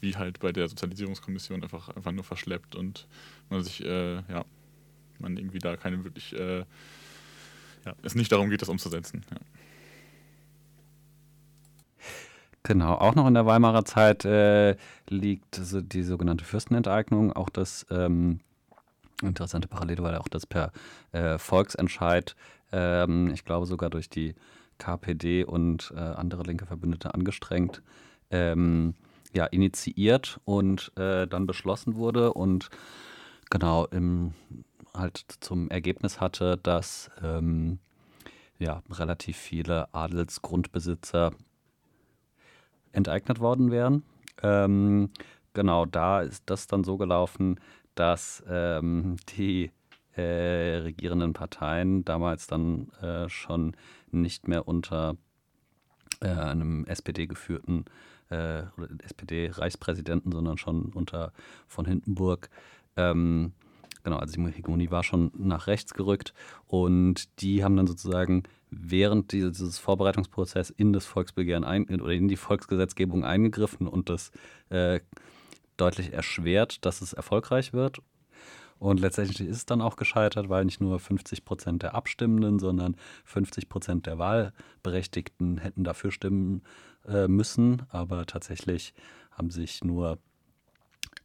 wie 0.01 0.15
halt 0.15 0.39
bei 0.39 0.53
der 0.53 0.69
Sozialisierungskommission 0.69 1.63
einfach, 1.65 1.89
einfach 1.89 2.13
nur 2.13 2.23
verschleppt 2.23 2.77
und 2.77 3.09
man 3.51 3.65
sich, 3.65 3.85
äh, 3.85 4.17
ja, 4.17 4.45
man 5.19 5.37
irgendwie 5.37 5.59
da 5.59 5.77
keine 5.77 6.05
wirklich, 6.05 6.33
äh, 6.35 6.61
ja, 7.85 7.97
es 8.03 8.15
nicht 8.15 8.31
darum 8.31 8.49
geht, 8.49 8.63
das 8.63 8.69
umzusetzen. 8.69 9.23
Ja. 9.31 9.39
Genau, 12.65 12.95
auch 12.95 13.15
noch 13.15 13.27
in 13.27 13.35
der 13.35 13.47
Weimarer 13.47 13.85
Zeit 13.85 14.25
äh, 14.25 14.77
liegt 15.09 15.61
die 15.93 16.03
sogenannte 16.03 16.45
Fürstenenteignung, 16.45 17.33
auch 17.33 17.49
das 17.49 17.87
ähm, 17.91 18.41
interessante 19.23 19.69
Parallele, 19.69 20.03
weil 20.03 20.17
auch 20.17 20.29
das 20.29 20.45
per 20.47 20.73
äh, 21.13 21.39
Volksentscheid, 21.39 22.37
ähm, 22.73 23.31
ich 23.33 23.45
glaube 23.45 23.67
sogar 23.67 23.91
durch 23.91 24.11
die 24.11 24.35
KPD 24.79 25.45
und 25.45 25.93
äh, 25.97 26.01
andere 26.01 26.43
linke 26.43 26.67
Verbündete 26.67 27.15
angestrengt, 27.15 27.83
ähm, 28.31 28.95
ja, 29.33 29.47
initiiert 29.47 30.41
und 30.45 30.93
äh, 30.97 31.27
dann 31.27 31.47
beschlossen 31.47 31.97
wurde 31.97 32.33
und 32.33 32.71
genau 33.51 33.87
im, 33.87 34.35
halt 34.95 35.25
zum 35.41 35.71
Ergebnis 35.71 36.21
hatte, 36.21 36.57
dass 36.57 37.11
ähm, 37.23 37.79
ja, 38.59 38.83
relativ 38.91 39.37
viele 39.37 39.93
Adelsgrundbesitzer 39.95 41.33
enteignet 42.93 43.41
worden 43.41 43.71
wären. 43.71 44.03
Ähm, 44.43 45.11
genau, 45.55 45.85
da 45.87 46.21
ist 46.23 46.45
das 46.47 46.67
dann 46.67 46.85
so 46.85 46.97
gelaufen, 46.97 47.59
dass 47.95 48.43
ähm, 48.49 49.17
die 49.37 49.71
äh, 50.17 50.79
regierenden 50.79 51.33
Parteien 51.33 52.05
damals 52.05 52.47
dann 52.47 52.91
äh, 53.01 53.29
schon 53.29 53.77
nicht 54.11 54.49
mehr 54.49 54.67
unter 54.67 55.17
äh, 56.21 56.29
einem 56.29 56.85
SPD-geführten 56.87 57.85
äh, 58.31 58.63
SPD-Reichspräsidenten, 59.05 60.33
sondern 60.33 60.59
schon 60.59 60.93
unter 60.93 61.33
von 61.67 61.87
Hindenburg. 61.87 62.51
Ähm, 62.97 63.53
genau, 64.03 64.17
also 64.17 64.41
die 64.41 64.53
Hegemonie 64.53 64.91
war 64.91 65.03
schon 65.03 65.31
nach 65.37 65.67
rechts 65.67 65.95
gerückt 65.95 66.35
und 66.67 67.41
die 67.41 67.65
haben 67.65 67.77
dann 67.77 67.87
sozusagen 67.87 68.45
während 68.71 69.33
dieses 69.33 69.79
Vorbereitungsprozess 69.79 70.71
in 70.71 70.93
das 70.93 71.07
Volksbegehren 71.07 71.65
ein, 71.65 71.87
oder 72.01 72.13
in 72.13 72.29
die 72.29 72.37
Volksgesetzgebung 72.37 73.25
eingegriffen 73.25 73.87
und 73.87 74.11
das 74.11 74.31
äh, 74.69 75.01
deutlich 75.77 76.13
erschwert, 76.13 76.85
dass 76.85 77.01
es 77.01 77.13
erfolgreich 77.13 77.73
wird. 77.73 78.01
Und 78.79 79.01
letztendlich 79.01 79.41
ist 79.41 79.57
es 79.57 79.67
dann 79.67 79.83
auch 79.83 79.97
gescheitert, 79.97 80.49
weil 80.49 80.65
nicht 80.65 80.81
nur 80.81 81.01
50 81.01 81.45
Prozent 81.45 81.83
der 81.83 81.95
Abstimmenden, 81.95 82.59
sondern 82.59 82.97
50 83.25 83.69
Prozent 83.69 84.07
der 84.07 84.19
Wahlberechtigten 84.19 85.59
hätten 85.59 85.83
dafür 85.83 86.13
stimmen 86.13 86.63
äh, 87.07 87.27
müssen. 87.27 87.83
Aber 87.89 88.25
tatsächlich 88.27 88.95
haben 89.33 89.51
sich 89.51 89.83
nur 89.83 90.19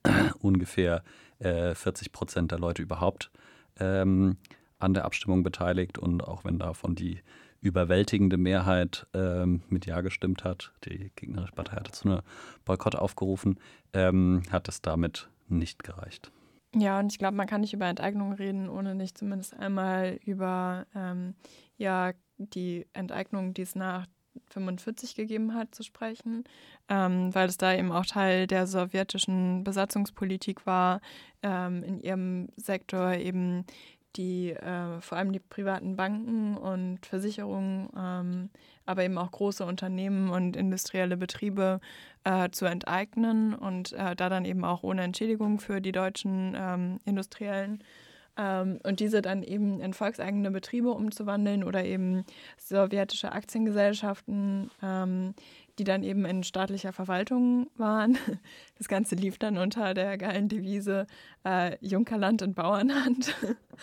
ungefähr 0.39 1.03
äh, 1.39 1.75
40 1.75 2.11
Prozent 2.11 2.51
der 2.51 2.59
Leute 2.59 2.81
überhaupt 2.81 3.31
ähm, 3.79 4.37
an 4.79 4.93
der 4.93 5.05
Abstimmung 5.05 5.43
beteiligt. 5.43 5.97
Und 5.97 6.23
auch 6.23 6.43
wenn 6.43 6.59
davon 6.59 6.95
die 6.95 7.19
überwältigende 7.63 8.37
Mehrheit 8.37 9.07
ähm, 9.13 9.63
mit 9.69 9.85
Ja 9.85 10.01
gestimmt 10.01 10.43
hat. 10.43 10.73
Die 10.83 11.11
gegnerische 11.15 11.53
Partei 11.53 11.77
hatte 11.77 11.91
zu 11.91 12.09
einem 12.09 12.21
Boykott 12.65 12.95
aufgerufen, 12.95 13.57
ähm, 13.93 14.43
hat 14.51 14.67
es 14.67 14.81
damit 14.81 15.29
nicht 15.47 15.83
gereicht. 15.83 16.31
Ja, 16.75 16.99
und 16.99 17.11
ich 17.11 17.19
glaube, 17.19 17.37
man 17.37 17.47
kann 17.47 17.61
nicht 17.61 17.73
über 17.73 17.85
Enteignung 17.85 18.33
reden, 18.33 18.67
ohne 18.67 18.95
nicht 18.95 19.17
zumindest 19.17 19.55
einmal 19.55 20.19
über 20.25 20.85
ähm, 20.93 21.35
ja, 21.77 22.13
die 22.37 22.85
Enteignung, 22.93 23.53
die 23.53 23.61
es 23.61 23.75
nach 23.75 24.07
45 24.49 25.15
gegeben 25.15 25.53
hat, 25.53 25.73
zu 25.73 25.83
sprechen, 25.83 26.43
ähm, 26.89 27.33
weil 27.33 27.47
es 27.47 27.57
da 27.57 27.73
eben 27.73 27.91
auch 27.91 28.05
Teil 28.05 28.47
der 28.47 28.67
sowjetischen 28.67 29.63
Besatzungspolitik 29.63 30.65
war, 30.65 31.01
ähm, 31.41 31.83
in 31.83 31.99
ihrem 31.99 32.49
Sektor 32.57 33.13
eben 33.13 33.65
die 34.15 34.51
äh, 34.51 35.01
vor 35.01 35.17
allem 35.17 35.31
die 35.31 35.39
privaten 35.39 35.95
Banken 35.95 36.55
und 36.55 37.05
Versicherungen, 37.05 37.89
ähm, 37.97 38.49
aber 38.85 39.03
eben 39.03 39.17
auch 39.17 39.31
große 39.31 39.65
Unternehmen 39.65 40.29
und 40.29 40.55
industrielle 40.55 41.17
Betriebe 41.17 41.79
äh, 42.23 42.49
zu 42.51 42.65
enteignen 42.65 43.53
und 43.55 43.93
äh, 43.93 44.15
da 44.15 44.29
dann 44.29 44.45
eben 44.45 44.65
auch 44.65 44.83
ohne 44.83 45.03
Entschädigung 45.03 45.59
für 45.59 45.81
die 45.81 45.91
deutschen 45.91 46.55
ähm, 46.55 46.99
Industriellen 47.05 47.83
ähm, 48.37 48.79
und 48.83 48.99
diese 48.99 49.21
dann 49.21 49.43
eben 49.43 49.79
in 49.79 49.93
volkseigene 49.93 50.51
Betriebe 50.51 50.89
umzuwandeln 50.89 51.63
oder 51.63 51.85
eben 51.85 52.25
sowjetische 52.57 53.31
Aktiengesellschaften, 53.31 54.71
ähm, 54.81 55.35
die 55.79 55.83
dann 55.83 56.03
eben 56.03 56.25
in 56.25 56.43
staatlicher 56.43 56.93
Verwaltung 56.93 57.67
waren. 57.77 58.17
Das 58.79 58.89
Ganze 58.89 59.15
lief 59.15 59.37
dann 59.37 59.57
unter 59.57 59.93
der 59.93 60.17
geilen 60.17 60.49
Devise 60.49 61.07
äh, 61.45 61.77
Junkerland 61.79 62.41
und 62.41 62.53
Bauernhand. 62.53 63.33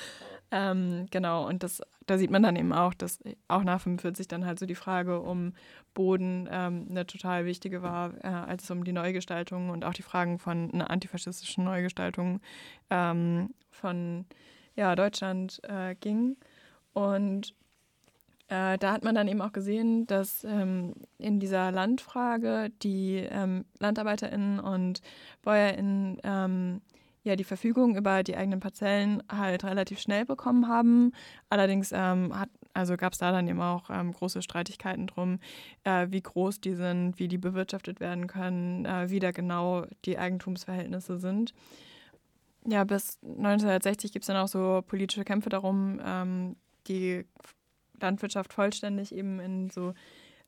ähm, 0.51 1.07
genau, 1.11 1.49
und 1.49 1.63
das, 1.63 1.81
da 2.11 2.19
sieht 2.19 2.33
man 2.33 2.43
dann 2.43 2.57
eben 2.57 2.73
auch, 2.73 2.93
dass 2.93 3.21
auch 3.47 3.63
nach 3.63 3.81
45 3.81 4.27
dann 4.27 4.45
halt 4.45 4.59
so 4.59 4.67
die 4.67 4.75
Frage 4.75 5.21
um 5.21 5.53
Boden 5.95 6.49
ähm, 6.51 6.89
eine 6.91 7.07
total 7.07 7.45
wichtige 7.45 7.83
war, 7.83 8.13
äh, 8.25 8.27
als 8.27 8.65
es 8.65 8.71
um 8.73 8.83
die 8.83 8.93
Neugestaltung 8.93 9.71
und 9.71 9.85
auch 9.85 9.93
die 9.93 10.03
Fragen 10.03 10.41
von 10.41 10.73
einer 10.73 10.91
antifaschistischen 10.91 11.63
Neugestaltung 11.63 12.41
ähm, 12.91 13.55
von 13.71 14.25
ja, 14.75 14.97
Deutschland 14.97 15.61
äh, 15.63 15.95
ging. 15.95 16.37
Und 16.95 17.55
äh, 18.49 18.77
da 18.77 18.93
hat 18.93 19.05
man 19.05 19.15
dann 19.15 19.29
eben 19.29 19.41
auch 19.41 19.53
gesehen, 19.53 20.09
dass 20.09 20.43
ähm, 20.43 20.95
in 21.19 21.39
dieser 21.39 21.71
Landfrage 21.71 22.73
die 22.83 23.19
ähm, 23.19 23.67
LandarbeiterInnen 23.79 24.59
und 24.59 25.01
BäuerInnen 25.43 26.19
ähm, 26.25 26.81
ja 27.23 27.37
die 27.37 27.45
Verfügung 27.45 27.97
über 27.97 28.23
die 28.23 28.37
eigenen 28.37 28.61
Parzellen 28.61 29.23
halt 29.31 29.65
relativ 29.65 30.01
schnell 30.01 30.25
bekommen 30.25 30.69
haben. 30.69 31.13
Allerdings 31.49 31.93
ähm, 31.93 32.39
hat, 32.39 32.49
also 32.73 32.97
gab 32.97 33.13
es 33.13 33.19
da 33.19 33.33
dann 33.33 33.49
eben 33.49 33.61
auch 33.61 33.91
ähm, 33.91 34.13
große 34.13 34.43
Streitigkeiten 34.43 35.07
drum, 35.07 35.39
äh, 35.85 36.07
wie 36.11 36.23
groß 36.23 36.61
die 36.61 36.75
sind, 36.75 37.19
wie 37.19 37.29
die 37.29 37.39
bewirtschaftet 37.39 38.01
werden 38.01 38.27
können, 38.27 38.85
äh, 38.85 39.11
wie 39.11 39.19
da 39.19 39.33
genau 39.33 39.87
die 40.05 40.19
Eigentumsverhältnisse 40.19 41.19
sind. 41.19 41.53
Ja, 42.67 42.85
bis 42.85 43.19
1960 43.23 44.13
gibt 44.13 44.25
es 44.25 44.27
dann 44.27 44.37
auch 44.37 44.49
so 44.49 44.83
politische 44.87 45.25
Kämpfe 45.25 45.49
darum, 45.49 46.01
ähm, 46.05 46.57
die 46.87 47.25
Landwirtschaft 48.01 48.53
vollständig 48.53 49.15
eben 49.15 49.41
in 49.41 49.71
so 49.71 49.95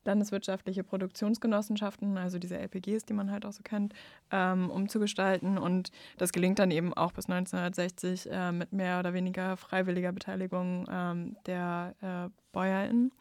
landeswirtschaftliche 0.05 0.85
Produktionsgenossenschaften, 0.85 2.19
also 2.19 2.38
diese 2.38 2.59
LPGs, 2.59 3.05
die 3.05 3.12
man 3.12 3.31
halt 3.31 3.47
auch 3.47 3.53
so 3.53 3.62
kennt, 3.62 3.95
ähm, 4.31 4.71
umzugestalten. 4.71 5.59
Und 5.59 5.91
das 6.19 6.33
gelingt 6.33 6.59
dann 6.59 6.71
eben 6.71 6.93
auch 6.95 7.12
bis 7.12 7.27
1960 7.27 8.31
äh, 8.31 8.53
mit 8.53 8.73
mehr 8.73 8.99
oder 8.99 9.15
weniger 9.15 9.57
freiwilliger 9.57 10.12
Beteiligung 10.12 10.87
ähm, 10.91 11.37
der 11.47 11.95
äh, 12.01 12.31
BäuerInnen. 12.53 13.12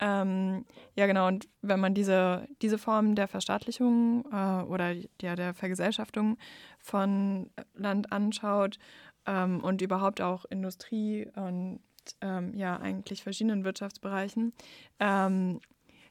Ähm, 0.00 0.64
ja, 0.94 1.06
genau, 1.06 1.26
und 1.26 1.48
wenn 1.60 1.80
man 1.80 1.92
diese, 1.94 2.46
diese 2.62 2.78
Form 2.78 3.14
der 3.16 3.26
Verstaatlichung 3.26 4.24
äh, 4.32 4.62
oder 4.62 4.94
ja, 5.20 5.34
der 5.34 5.54
Vergesellschaftung 5.54 6.38
von 6.78 7.50
Land 7.74 8.12
anschaut 8.12 8.78
ähm, 9.26 9.60
und 9.62 9.82
überhaupt 9.82 10.20
auch 10.20 10.44
Industrie 10.46 11.28
und 11.34 11.80
ähm, 12.20 12.54
ja 12.54 12.76
eigentlich 12.78 13.22
verschiedenen 13.22 13.64
Wirtschaftsbereichen, 13.64 14.52
ähm, 15.00 15.60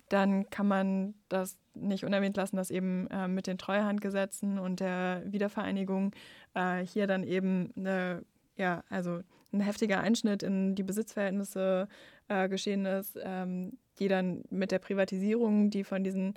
dann 0.10 0.50
kann 0.50 0.67
man 0.67 1.13
das 1.30 1.58
nicht 1.74 2.04
unerwähnt 2.04 2.38
lassen, 2.38 2.56
dass 2.56 2.72
eben 2.72 3.08
äh, 3.08 3.28
mit 3.28 3.48
den 3.48 3.58
Treuhandgesetzen 3.58 4.58
und 4.60 4.80
der 4.80 5.22
Wiedervereinigung 5.26 6.13
äh, 6.54 6.80
hier 6.86 7.08
dann 7.08 7.24
eben 7.24 7.72
eine, 7.76 8.24
ja, 8.56 8.84
also 8.89 9.22
ein 9.54 9.62
heftiger 9.62 10.00
Einschnitt 10.00 10.43
in 10.43 10.76
die 10.76 10.84
Besitzverhältnisse 10.84 11.88
äh, 12.28 12.50
geschehen 12.50 12.86
ist, 12.86 13.17
ähm, 13.22 13.78
die 14.00 14.08
dann 14.08 14.43
mit 14.50 14.72
der 14.72 14.80
Privatisierung, 14.80 15.70
die 15.70 15.84
von 15.84 16.04
diesen 16.04 16.34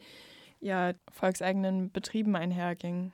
ja, 0.61 0.93
volkseigenen 1.11 1.91
Betrieben 1.91 2.37
einherging. 2.37 3.13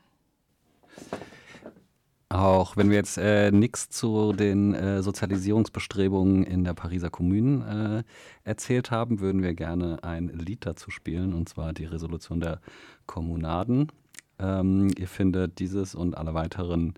Auch 2.28 2.76
wenn 2.76 2.90
wir 2.90 2.96
jetzt 2.96 3.18
äh, 3.18 3.52
nichts 3.52 3.88
zu 3.88 4.32
den 4.32 4.74
äh, 4.74 5.00
Sozialisierungsbestrebungen 5.00 6.42
in 6.42 6.64
der 6.64 6.74
Pariser 6.74 7.08
Kommune 7.08 8.04
äh, 8.04 8.48
erzählt 8.48 8.90
haben, 8.90 9.20
würden 9.20 9.44
wir 9.44 9.54
gerne 9.54 10.02
ein 10.02 10.28
Lied 10.28 10.66
dazu 10.66 10.90
spielen, 10.90 11.32
und 11.32 11.48
zwar 11.48 11.72
die 11.72 11.84
Resolution 11.84 12.40
der 12.40 12.60
Kommunaden. 13.06 13.92
Ähm, 14.40 14.90
ihr 14.98 15.06
findet 15.06 15.60
dieses 15.60 15.94
und 15.94 16.16
alle 16.16 16.34
weiteren 16.34 16.94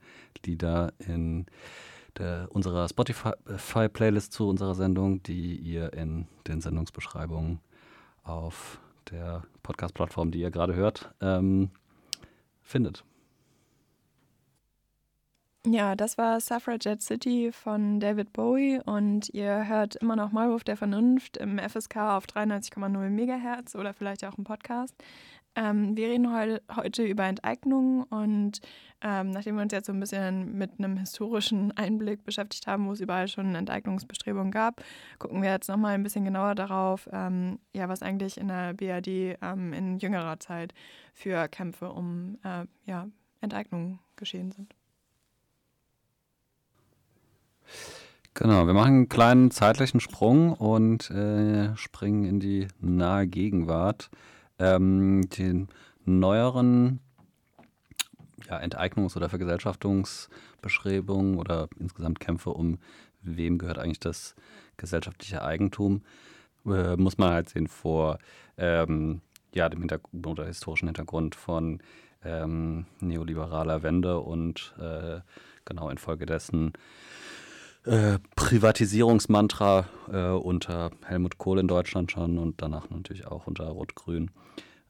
Lieder 0.46 0.94
in 0.98 1.44
der, 2.16 2.48
unserer 2.50 2.88
Spotify-Playlist 2.88 4.32
zu 4.32 4.48
unserer 4.48 4.74
Sendung, 4.74 5.22
die 5.22 5.56
ihr 5.56 5.92
in 5.92 6.26
den 6.46 6.62
Sendungsbeschreibungen 6.62 7.60
auf 8.22 8.80
der 9.10 9.42
Podcast-Plattform, 9.62 10.30
die 10.30 10.40
ihr 10.40 10.50
gerade 10.50 10.74
hört, 10.74 11.12
ähm, 11.20 11.70
findet. 12.62 13.04
Ja, 15.70 15.94
das 15.96 16.16
war 16.16 16.40
Suffragette 16.40 17.02
City 17.02 17.52
von 17.52 18.00
David 18.00 18.32
Bowie 18.32 18.80
und 18.86 19.28
ihr 19.34 19.68
hört 19.68 19.96
immer 19.96 20.16
noch 20.16 20.32
Maulwurf 20.32 20.64
der 20.64 20.78
Vernunft 20.78 21.36
im 21.36 21.58
FSK 21.58 21.96
auf 21.96 22.24
93,0 22.24 23.10
Megahertz 23.10 23.74
oder 23.74 23.92
vielleicht 23.92 24.24
auch 24.24 24.38
im 24.38 24.44
Podcast. 24.44 24.94
Ähm, 25.56 25.94
wir 25.94 26.08
reden 26.08 26.32
heu 26.32 26.58
heute 26.74 27.04
über 27.04 27.24
Enteignung 27.24 28.04
und 28.04 28.62
ähm, 29.02 29.30
nachdem 29.30 29.56
wir 29.56 29.62
uns 29.62 29.74
jetzt 29.74 29.88
so 29.88 29.92
ein 29.92 30.00
bisschen 30.00 30.56
mit 30.56 30.78
einem 30.78 30.96
historischen 30.96 31.76
Einblick 31.76 32.24
beschäftigt 32.24 32.66
haben, 32.66 32.86
wo 32.86 32.92
es 32.92 33.00
überall 33.00 33.28
schon 33.28 33.54
Enteignungsbestrebungen 33.54 34.50
gab, 34.50 34.82
gucken 35.18 35.42
wir 35.42 35.50
jetzt 35.50 35.68
nochmal 35.68 35.96
ein 35.96 36.02
bisschen 36.02 36.24
genauer 36.24 36.54
darauf, 36.54 37.10
ähm, 37.12 37.58
ja, 37.74 37.90
was 37.90 38.00
eigentlich 38.02 38.38
in 38.38 38.48
der 38.48 38.72
BRD 38.72 39.36
ähm, 39.42 39.74
in 39.74 39.98
jüngerer 39.98 40.40
Zeit 40.40 40.72
für 41.12 41.46
Kämpfe 41.48 41.90
um 41.90 42.38
äh, 42.42 42.64
ja, 42.86 43.06
Enteignung 43.42 43.98
geschehen 44.16 44.50
sind. 44.50 44.77
Genau, 48.34 48.66
wir 48.66 48.74
machen 48.74 48.94
einen 48.94 49.08
kleinen 49.08 49.50
zeitlichen 49.50 50.00
Sprung 50.00 50.52
und 50.52 51.10
äh, 51.10 51.74
springen 51.76 52.24
in 52.24 52.38
die 52.38 52.68
nahe 52.80 53.26
Gegenwart. 53.26 54.10
Ähm, 54.60 55.28
den 55.30 55.68
neueren 56.04 57.00
ja, 58.48 58.58
Enteignungs- 58.58 59.16
oder 59.16 59.28
Vergesellschaftungsbestrebungen 59.28 61.36
oder 61.36 61.68
insgesamt 61.78 62.20
Kämpfe 62.20 62.50
um, 62.50 62.78
wem 63.22 63.58
gehört 63.58 63.78
eigentlich 63.78 64.00
das 64.00 64.34
gesellschaftliche 64.76 65.42
Eigentum, 65.42 66.02
äh, 66.66 66.96
muss 66.96 67.18
man 67.18 67.32
halt 67.32 67.48
sehen 67.48 67.66
vor 67.66 68.18
ähm, 68.56 69.20
ja, 69.52 69.68
dem 69.68 69.80
Hintergrund 69.80 70.26
oder 70.26 70.46
historischen 70.46 70.88
Hintergrund 70.88 71.34
von 71.34 71.80
ähm, 72.24 72.86
neoliberaler 73.00 73.82
Wende 73.82 74.20
und 74.20 74.74
äh, 74.78 75.20
genau 75.64 75.90
infolgedessen 75.90 76.72
äh, 77.88 78.18
Privatisierungsmantra 78.36 79.86
äh, 80.12 80.28
unter 80.30 80.90
Helmut 81.06 81.38
Kohl 81.38 81.58
in 81.58 81.68
Deutschland 81.68 82.12
schon 82.12 82.38
und 82.38 82.60
danach 82.60 82.90
natürlich 82.90 83.26
auch 83.26 83.46
unter 83.46 83.64
Rot-Grün 83.64 84.30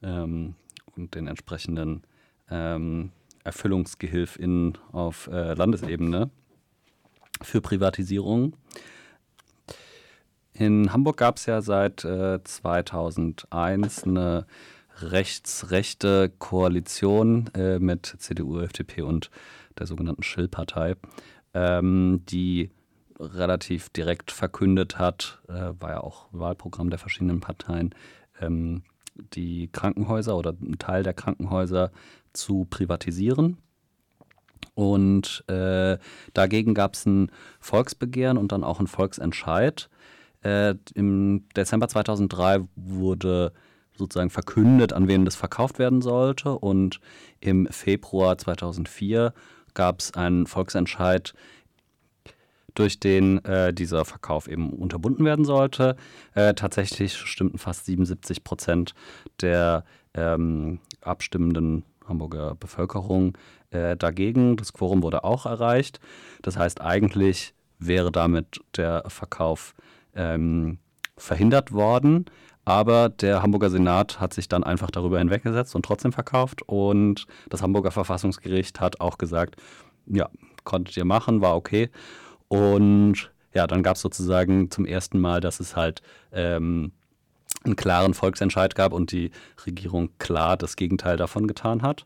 ähm, 0.03 0.55
und 0.95 1.15
den 1.15 1.27
entsprechenden 1.27 2.03
ähm, 2.49 3.11
ErfüllungsgehilfInnen 3.45 4.77
auf 4.91 5.27
äh, 5.27 5.53
Landesebene 5.53 6.29
für 7.41 7.61
Privatisierung. 7.61 8.57
In 10.51 10.91
Hamburg 10.91 11.17
gab 11.17 11.37
es 11.37 11.45
ja 11.45 11.61
seit 11.61 12.03
äh, 12.03 12.43
2001 12.43 14.03
eine 14.03 14.45
rechtsrechte 15.01 16.33
Koalition 16.37 17.49
äh, 17.53 17.79
mit 17.79 18.13
CDU, 18.17 18.59
FDP 18.59 19.03
und 19.03 19.31
der 19.77 19.87
sogenannten 19.87 20.23
Schill-Partei, 20.23 20.95
ähm, 21.53 22.23
die 22.27 22.71
relativ 23.19 23.89
direkt 23.89 24.31
verkündet 24.31 24.97
hat, 24.97 25.41
äh, 25.47 25.73
war 25.79 25.89
ja 25.89 26.01
auch 26.01 26.27
Wahlprogramm 26.31 26.89
der 26.89 26.99
verschiedenen 26.99 27.41
Parteien, 27.41 27.93
ähm, 28.41 28.83
die 29.33 29.69
Krankenhäuser 29.71 30.37
oder 30.37 30.51
einen 30.51 30.79
Teil 30.79 31.03
der 31.03 31.13
Krankenhäuser 31.13 31.91
zu 32.33 32.65
privatisieren. 32.69 33.57
Und 34.73 35.43
äh, 35.47 35.97
dagegen 36.33 36.73
gab 36.73 36.93
es 36.93 37.05
ein 37.05 37.31
Volksbegehren 37.59 38.37
und 38.37 38.51
dann 38.51 38.63
auch 38.63 38.79
einen 38.79 38.87
Volksentscheid, 38.87 39.89
Äh, 40.41 40.75
Im 40.95 41.49
Dezember 41.53 41.89
2003 41.89 42.61
wurde 42.77 43.51
sozusagen 43.97 44.29
verkündet, 44.29 44.93
an 44.93 45.09
wen 45.09 45.25
das 45.25 45.35
verkauft 45.35 45.79
werden 45.79 46.01
sollte. 46.01 46.57
Und 46.57 47.01
im 47.41 47.67
Februar 47.67 48.37
2004 48.37 49.33
gab 49.73 49.99
es 49.99 50.13
einen 50.13 50.47
Volksentscheid, 50.47 51.33
durch 52.75 52.99
den 52.99 53.43
äh, 53.45 53.73
dieser 53.73 54.05
Verkauf 54.05 54.47
eben 54.47 54.71
unterbunden 54.71 55.25
werden 55.25 55.45
sollte. 55.45 55.95
Äh, 56.33 56.53
tatsächlich 56.53 57.15
stimmten 57.17 57.57
fast 57.57 57.85
77 57.85 58.43
Prozent 58.43 58.93
der 59.41 59.83
ähm, 60.13 60.79
abstimmenden 61.01 61.83
Hamburger 62.07 62.55
Bevölkerung 62.55 63.37
äh, 63.71 63.95
dagegen. 63.95 64.57
Das 64.57 64.73
Quorum 64.73 65.03
wurde 65.03 65.23
auch 65.23 65.45
erreicht. 65.45 65.99
Das 66.41 66.57
heißt, 66.57 66.81
eigentlich 66.81 67.53
wäre 67.77 68.11
damit 68.11 68.59
der 68.75 69.03
Verkauf 69.07 69.73
ähm, 70.15 70.79
verhindert 71.17 71.71
worden. 71.71 72.25
Aber 72.65 73.09
der 73.09 73.41
Hamburger 73.41 73.69
Senat 73.69 74.19
hat 74.19 74.33
sich 74.33 74.47
dann 74.47 74.63
einfach 74.63 74.91
darüber 74.91 75.17
hinweggesetzt 75.17 75.75
und 75.75 75.83
trotzdem 75.83 76.11
verkauft. 76.11 76.61
Und 76.63 77.25
das 77.49 77.61
Hamburger 77.61 77.91
Verfassungsgericht 77.91 78.79
hat 78.79 79.01
auch 79.01 79.17
gesagt, 79.17 79.55
ja, 80.05 80.29
konntet 80.65 80.95
ihr 80.97 81.05
machen, 81.05 81.41
war 81.41 81.55
okay. 81.55 81.89
Und 82.49 83.31
ja, 83.53 83.65
dann 83.65 83.83
gab 83.83 83.95
es 83.95 84.01
sozusagen 84.01 84.69
zum 84.69 84.85
ersten 84.85 85.19
Mal, 85.19 85.39
dass 85.39 85.59
es 85.59 85.75
halt 85.75 86.01
ähm, 86.33 86.91
einen 87.63 87.75
klaren 87.75 88.13
Volksentscheid 88.13 88.75
gab 88.75 88.91
und 88.93 89.11
die 89.11 89.31
Regierung 89.65 90.09
klar 90.17 90.57
das 90.57 90.75
Gegenteil 90.75 91.17
davon 91.17 91.47
getan 91.47 91.81
hat. 91.81 92.05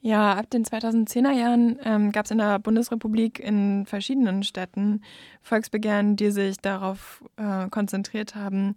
Ja, 0.00 0.34
ab 0.34 0.50
den 0.50 0.64
2010er 0.64 1.32
Jahren 1.32 1.78
ähm, 1.82 2.12
gab 2.12 2.26
es 2.26 2.30
in 2.30 2.36
der 2.36 2.58
Bundesrepublik 2.58 3.40
in 3.40 3.86
verschiedenen 3.86 4.42
Städten 4.42 5.02
Volksbegehren, 5.40 6.16
die 6.16 6.30
sich 6.30 6.58
darauf 6.58 7.24
äh, 7.36 7.70
konzentriert 7.70 8.34
haben, 8.34 8.76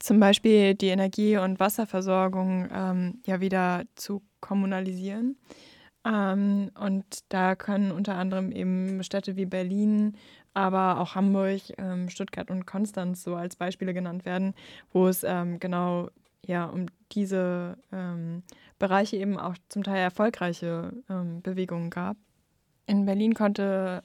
zum 0.00 0.18
Beispiel 0.18 0.74
die 0.74 0.88
Energie- 0.88 1.38
und 1.38 1.60
Wasserversorgung 1.60 2.68
ähm, 2.72 3.20
ja 3.24 3.40
wieder 3.40 3.84
zu 3.94 4.22
kommunalisieren. 4.40 5.36
Ähm, 6.06 6.70
und 6.78 7.24
da 7.30 7.56
können 7.56 7.90
unter 7.90 8.14
anderem 8.14 8.52
eben 8.52 9.02
Städte 9.02 9.36
wie 9.36 9.46
Berlin, 9.46 10.16
aber 10.54 11.00
auch 11.00 11.14
Hamburg, 11.16 11.60
ähm, 11.78 12.08
Stuttgart 12.08 12.50
und 12.50 12.64
Konstanz 12.64 13.22
so 13.22 13.34
als 13.34 13.56
Beispiele 13.56 13.92
genannt 13.92 14.24
werden, 14.24 14.54
wo 14.92 15.08
es 15.08 15.24
ähm, 15.24 15.58
genau 15.58 16.08
ja 16.46 16.66
um 16.66 16.86
diese 17.12 17.76
ähm, 17.92 18.44
Bereiche 18.78 19.16
eben 19.16 19.36
auch 19.36 19.56
zum 19.68 19.82
Teil 19.82 19.98
erfolgreiche 19.98 20.92
ähm, 21.10 21.42
Bewegungen 21.42 21.90
gab. 21.90 22.16
In 22.88 23.04
Berlin 23.04 23.34
konnte 23.34 24.04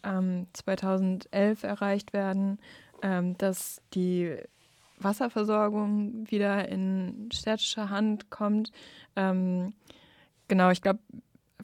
2011 0.54 1.62
erreicht 1.62 2.14
werden, 2.14 2.58
dass 3.38 3.80
die 3.93 4.36
Wasserversorgung 4.97 6.32
wieder 6.32 6.68
in 6.68 7.30
städtische 7.32 7.91
Hand 7.91 8.32
kommt. 8.32 8.72
genau, 9.14 10.72
ich 10.72 10.82
glaube, 10.82 10.99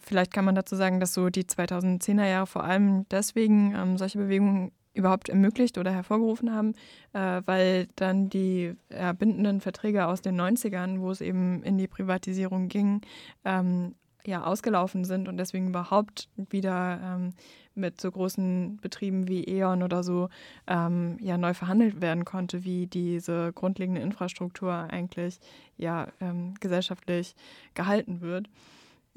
Vielleicht 0.02 0.34
kann 0.34 0.45
man 0.45 0.56
dazu 0.56 0.76
sagen, 0.76 1.00
dass 1.00 1.14
so 1.14 1.30
die 1.30 1.43
2010er 1.43 2.26
Jahre 2.26 2.48
vor 2.48 2.64
allem 2.64 3.06
deswegen 3.10 3.74
ähm, 3.76 3.98
solche 3.98 4.18
Bewegungen 4.18 4.72
überhaupt 4.93 5.30
ermöglicht 5.30 5.78
oder 5.78 5.91
hervorgerufen 5.91 6.54
haben, 6.54 6.74
äh, 7.14 7.41
weil 7.45 7.88
dann 7.95 8.30
die 8.30 8.74
äh, 8.89 9.14
bindenden 9.14 9.62
Verträge 9.62 10.08
aus 10.08 10.22
den 10.22 10.39
90ern, 10.39 11.00
wo 11.00 11.12
es 11.12 11.22
eben 11.22 11.64
in 11.64 11.78
die 11.78 11.88
Privatisierung 11.88 12.68
ging, 12.68 13.02
ähm, 13.45 13.95
ja 14.26 14.43
ausgelaufen 14.43 15.06
sind 15.06 15.30
und 15.30 15.38
deswegen 15.38 15.70
überhaupt 15.70 16.28
wieder 16.36 17.00
ähm, 17.02 17.34
mit 17.76 18.02
so 18.02 18.12
großen 18.12 18.78
Betrieben 18.82 19.28
wie 19.28 19.45
E.ON 19.45 19.84
oder 19.84 20.04
so 20.04 20.30
ähm, 20.68 21.18
ja 21.22 21.38
neu 21.38 21.54
verhandelt 21.54 22.02
werden 22.02 22.26
konnte, 22.26 22.66
wie 22.66 22.88
diese 22.88 23.54
grundlegende 23.54 24.02
Infrastruktur 24.02 24.74
eigentlich 24.74 25.39
ja 25.78 26.08
ähm, 26.20 26.56
gesellschaftlich 26.60 27.36
gehalten 27.74 28.20
wird. 28.20 28.50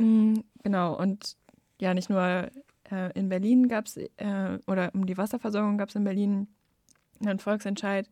Mhm, 0.00 0.44
genau, 0.62 0.98
und 0.98 1.36
ja, 1.78 1.92
nicht 1.92 2.08
nur 2.08 2.50
äh, 2.90 3.12
in 3.14 3.28
Berlin 3.28 3.68
gab 3.68 3.84
es, 3.84 3.98
äh, 3.98 4.58
oder 4.66 4.90
um 4.94 5.04
die 5.04 5.18
Wasserversorgung 5.18 5.76
gab 5.76 5.90
es 5.90 5.94
in 5.94 6.04
Berlin 6.04 6.48
einen 7.22 7.38
Volksentscheid, 7.38 8.08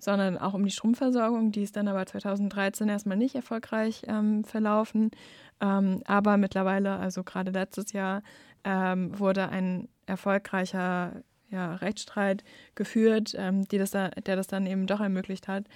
sondern 0.00 0.36
auch 0.36 0.54
um 0.54 0.64
die 0.64 0.72
Stromversorgung. 0.72 1.52
Die 1.52 1.62
ist 1.62 1.76
dann 1.76 1.86
aber 1.86 2.04
2013 2.04 2.88
erstmal 2.88 3.16
nicht 3.16 3.36
erfolgreich 3.36 4.02
ähm, 4.08 4.42
verlaufen. 4.42 5.12
Ähm, 5.60 6.02
aber 6.06 6.38
mittlerweile, 6.38 6.96
also 6.96 7.22
gerade 7.22 7.52
letztes 7.52 7.92
Jahr, 7.92 8.22
ähm, 8.64 9.16
wurde 9.16 9.48
ein 9.48 9.88
erfolgreicher 10.06 11.22
ja, 11.50 11.76
Rechtsstreit 11.76 12.42
geführt, 12.74 13.34
ähm, 13.36 13.64
das 13.68 13.92
da, 13.92 14.08
der 14.08 14.34
das 14.34 14.48
dann 14.48 14.66
eben 14.66 14.88
doch 14.88 15.00
ermöglicht 15.00 15.46
hat, 15.46 15.66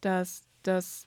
dass, 0.00 0.42
dass 0.64 1.06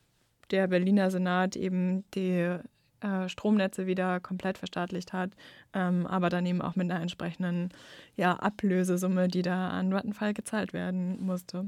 der 0.52 0.68
Berliner 0.68 1.12
Senat 1.12 1.58
eben 1.58 2.06
die 2.12 2.60
äh, 3.06 3.30
Stromnetze 3.30 3.86
wieder 3.86 4.20
komplett 4.20 4.58
verstaatlicht 4.58 5.14
hat, 5.14 5.32
ähm, 5.74 6.08
aber 6.08 6.30
dann 6.30 6.46
eben 6.46 6.62
auch 6.62 6.76
mit 6.76 6.90
einer 6.90 7.02
entsprechenden 7.02 7.70
ja, 8.16 8.34
Ablösesumme, 8.34 9.28
die 9.28 9.44
da 9.44 9.70
an 9.70 9.92
Vattenfall 9.92 10.34
gezahlt 10.34 10.74
werden 10.74 11.24
musste. 11.24 11.66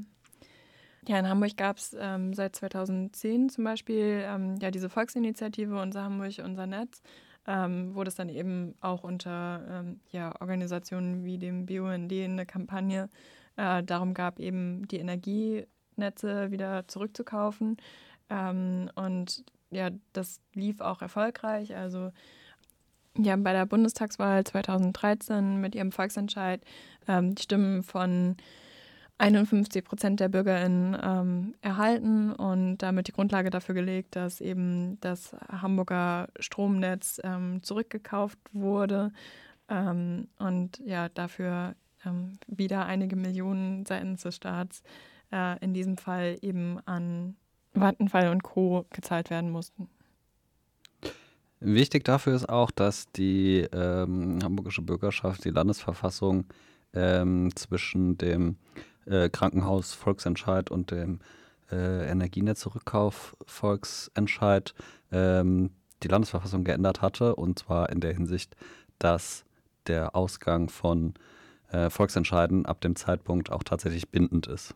Ja, 1.08 1.20
in 1.20 1.30
Hamburg 1.30 1.56
gab 1.56 1.78
es 1.78 1.96
ähm, 1.98 2.34
seit 2.34 2.56
2010 2.56 3.50
zum 3.50 3.64
Beispiel 3.64 4.24
ähm, 4.26 4.56
ja 4.62 4.72
diese 4.72 4.90
Volksinitiative 4.90 5.80
Unser 5.80 6.04
Hamburg, 6.04 6.34
unser 6.44 6.66
Netz, 6.66 7.04
ähm, 7.46 7.92
wo 7.94 8.04
das 8.04 8.16
dann 8.16 8.30
eben 8.30 8.74
auch 8.82 9.04
unter 9.04 9.64
ähm, 9.70 10.00
ja, 10.12 10.34
Organisationen 10.42 11.24
wie 11.24 11.38
dem 11.38 11.66
BUND 11.66 12.12
eine 12.12 12.46
Kampagne 12.46 13.10
äh, 13.58 13.84
darum 13.84 14.14
gab, 14.14 14.40
eben 14.40 14.88
die 14.88 14.98
Energienetze 14.98 16.52
wieder 16.52 16.88
zurückzukaufen. 16.88 17.78
Ähm, 18.30 18.90
und 18.96 19.46
ja, 19.70 19.90
das 20.14 20.40
lief 20.54 20.82
auch 20.82 21.02
erfolgreich. 21.02 21.76
Also 21.76 22.12
ja, 23.18 23.36
bei 23.36 23.54
der 23.54 23.66
Bundestagswahl 23.66 24.44
2013 24.44 25.60
mit 25.60 25.76
ihrem 25.76 25.92
Volksentscheid 25.92 26.62
ähm, 27.08 27.36
die 27.36 27.44
Stimmen 27.44 27.84
von 27.84 28.38
51 29.18 29.84
Prozent 29.84 30.20
der 30.20 30.30
BürgerInnen 30.30 30.96
ähm, 31.02 31.56
erhalten 31.62 32.32
und 32.32 32.78
damit 32.78 33.08
die 33.08 33.14
Grundlage 33.14 33.50
dafür 33.50 33.74
gelegt, 33.74 34.16
dass 34.16 34.42
eben 34.42 35.00
das 35.02 35.36
Hamburger 35.50 36.30
Stromnetz 36.40 37.20
ähm, 37.24 37.64
zurückgekauft 37.64 38.38
wurde 38.52 39.12
ähm, 39.70 40.28
und 40.38 40.80
ja, 40.86 41.10
dafür 41.10 41.76
ähm, 42.06 42.38
wieder 42.46 42.86
einige 42.86 43.16
Millionen 43.16 43.86
seitens 43.88 44.22
des 44.22 44.36
Staats 44.36 44.84
äh, 45.32 45.58
in 45.64 45.74
diesem 45.74 45.98
Fall 45.98 46.38
eben 46.42 46.80
an 46.86 47.36
Vattenfall 47.80 48.30
und 48.30 48.44
Co. 48.44 48.86
gezahlt 48.92 49.30
werden 49.30 49.52
mussten. 49.52 49.90
Wichtig 51.60 52.04
dafür 52.04 52.36
ist 52.36 52.50
auch, 52.50 52.70
dass 52.70 53.12
die 53.12 53.68
ähm, 53.74 54.40
hamburgische 54.44 54.84
Bürgerschaft 54.84 55.44
die 55.44 55.50
Landesverfassung 55.50 56.46
ähm, 56.94 57.56
zwischen 57.56 58.18
dem 58.18 58.58
äh, 59.06 59.30
Krankenhaus 59.30 59.94
Volksentscheid 59.94 60.70
und 60.70 60.92
dem 60.92 61.20
äh, 61.72 62.10
Energienetzrückkauf 62.10 63.36
Volksentscheid 63.46 64.76
ähm, 65.12 65.72
die 66.04 66.08
Landesverfassung 66.08 66.64
geändert 66.64 67.02
hatte 67.02 67.36
und 67.36 67.60
zwar 67.60 67.90
in 67.90 68.02
der 68.02 68.14
Hinsicht, 68.14 68.56
dass 69.00 69.44
der 69.88 70.16
Ausgang 70.16 70.70
von 70.70 71.16
äh, 71.72 71.90
Volksentscheiden 71.90 72.66
ab 72.66 72.82
dem 72.82 72.96
Zeitpunkt 72.96 73.52
auch 73.52 73.64
tatsächlich 73.64 74.10
bindend 74.10 74.48
ist. 74.48 74.76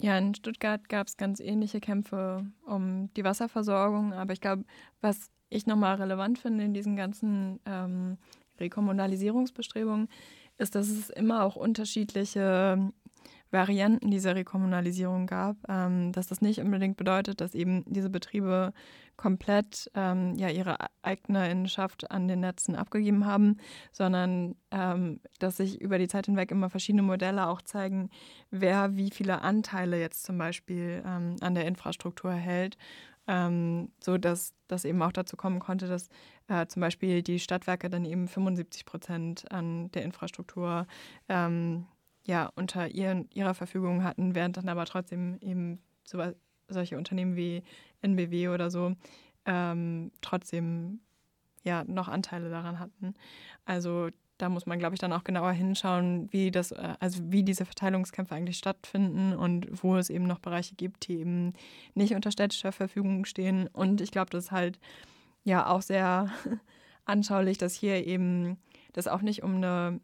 Ja, 0.00 0.18
in 0.18 0.34
Stuttgart 0.34 0.88
gab 0.88 1.06
es 1.06 1.16
ganz 1.16 1.40
ähnliche 1.40 1.80
Kämpfe 1.80 2.44
um 2.66 3.12
die 3.14 3.24
Wasserversorgung, 3.24 4.12
aber 4.12 4.32
ich 4.32 4.40
glaube, 4.40 4.64
was 5.00 5.30
ich 5.50 5.66
nochmal 5.66 5.96
relevant 5.96 6.38
finde 6.38 6.64
in 6.64 6.74
diesen 6.74 6.96
ganzen 6.96 7.60
ähm, 7.64 8.18
Rekommunalisierungsbestrebungen, 8.58 10.08
ist, 10.58 10.74
dass 10.74 10.88
es 10.88 11.10
immer 11.10 11.44
auch 11.44 11.56
unterschiedliche 11.56 12.92
Varianten 13.54 14.10
dieser 14.10 14.34
Rekommunalisierung 14.34 15.26
gab, 15.26 15.56
ähm, 15.68 16.12
dass 16.12 16.26
das 16.26 16.42
nicht 16.42 16.60
unbedingt 16.60 16.96
bedeutet, 16.96 17.40
dass 17.40 17.54
eben 17.54 17.84
diese 17.86 18.10
Betriebe 18.10 18.72
komplett 19.16 19.90
ähm, 19.94 20.34
ja, 20.36 20.48
ihre 20.48 20.76
Eignerschaft 21.02 22.10
an 22.10 22.26
den 22.26 22.40
Netzen 22.40 22.74
abgegeben 22.74 23.24
haben, 23.24 23.58
sondern 23.92 24.56
ähm, 24.72 25.20
dass 25.38 25.58
sich 25.58 25.80
über 25.80 25.98
die 25.98 26.08
Zeit 26.08 26.26
hinweg 26.26 26.50
immer 26.50 26.68
verschiedene 26.68 27.02
Modelle 27.02 27.46
auch 27.46 27.62
zeigen, 27.62 28.10
wer 28.50 28.96
wie 28.96 29.10
viele 29.10 29.40
Anteile 29.42 30.00
jetzt 30.00 30.24
zum 30.24 30.36
Beispiel 30.36 31.02
ähm, 31.06 31.36
an 31.40 31.54
der 31.54 31.66
Infrastruktur 31.66 32.32
hält. 32.32 32.76
Ähm, 33.26 33.90
so 34.02 34.18
dass 34.18 34.52
das 34.68 34.84
eben 34.84 35.00
auch 35.00 35.12
dazu 35.12 35.36
kommen 35.36 35.58
konnte, 35.58 35.86
dass 35.86 36.08
äh, 36.48 36.66
zum 36.66 36.80
Beispiel 36.80 37.22
die 37.22 37.38
Stadtwerke 37.38 37.88
dann 37.88 38.04
eben 38.04 38.28
75 38.28 38.84
Prozent 38.84 39.50
an 39.50 39.90
der 39.92 40.02
Infrastruktur 40.02 40.86
ähm, 41.30 41.86
ja, 42.24 42.50
unter 42.54 42.88
ihren, 42.88 43.28
ihrer 43.30 43.54
Verfügung 43.54 44.02
hatten, 44.02 44.34
während 44.34 44.56
dann 44.56 44.68
aber 44.68 44.86
trotzdem 44.86 45.38
eben 45.40 45.80
so, 46.04 46.22
solche 46.68 46.96
Unternehmen 46.96 47.36
wie 47.36 47.62
NBW 48.02 48.48
oder 48.48 48.70
so 48.70 48.94
ähm, 49.46 50.10
trotzdem 50.20 51.00
ja 51.62 51.84
noch 51.84 52.08
Anteile 52.08 52.50
daran 52.50 52.78
hatten. 52.78 53.14
Also 53.64 54.08
da 54.38 54.48
muss 54.48 54.66
man, 54.66 54.78
glaube 54.78 54.94
ich, 54.94 55.00
dann 55.00 55.12
auch 55.12 55.24
genauer 55.24 55.52
hinschauen, 55.52 56.32
wie 56.32 56.50
das, 56.50 56.72
äh, 56.72 56.94
also 57.00 57.20
wie 57.30 57.44
diese 57.44 57.64
Verteilungskämpfe 57.64 58.34
eigentlich 58.34 58.58
stattfinden 58.58 59.34
und 59.34 59.82
wo 59.82 59.96
es 59.96 60.10
eben 60.10 60.26
noch 60.26 60.40
Bereiche 60.40 60.74
gibt, 60.74 61.08
die 61.08 61.20
eben 61.20 61.52
nicht 61.94 62.14
unter 62.14 62.30
städtischer 62.30 62.72
Verfügung 62.72 63.24
stehen. 63.24 63.68
Und 63.68 64.00
ich 64.00 64.10
glaube, 64.10 64.30
das 64.30 64.44
ist 64.44 64.52
halt 64.52 64.78
ja 65.44 65.66
auch 65.68 65.82
sehr 65.82 66.30
anschaulich, 67.04 67.58
dass 67.58 67.74
hier 67.74 68.06
eben 68.06 68.58
das 68.92 69.08
auch 69.08 69.22
nicht 69.22 69.42
um 69.42 69.56
eine 69.56 70.00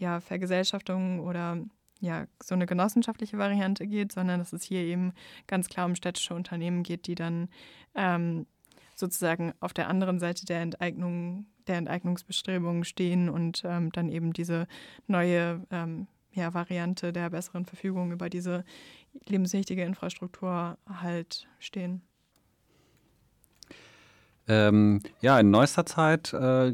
ja, 0.00 0.20
Vergesellschaftung 0.20 1.20
oder 1.20 1.58
ja, 2.00 2.26
so 2.42 2.54
eine 2.54 2.66
genossenschaftliche 2.66 3.38
Variante 3.38 3.86
geht, 3.86 4.12
sondern 4.12 4.40
dass 4.40 4.52
es 4.52 4.64
hier 4.64 4.80
eben 4.80 5.12
ganz 5.46 5.68
klar 5.68 5.86
um 5.86 5.94
städtische 5.94 6.34
Unternehmen 6.34 6.82
geht, 6.82 7.06
die 7.06 7.14
dann 7.14 7.48
ähm, 7.94 8.46
sozusagen 8.96 9.52
auf 9.60 9.74
der 9.74 9.88
anderen 9.88 10.18
Seite 10.18 10.46
der 10.46 10.62
Enteignung, 10.62 11.46
der 11.66 11.76
Enteignungsbestrebungen 11.76 12.84
stehen 12.84 13.28
und 13.28 13.62
ähm, 13.64 13.92
dann 13.92 14.08
eben 14.08 14.32
diese 14.32 14.66
neue 15.06 15.66
ähm, 15.70 16.06
ja, 16.32 16.54
Variante 16.54 17.12
der 17.12 17.28
besseren 17.28 17.66
Verfügung 17.66 18.12
über 18.12 18.30
diese 18.30 18.64
lebenswichtige 19.26 19.82
Infrastruktur 19.84 20.78
halt 20.88 21.48
stehen. 21.58 22.00
Ähm, 24.48 25.00
ja, 25.20 25.38
in 25.38 25.50
neuester 25.50 25.84
Zeit, 25.84 26.32
äh, 26.32 26.70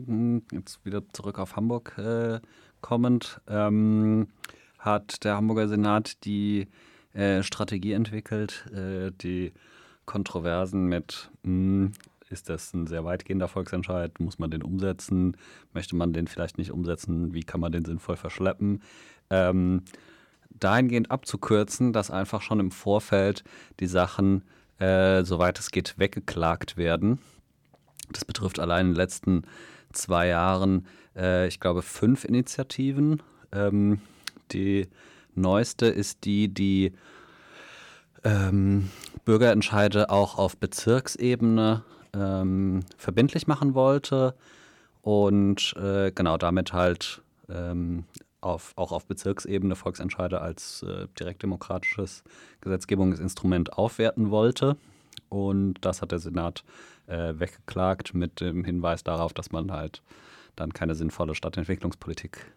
jetzt 0.52 0.84
wieder 0.84 1.06
zurück 1.10 1.38
auf 1.38 1.56
Hamburg 1.56 1.98
äh, 1.98 2.40
kommend, 2.87 3.41
ähm, 3.49 4.28
hat 4.78 5.24
der 5.24 5.34
Hamburger 5.34 5.66
Senat 5.66 6.24
die 6.24 6.68
äh, 7.14 7.43
Strategie 7.43 7.95
entwickelt, 7.95 8.64
äh, 8.72 9.11
die 9.11 9.53
Kontroversen 10.05 10.87
mit, 10.87 11.32
mh, 11.43 11.51
hm, 11.51 11.93
ist 12.30 12.49
das 12.49 12.72
ein 12.74 12.87
sehr 12.87 13.05
weitgehender 13.05 13.49
Volksentscheid, 13.49 14.20
muss 14.20 14.39
man 14.39 14.53
den 14.53 14.62
umsetzen, 14.62 15.37
möchte 15.74 15.97
man 15.97 16.12
den 16.12 16.28
vielleicht 16.28 16.59
nicht 16.59 16.70
umsetzen, 16.70 17.34
wie 17.34 17.43
kann 17.43 17.61
man 17.61 17.72
den 17.72 17.84
sinnvoll 17.84 18.16
verschleppen, 18.16 18.82
ähm, 19.30 19.82
dahingehend 20.51 21.11
abzukürzen, 21.11 21.93
dass 21.93 22.12
einfach 22.12 22.41
schon 22.41 22.61
im 22.61 22.70
Vorfeld 22.70 23.43
die 23.80 23.89
Sachen, 23.89 24.45
äh, 24.78 25.24
soweit 25.24 25.59
es 25.59 25.72
geht, 25.72 25.99
weggeklagt 25.99 26.76
werden. 26.76 27.18
Das 28.12 28.24
betrifft 28.24 28.61
allein 28.61 28.87
in 28.87 28.93
den 28.93 28.97
letzten 28.97 29.43
zwei 29.93 30.28
Jahren, 30.28 30.87
äh, 31.16 31.46
ich 31.48 31.60
glaube, 31.60 31.82
fünf 31.82 32.24
Initiativen. 32.24 33.22
Ähm, 33.52 34.00
die 34.52 34.88
neueste 35.34 35.86
ist 35.86 36.24
die, 36.24 36.48
die 36.48 36.92
ähm, 38.24 38.90
Bürgerentscheide 39.24 40.10
auch 40.10 40.38
auf 40.38 40.56
Bezirksebene 40.56 41.82
ähm, 42.12 42.84
verbindlich 42.96 43.46
machen 43.46 43.74
wollte 43.74 44.34
und 45.02 45.74
äh, 45.76 46.10
genau 46.12 46.36
damit 46.36 46.72
halt 46.72 47.22
ähm, 47.48 48.04
auf, 48.40 48.72
auch 48.76 48.92
auf 48.92 49.06
Bezirksebene 49.06 49.76
Volksentscheide 49.76 50.40
als 50.40 50.82
äh, 50.82 51.06
direktdemokratisches 51.18 52.22
Gesetzgebungsinstrument 52.60 53.72
aufwerten 53.74 54.30
wollte. 54.30 54.76
Und 55.28 55.74
das 55.80 56.02
hat 56.02 56.12
der 56.12 56.18
Senat 56.18 56.64
äh, 57.06 57.34
weggeklagt 57.36 58.14
mit 58.14 58.40
dem 58.40 58.64
Hinweis 58.64 59.02
darauf, 59.02 59.32
dass 59.32 59.50
man 59.50 59.72
halt 59.72 60.02
dann 60.57 60.72
keine 60.72 60.94
sinnvolle 60.94 61.34
Stadtentwicklungspolitik 61.34 62.52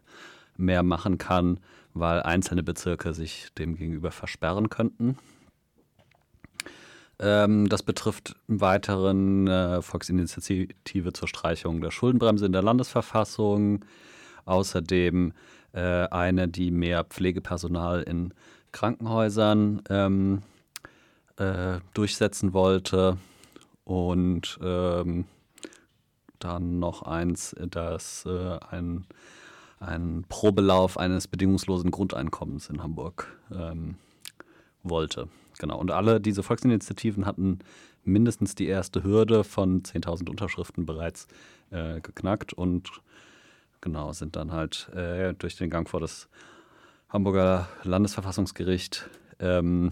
mehr 0.58 0.84
machen 0.84 1.18
kann, 1.18 1.60
weil 1.94 2.22
einzelne 2.22 2.64
Bezirke 2.64 3.14
sich 3.14 3.48
dem 3.58 3.76
gegenüber 3.76 4.12
versperren 4.12 4.70
könnten. 4.70 5.18
Ähm, 7.20 7.68
das 7.68 7.84
betrifft 7.84 8.36
im 8.48 8.62
Weiteren 8.62 9.48
äh, 9.48 9.82
Volksinitiative 9.82 11.14
zur 11.14 11.28
Streichung 11.28 11.82
der 11.82 11.92
Schuldenbremse 11.92 12.46
in 12.46 12.54
der 12.54 12.64
Landesverfassung. 12.64 13.86
Außerdem 14.46 15.34
äh, 15.74 16.08
eine, 16.08 16.48
die 16.48 16.72
mehr 16.72 17.04
Pflegepersonal 17.04 18.04
in 18.04 18.34
Krankenhäusern 18.72 19.82
ähm, 19.90 20.42
äh, 21.38 21.80
durchsetzen 21.94 22.54
wollte. 22.54 23.18
Und 23.84 24.60
ähm, 24.64 25.26
dann 26.40 26.80
noch 26.80 27.04
eins, 27.04 27.56
das 27.70 28.26
äh, 28.26 28.58
ein, 28.70 29.06
ein 29.80 30.26
Probelauf 30.28 30.98
eines 30.98 31.28
bedingungslosen 31.28 31.92
Grundeinkommens 31.92 32.70
in 32.70 32.84
Hamburg 32.84 33.38
ähm, 33.52 33.96
wollte. 34.84 35.28
Genau. 35.60 35.78
Und 35.78 35.92
alle 35.92 36.22
diese 36.22 36.44
Volksinitiativen 36.44 37.26
hatten 37.26 37.60
mindestens 38.04 38.56
die 38.56 38.68
erste 38.68 39.04
Hürde 39.04 39.44
von 39.44 39.84
10.000 39.84 40.30
Unterschriften 40.30 40.86
bereits 40.86 41.28
äh, 41.70 42.02
geknackt 42.02 42.54
und 42.54 42.90
genau 43.82 44.14
sind 44.14 44.36
dann 44.36 44.52
halt 44.52 44.90
äh, 44.96 45.34
durch 45.34 45.58
den 45.58 45.70
Gang 45.70 45.88
vor 45.88 46.00
das 46.00 46.30
Hamburger 47.10 47.68
Landesverfassungsgericht 47.84 49.10
ähm, 49.40 49.92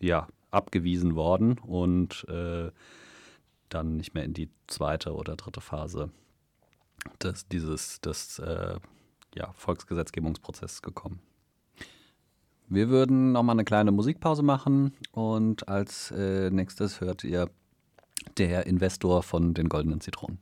ja, 0.00 0.28
abgewiesen 0.50 1.14
worden 1.14 1.58
und 1.58 2.26
äh, 2.28 2.70
dann 3.68 3.96
nicht 3.96 4.14
mehr 4.14 4.24
in 4.24 4.34
die 4.34 4.50
zweite 4.66 5.14
oder 5.14 5.36
dritte 5.36 5.60
Phase 5.60 6.10
des, 7.22 7.48
dieses 7.48 8.00
des 8.00 8.38
äh, 8.38 8.78
ja, 9.34 9.52
Volksgesetzgebungsprozesses 9.52 10.82
gekommen. 10.82 11.20
Wir 12.68 12.90
würden 12.90 13.32
nochmal 13.32 13.54
eine 13.54 13.64
kleine 13.64 13.92
Musikpause 13.92 14.42
machen 14.42 14.92
und 15.12 15.68
als 15.68 16.10
äh, 16.10 16.50
nächstes 16.50 17.00
hört 17.00 17.24
ihr 17.24 17.48
der 18.36 18.66
Investor 18.66 19.22
von 19.22 19.54
den 19.54 19.68
Goldenen 19.68 20.00
Zitronen. 20.00 20.38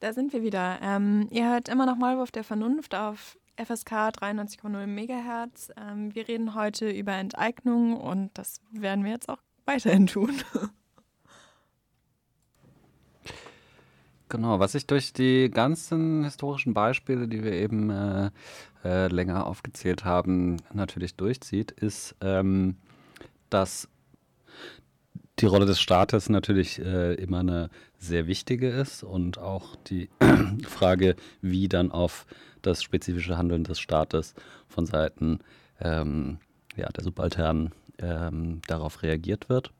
Da 0.00 0.12
sind 0.12 0.32
wir 0.32 0.42
wieder. 0.42 0.78
Ähm, 0.82 1.28
ihr 1.30 1.50
hört 1.50 1.68
immer 1.68 1.86
noch 1.86 1.96
Maulwurf 1.96 2.30
der 2.30 2.44
Vernunft 2.44 2.94
auf 2.94 3.38
FSK 3.56 3.92
93,0 3.92 4.86
MHz. 4.86 5.70
Ähm, 5.76 6.14
wir 6.14 6.26
reden 6.26 6.54
heute 6.54 6.90
über 6.90 7.12
Enteignung 7.12 7.96
und 7.96 8.30
das 8.34 8.60
werden 8.72 9.04
wir 9.04 9.12
jetzt 9.12 9.28
auch 9.28 9.42
weiterhin 9.70 10.06
tun. 10.06 10.32
Genau, 14.28 14.60
was 14.60 14.72
sich 14.72 14.86
durch 14.86 15.12
die 15.12 15.50
ganzen 15.50 16.24
historischen 16.24 16.72
Beispiele, 16.72 17.26
die 17.26 17.42
wir 17.42 17.52
eben 17.52 17.90
äh, 17.90 18.30
äh, 18.84 19.08
länger 19.08 19.46
aufgezählt 19.46 20.04
haben, 20.04 20.58
natürlich 20.72 21.16
durchzieht, 21.16 21.72
ist, 21.72 22.14
ähm, 22.20 22.76
dass 23.48 23.88
die 25.40 25.46
Rolle 25.46 25.66
des 25.66 25.80
Staates 25.80 26.28
natürlich 26.28 26.78
äh, 26.78 27.14
immer 27.14 27.40
eine 27.40 27.70
sehr 27.98 28.26
wichtige 28.26 28.68
ist 28.68 29.02
und 29.02 29.38
auch 29.38 29.74
die 29.74 30.08
Frage, 30.64 31.16
wie 31.40 31.68
dann 31.68 31.90
auf 31.90 32.26
das 32.62 32.82
spezifische 32.82 33.36
Handeln 33.36 33.64
des 33.64 33.80
Staates 33.80 34.34
von 34.68 34.86
Seiten 34.86 35.40
ähm, 35.80 36.38
ja, 36.76 36.88
der 36.88 37.02
Subalternen 37.02 37.72
ähm, 38.00 38.60
darauf 38.66 39.02
reagiert 39.02 39.48
wird. 39.48 39.72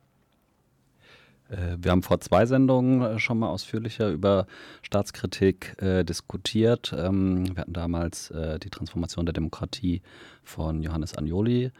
Äh, 1.51 1.77
wir 1.81 1.91
haben 1.91 2.03
vor 2.03 2.21
zwei 2.21 2.47
Sendungen 2.47 3.03
äh, 3.03 3.18
schon 3.18 3.39
mal 3.39 3.49
ausführlicher 3.49 4.11
über 4.11 4.47
Staatskritik 4.83 5.81
äh, 5.83 6.05
diskutiert. 6.05 6.95
Ähm, 6.97 7.55
wir 7.55 7.61
hatten 7.61 7.73
damals 7.73 8.31
äh, 8.31 8.59
die 8.59 8.71
Transformation 8.71 9.27
der 9.27 9.33
Demokratie 9.33 10.03
von 10.43 10.83
Johannes 10.83 11.16
Agnoli 11.16 11.73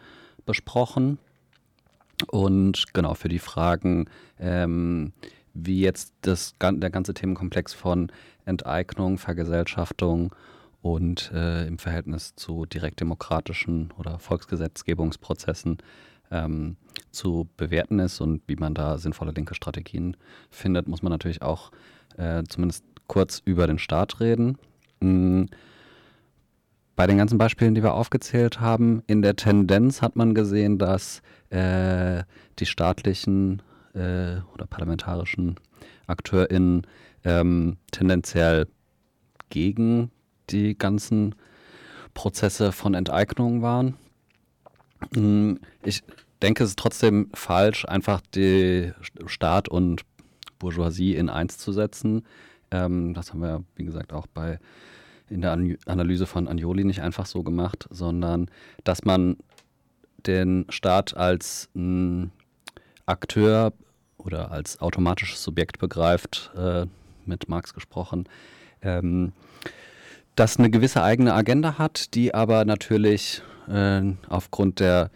besprochen. 0.47 1.19
Und 2.27 2.93
genau 2.93 3.15
für 3.15 3.29
die 3.29 3.39
Fragen, 3.39 4.07
ähm, 4.39 5.13
wie 5.55 5.81
jetzt 5.81 6.13
das, 6.21 6.55
der 6.61 6.91
ganze 6.91 7.15
Themenkomplex 7.15 7.73
von 7.73 8.13
Enteignung, 8.45 9.17
Vergesellschaftung 9.17 10.35
und 10.83 11.31
äh, 11.33 11.67
im 11.67 11.79
Verhältnis 11.79 12.35
zu 12.37 12.67
direktdemokratischen 12.67 13.93
oder 13.99 14.19
Volksgesetzgebungsprozessen 14.19 15.79
ähm, 16.31 16.77
zu 17.11 17.49
bewerten 17.57 17.99
ist 17.99 18.21
und 18.21 18.43
wie 18.47 18.57
man 18.57 18.75
da 18.75 18.99
sinnvolle 18.99 19.33
linke 19.33 19.55
Strategien 19.55 20.17
findet, 20.51 20.89
muss 20.89 21.03
man 21.03 21.11
natürlich 21.11 21.43
auch 21.43 21.71
äh, 22.17 22.43
zumindest 22.49 22.85
kurz 23.07 23.43
über 23.45 23.67
den 23.67 23.79
Staat 23.79 24.21
reden. 24.21 24.59
Mhm. 25.01 25.49
Bei 26.97 27.07
den 27.07 27.17
ganzen 27.17 27.39
Beispielen, 27.39 27.75
die 27.75 27.83
wir 27.83 27.95
aufgezählt 27.95 28.61
haben, 28.61 29.03
in 29.07 29.23
der 29.23 29.35
Tendenz 29.35 30.03
hat 30.03 30.17
man 30.17 30.35
gesehen, 30.35 30.77
dass 30.77 31.23
äh, 31.49 32.25
die 32.59 32.67
staatlichen 32.67 33.63
äh, 33.95 34.37
oder 34.53 34.67
parlamentarischen 34.69 35.57
AkteurInnen 36.07 36.87
ähm, 37.25 37.79
tendenziell 37.91 38.67
gegen 39.49 40.11
die 40.51 40.77
ganzen 40.77 41.35
Prozesse 42.15 42.71
von 42.73 42.95
Enteignung 42.95 43.63
waren. 43.63 43.97
Hm, 45.15 45.61
ich 45.83 46.03
denke, 46.43 46.65
es 46.65 46.71
ist 46.71 46.79
trotzdem 46.79 47.31
falsch, 47.35 47.85
einfach 47.85 48.21
die 48.35 48.93
Staat 49.27 49.69
und 49.69 50.03
Bourgeoisie 50.59 51.17
in 51.17 51.29
eins 51.29 51.59
zu 51.59 51.73
setzen. 51.73 52.23
Ähm, 52.71 53.15
das 53.15 53.33
haben 53.33 53.41
wir, 53.41 53.65
wie 53.77 53.85
gesagt, 53.85 54.13
auch 54.13 54.27
bei 54.27 54.59
in 55.29 55.43
der 55.43 55.53
Analyse 55.87 56.27
von 56.27 56.49
Anjoli 56.49 56.85
nicht 56.85 57.03
einfach 57.03 57.25
so 57.25 57.45
gemacht, 57.45 57.87
sondern 57.91 58.51
dass 58.83 59.05
man 59.05 59.37
den 60.27 60.67
Staat 60.71 61.17
als 61.17 61.71
m, 61.75 62.33
Akteur 63.07 63.73
oder 64.19 64.51
als 64.51 64.81
automatisches 64.81 65.43
Subjekt 65.43 65.79
begreift, 65.79 66.51
äh, 66.57 66.87
mit 67.27 67.49
Marx 67.49 67.75
gesprochen, 67.75 68.29
ähm, 68.83 69.33
das 70.35 70.59
eine 70.59 70.71
gewisse 70.71 71.03
eigene 71.03 71.33
Agenda 71.33 71.79
hat, 71.79 72.15
die 72.15 72.35
aber 72.35 72.65
natürlich 72.65 73.43
äh, 73.71 74.15
aufgrund 74.29 74.81
der 74.81 75.11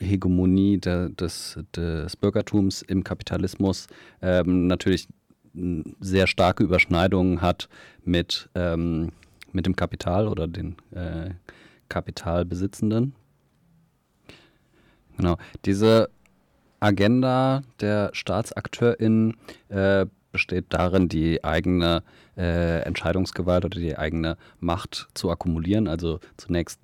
Hegemonie 0.00 0.78
der, 0.78 1.10
des, 1.10 1.58
des 1.76 2.16
Bürgertums 2.16 2.82
im 2.82 3.04
Kapitalismus 3.04 3.86
ähm, 4.22 4.66
natürlich 4.66 5.08
sehr 6.00 6.26
starke 6.26 6.64
Überschneidungen 6.64 7.42
hat 7.42 7.68
mit, 8.04 8.48
ähm, 8.54 9.12
mit 9.52 9.66
dem 9.66 9.76
Kapital 9.76 10.28
oder 10.28 10.48
den 10.48 10.76
äh, 10.92 11.30
Kapitalbesitzenden. 11.88 13.14
Genau. 15.18 15.36
Diese 15.66 16.08
Agenda 16.80 17.62
der 17.80 18.10
StaatsakteurInnen 18.14 19.36
äh, 19.68 20.06
besteht 20.32 20.66
darin, 20.70 21.08
die 21.08 21.44
eigene 21.44 22.02
äh, 22.36 22.80
Entscheidungsgewalt 22.80 23.66
oder 23.66 23.78
die 23.78 23.96
eigene 23.98 24.38
Macht 24.58 25.08
zu 25.12 25.30
akkumulieren. 25.30 25.86
Also 25.86 26.18
zunächst 26.38 26.80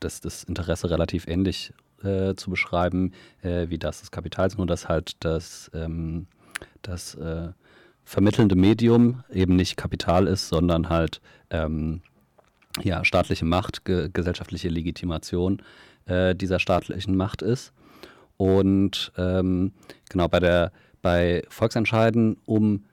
das, 0.00 0.20
das 0.20 0.44
Interesse 0.44 0.90
relativ 0.90 1.26
ähnlich 1.26 1.72
äh, 2.02 2.34
zu 2.34 2.50
beschreiben 2.50 3.12
äh, 3.42 3.68
wie 3.68 3.78
das 3.78 4.00
des 4.00 4.10
Kapitals, 4.10 4.56
nur 4.56 4.66
dass 4.66 4.88
halt 4.88 5.16
das, 5.20 5.70
ähm, 5.74 6.26
das 6.82 7.14
äh, 7.14 7.48
vermittelnde 8.04 8.54
Medium 8.54 9.24
eben 9.32 9.56
nicht 9.56 9.76
Kapital 9.76 10.26
ist, 10.26 10.48
sondern 10.48 10.88
halt 10.88 11.20
ähm, 11.50 12.02
ja, 12.82 13.04
staatliche 13.04 13.44
Macht, 13.44 13.84
ge 13.84 14.10
gesellschaftliche 14.12 14.68
Legitimation 14.68 15.62
äh, 16.06 16.34
dieser 16.34 16.58
staatlichen 16.58 17.16
Macht 17.16 17.42
ist. 17.42 17.72
Und 18.36 19.12
ähm, 19.16 19.72
genau 20.08 20.28
bei 20.28 20.40
der 20.40 20.72
bei 21.02 21.44
Volksentscheiden 21.48 22.36
um, 22.46 22.84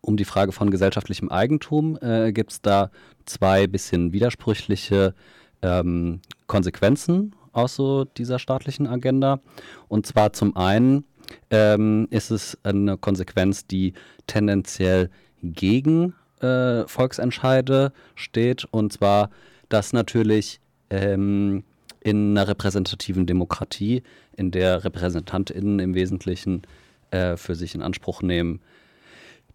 um 0.00 0.16
die 0.16 0.24
Frage 0.24 0.52
von 0.52 0.70
gesellschaftlichem 0.70 1.28
Eigentum 1.28 1.98
äh, 2.00 2.32
gibt 2.32 2.52
es 2.52 2.62
da 2.62 2.90
zwei 3.26 3.66
bisschen 3.66 4.12
widersprüchliche 4.12 5.14
ähm, 5.62 6.20
Konsequenzen 6.46 7.34
aus 7.52 7.74
so 7.74 8.04
dieser 8.04 8.38
staatlichen 8.38 8.86
Agenda. 8.86 9.40
Und 9.88 10.06
zwar 10.06 10.32
zum 10.32 10.56
einen 10.56 11.04
ähm, 11.50 12.06
ist 12.10 12.30
es 12.30 12.56
eine 12.62 12.96
Konsequenz, 12.96 13.66
die 13.66 13.94
tendenziell 14.26 15.10
gegen 15.42 16.14
äh, 16.40 16.86
Volksentscheide 16.86 17.92
steht. 18.14 18.66
Und 18.70 18.92
zwar, 18.92 19.30
dass 19.68 19.92
natürlich 19.92 20.60
ähm, 20.90 21.64
in 22.00 22.30
einer 22.30 22.48
repräsentativen 22.48 23.26
Demokratie, 23.26 24.02
in 24.36 24.50
der 24.50 24.84
RepräsentantInnen 24.84 25.80
im 25.80 25.94
Wesentlichen 25.94 26.62
äh, 27.10 27.36
für 27.36 27.54
sich 27.54 27.74
in 27.74 27.82
Anspruch 27.82 28.22
nehmen, 28.22 28.60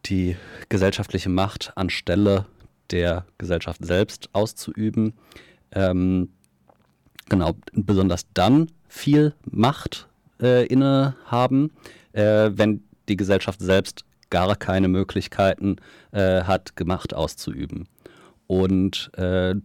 die 0.05 0.35
gesellschaftliche 0.69 1.29
Macht 1.29 1.71
anstelle 1.75 2.45
der 2.91 3.25
Gesellschaft 3.37 3.83
selbst 3.85 4.29
auszuüben. 4.33 5.13
Ähm, 5.71 6.29
genau, 7.29 7.53
besonders 7.73 8.25
dann 8.33 8.71
viel 8.87 9.33
Macht 9.49 10.07
äh, 10.41 10.65
innehaben, 10.67 11.71
äh, 12.13 12.51
wenn 12.53 12.83
die 13.09 13.17
Gesellschaft 13.17 13.59
selbst 13.61 14.05
gar 14.29 14.55
keine 14.55 14.87
Möglichkeiten 14.87 15.77
äh, 16.11 16.43
hat, 16.43 16.73
Macht 16.85 17.13
auszuüben. 17.13 17.87
Und 18.47 19.11
äh, 19.15 19.55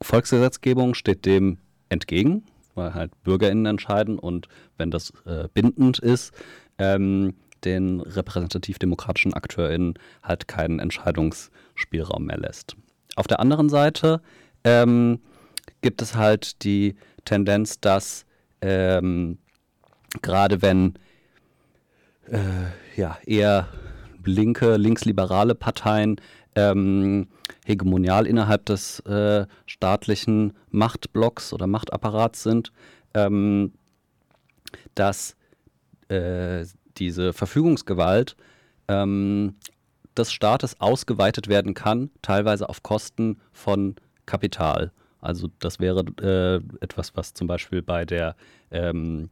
Volksgesetzgebung 0.00 0.94
steht 0.94 1.26
dem 1.26 1.58
entgegen, 1.88 2.44
weil 2.74 2.94
halt 2.94 3.10
BürgerInnen 3.24 3.66
entscheiden 3.66 4.18
und 4.18 4.48
wenn 4.76 4.90
das 4.90 5.12
äh, 5.26 5.48
bindend 5.52 5.98
ist, 5.98 6.32
ähm, 6.78 7.34
den 7.64 8.00
repräsentativ-demokratischen 8.00 9.34
AkteurInnen 9.34 9.94
halt 10.22 10.48
keinen 10.48 10.78
Entscheidungsspielraum 10.78 12.26
mehr 12.26 12.38
lässt. 12.38 12.76
Auf 13.16 13.26
der 13.26 13.40
anderen 13.40 13.68
Seite 13.68 14.20
ähm, 14.64 15.20
gibt 15.80 16.02
es 16.02 16.14
halt 16.14 16.62
die 16.64 16.96
Tendenz, 17.24 17.80
dass 17.80 18.24
ähm, 18.60 19.38
gerade 20.22 20.62
wenn 20.62 20.94
äh, 22.30 23.00
ja, 23.00 23.18
eher 23.24 23.68
linke, 24.24 24.76
linksliberale 24.76 25.54
Parteien 25.54 26.20
ähm, 26.54 27.28
hegemonial 27.64 28.26
innerhalb 28.26 28.66
des 28.66 29.00
äh, 29.00 29.46
staatlichen 29.66 30.54
Machtblocks 30.70 31.52
oder 31.52 31.66
Machtapparats 31.66 32.42
sind, 32.42 32.72
ähm, 33.14 33.72
dass 34.94 35.36
äh, 36.08 36.64
diese 36.98 37.32
Verfügungsgewalt 37.32 38.36
ähm, 38.88 39.54
des 40.16 40.32
Staates 40.32 40.80
ausgeweitet 40.80 41.48
werden 41.48 41.74
kann, 41.74 42.10
teilweise 42.22 42.68
auf 42.68 42.82
Kosten 42.82 43.40
von 43.52 43.96
Kapital. 44.26 44.92
Also 45.20 45.48
das 45.58 45.80
wäre 45.80 46.04
äh, 46.20 46.60
etwas, 46.82 47.16
was 47.16 47.34
zum 47.34 47.46
Beispiel 47.46 47.82
bei 47.82 48.04
der 48.04 48.36
ähm, 48.70 49.30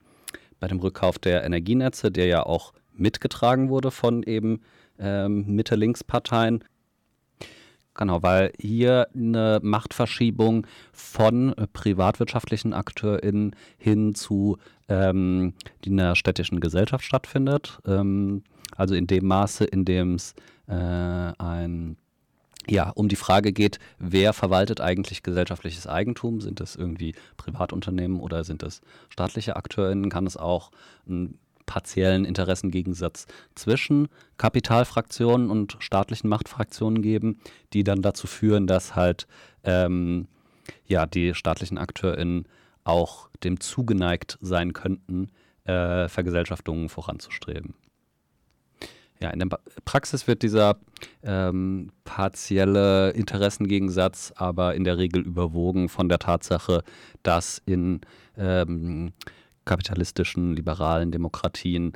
bei 0.59 0.69
dem 0.69 0.81
Rückkauf 0.81 1.19
der 1.19 1.45
Energienetze, 1.45 2.11
der 2.11 2.27
ja 2.27 2.43
auch 2.45 2.73
mitgetragen 2.95 3.69
wurde 3.69 3.91
von 3.91 4.23
eben 4.23 4.63
ähm, 4.99 5.45
Mitte-Links-Parteien, 5.55 6.65
Genau, 7.97 8.23
weil 8.23 8.53
hier 8.61 9.09
eine 9.15 9.59
Machtverschiebung 9.63 10.67
von 10.93 11.57
äh, 11.57 11.67
privatwirtschaftlichen 11.67 12.75
AkteurInnen 12.75 13.57
hin 13.79 14.15
zu 14.15 14.59
ähm, 14.89 15.55
einer 15.85 16.15
städtischen 16.15 16.61
Gesellschaft 16.61 17.05
stattfindet. 17.05 17.79
Ähm, 17.87 18.43
also 18.77 18.95
in 18.95 19.07
dem 19.07 19.27
Maße, 19.27 19.65
in 19.65 19.85
dem 19.87 20.15
es 20.15 20.35
äh, 20.69 20.75
ein 20.75 21.97
ja, 22.69 22.91
um 22.91 23.09
die 23.09 23.17
Frage 23.17 23.53
geht, 23.53 23.79
wer 24.01 24.33
verwaltet 24.33 24.81
eigentlich 24.81 25.23
gesellschaftliches 25.23 25.87
Eigentum? 25.87 26.41
Sind 26.41 26.61
es 26.61 26.75
irgendwie 26.75 27.15
Privatunternehmen 27.37 28.19
oder 28.19 28.43
sind 28.43 28.65
es 28.65 28.83
staatliche 29.09 29.55
AkteurInnen? 29.55 30.11
Kann 30.11 30.27
es 30.27 30.37
auch 30.37 30.73
ein 31.09 31.39
partiellen 31.67 32.25
Interessengegensatz 32.25 33.27
zwischen 33.55 34.09
Kapitalfraktionen 34.39 35.51
und 35.51 35.77
staatlichen 35.81 36.29
Machtfraktionen 36.29 37.03
geben, 37.03 37.39
die 37.73 37.85
dann 37.85 38.03
dazu 38.03 38.27
führen, 38.27 38.67
dass 38.67 38.95
halt 38.97 39.27
ähm, 39.65 40.29
ja, 40.87 41.07
die 41.07 41.35
staatlichen 41.35 41.79
AkteurInnen 41.79 42.47
auch 42.85 43.29
dem 43.43 43.61
zugeneigt 43.61 44.39
sein 44.41 44.73
könnten, 44.73 45.31
äh, 45.65 46.09
Vergesellschaftungen 46.09 46.89
voranzustreben. 46.89 47.75
Ja, 49.21 49.31
in 49.31 49.39
der 49.39 49.49
Praxis 49.85 50.27
wird 50.27 50.43
dieser 50.43 50.77
ähm, 51.23 51.91
partielle 52.05 53.11
Interessengegensatz 53.11 54.33
aber 54.37 54.75
in 54.75 54.85
der 54.85 54.99
Regel 54.99 55.23
überwogen 55.23 55.89
von 55.89 56.09
der 56.09 56.19
Tatsache, 56.19 56.83
dass 57.23 57.63
in 57.65 58.03
ähm, 58.37 59.13
kapitalistischen, 59.67 60.55
liberalen 60.57 61.13
Demokratien 61.13 61.93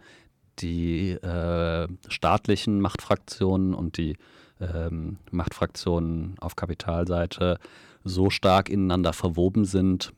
die 0.58 1.12
äh, 1.12 1.88
staatlichen 2.08 2.80
Machtfraktionen 2.80 3.72
und 3.72 3.96
die 3.96 4.16
ähm, 4.60 5.16
Machtfraktionen 5.30 6.36
auf 6.40 6.56
Kapitalseite 6.56 7.58
so 8.04 8.28
stark 8.28 8.68
ineinander 8.68 9.12
verwoben 9.12 9.64
sind, 9.64 10.12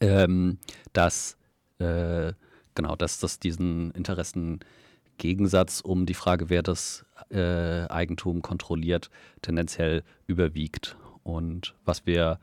ähm, 0.00 0.58
dass 0.92 1.38
äh, 1.78 2.32
genau, 2.74 2.96
dass 2.96 3.18
das 3.18 3.38
diesen 3.38 3.90
Interessengegensatz 3.92 5.80
um 5.80 6.06
die 6.06 6.14
Frage, 6.14 6.50
wer 6.50 6.62
das 6.62 7.04
äh, 7.30 7.86
Eigentum 7.88 8.42
kontrolliert, 8.42 9.10
tendenziell 9.42 10.02
überwiegt. 10.26 10.96
Und 11.22 11.74
was 11.84 12.06
wir 12.06 12.38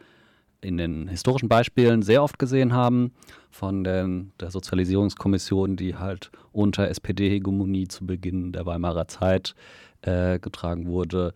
in 0.65 0.77
den 0.77 1.07
historischen 1.07 1.47
Beispielen 1.47 2.01
sehr 2.01 2.23
oft 2.23 2.39
gesehen 2.39 2.73
haben, 2.73 3.13
von 3.51 3.83
den, 3.83 4.31
der 4.39 4.49
Sozialisierungskommission, 4.51 5.75
die 5.77 5.95
halt 5.95 6.31
unter 6.51 6.89
SPD-Hegemonie 6.89 7.87
zu 7.87 8.05
Beginn 8.05 8.51
der 8.51 8.65
Weimarer 8.65 9.07
Zeit 9.07 9.55
äh, 10.01 10.39
getragen 10.39 10.87
wurde, 10.87 11.33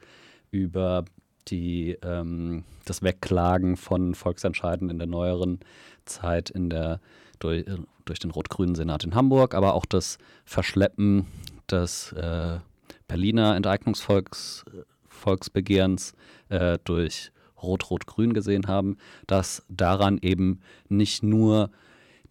über 0.51 1.05
die, 1.47 1.97
ähm, 2.03 2.65
das 2.85 3.03
Wegklagen 3.03 3.77
von 3.77 4.15
Volksentscheiden 4.15 4.89
in 4.89 4.97
der 4.97 5.07
neueren 5.07 5.59
Zeit 6.05 6.49
in 6.49 6.69
der, 6.69 6.99
durch, 7.39 7.65
durch 8.05 8.19
den 8.19 8.31
rot-grünen 8.31 8.75
Senat 8.75 9.03
in 9.03 9.15
Hamburg, 9.15 9.53
aber 9.53 9.75
auch 9.75 9.85
das 9.85 10.17
Verschleppen 10.43 11.27
des 11.69 12.11
äh, 12.13 12.59
Berliner 13.07 13.55
Enteignungsvolksbegehrens 13.55 16.13
äh, 16.49 16.79
durch 16.83 17.31
Rot-Rot-Grün 17.61 18.33
gesehen 18.33 18.67
haben, 18.67 18.97
dass 19.27 19.63
daran 19.69 20.19
eben 20.21 20.61
nicht 20.87 21.23
nur 21.23 21.69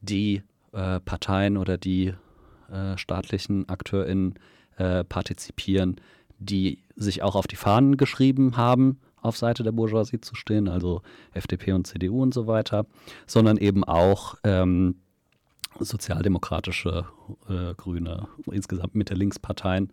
die 0.00 0.42
äh, 0.72 1.00
Parteien 1.00 1.56
oder 1.56 1.76
die 1.78 2.14
äh, 2.70 2.96
staatlichen 2.96 3.68
AkteurInnen 3.68 4.34
äh, 4.76 5.04
partizipieren, 5.04 5.96
die 6.38 6.82
sich 6.96 7.22
auch 7.22 7.34
auf 7.34 7.46
die 7.46 7.56
Fahnen 7.56 7.96
geschrieben 7.96 8.56
haben, 8.56 9.00
auf 9.20 9.36
Seite 9.36 9.62
der 9.62 9.72
Bourgeoisie 9.72 10.20
zu 10.20 10.34
stehen, 10.34 10.68
also 10.68 11.02
FDP 11.32 11.72
und 11.72 11.86
CDU 11.86 12.22
und 12.22 12.32
so 12.32 12.46
weiter, 12.46 12.86
sondern 13.26 13.56
eben 13.56 13.84
auch 13.84 14.36
ähm, 14.44 14.96
sozialdemokratische, 15.80 17.06
äh, 17.48 17.74
grüne, 17.74 18.28
insgesamt 18.50 18.94
Mitte-Links-Parteien, 18.94 19.92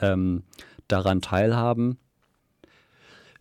ähm, 0.00 0.42
daran 0.88 1.20
teilhaben, 1.20 1.98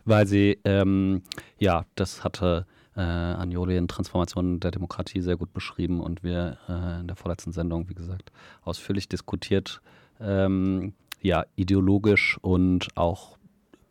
weil 0.05 0.27
sie, 0.27 0.59
ähm, 0.63 1.21
ja, 1.57 1.85
das 1.95 2.23
hatte 2.23 2.65
äh, 2.95 3.01
Anjoli 3.01 3.77
in 3.77 3.87
Transformation 3.87 4.59
der 4.59 4.71
Demokratie 4.71 5.21
sehr 5.21 5.37
gut 5.37 5.53
beschrieben 5.53 5.99
und 5.99 6.23
wir 6.23 6.57
äh, 6.69 6.99
in 7.01 7.07
der 7.07 7.15
vorletzten 7.15 7.51
Sendung, 7.51 7.89
wie 7.89 7.95
gesagt, 7.95 8.31
ausführlich 8.61 9.09
diskutiert, 9.09 9.81
ähm, 10.19 10.93
ja, 11.21 11.45
ideologisch 11.55 12.37
und 12.41 12.87
auch 12.95 13.37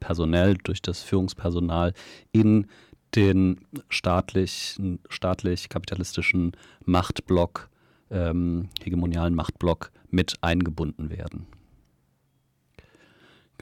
personell 0.00 0.54
durch 0.62 0.82
das 0.82 1.02
Führungspersonal 1.02 1.94
in 2.32 2.66
den 3.14 3.60
staatlich, 3.88 4.78
staatlich 5.08 5.68
kapitalistischen 5.68 6.52
Machtblock, 6.84 7.68
ähm, 8.10 8.68
hegemonialen 8.82 9.34
Machtblock 9.34 9.90
mit 10.10 10.36
eingebunden 10.40 11.10
werden. 11.10 11.46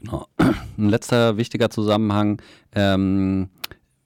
Genau. 0.01 0.27
Ein 0.77 0.89
letzter 0.89 1.37
wichtiger 1.37 1.69
Zusammenhang, 1.69 2.41
ähm, 2.73 3.49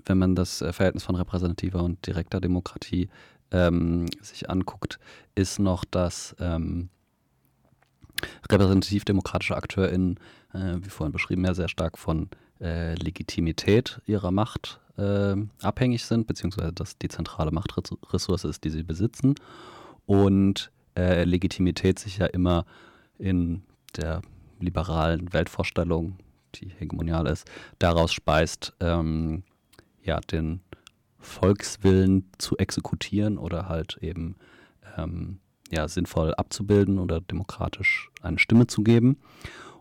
wenn 0.06 0.18
man 0.18 0.36
das 0.36 0.58
Verhältnis 0.58 1.04
von 1.04 1.16
repräsentativer 1.16 1.84
und 1.84 2.06
direkter 2.06 2.40
Demokratie 2.40 3.10
ähm, 3.52 4.06
sich 4.22 4.50
anguckt, 4.50 5.00
ist 5.36 5.60
noch, 5.60 5.86
dass 5.86 6.36
ähm, 6.40 6.90
repräsentativ-demokratische 8.50 9.56
AkteurInnen, 9.56 10.20
äh, 10.54 10.76
wie 10.82 10.90
vorhin 10.90 11.14
beschrieben, 11.14 11.46
ja 11.46 11.54
sehr 11.54 11.70
stark 11.70 11.98
von 11.98 12.30
äh, 12.62 12.96
Legitimität 12.96 14.02
ihrer 14.06 14.32
Macht 14.32 14.80
äh, 14.98 15.36
abhängig 15.62 16.06
sind, 16.06 16.28
beziehungsweise 16.28 16.74
dass 16.74 16.98
die 16.98 17.10
zentrale 17.10 17.52
Machtressource 17.52 18.46
ist, 18.46 18.64
die 18.64 18.70
sie 18.70 18.84
besitzen. 18.84 19.36
Und 20.06 20.72
äh, 20.98 21.24
Legitimität 21.24 22.00
sich 22.00 22.18
ja 22.18 22.28
immer 22.28 22.66
in 23.18 23.64
der 23.98 24.22
liberalen 24.60 25.34
Weltvorstellung, 25.34 26.18
die 26.56 26.70
hegemonial 26.70 27.28
ist, 27.28 27.50
daraus 27.80 28.14
speist, 28.14 28.74
ähm, 28.80 29.44
ja, 30.04 30.20
den 30.20 30.62
Volkswillen 31.20 32.30
zu 32.38 32.58
exekutieren 32.58 33.38
oder 33.38 33.68
halt 33.68 33.98
eben 34.02 34.36
ähm, 34.98 35.40
ja, 35.72 35.88
sinnvoll 35.88 36.34
abzubilden 36.36 37.00
oder 37.00 37.22
demokratisch 37.22 38.10
eine 38.22 38.40
Stimme 38.40 38.68
zu 38.68 38.84
geben. 38.84 39.18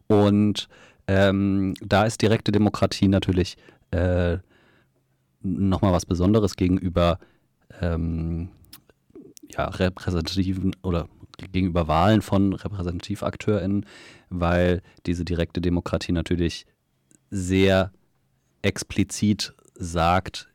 Und 0.07 0.69
ähm, 1.07 1.75
da 1.81 2.05
ist 2.05 2.23
direkte 2.23 2.53
Demokratie 2.53 3.09
natürlich 3.09 3.57
äh, 3.91 4.39
nochmal 5.43 5.93
was 5.93 6.07
Besonderes 6.07 6.57
gegenüber 6.57 7.19
ähm, 7.81 8.49
ja, 9.51 9.69
repräsentativen 9.69 10.75
oder 10.83 11.09
gegenüber 11.39 11.89
Wahlen 11.89 12.23
von 12.23 12.53
RepräsentativakteurInnen, 12.53 13.87
weil 14.31 14.83
diese 15.07 15.25
direkte 15.25 15.61
Demokratie 15.61 16.13
natürlich 16.13 16.67
sehr 17.31 17.93
explizit 18.63 19.55
sagt, 19.75 20.49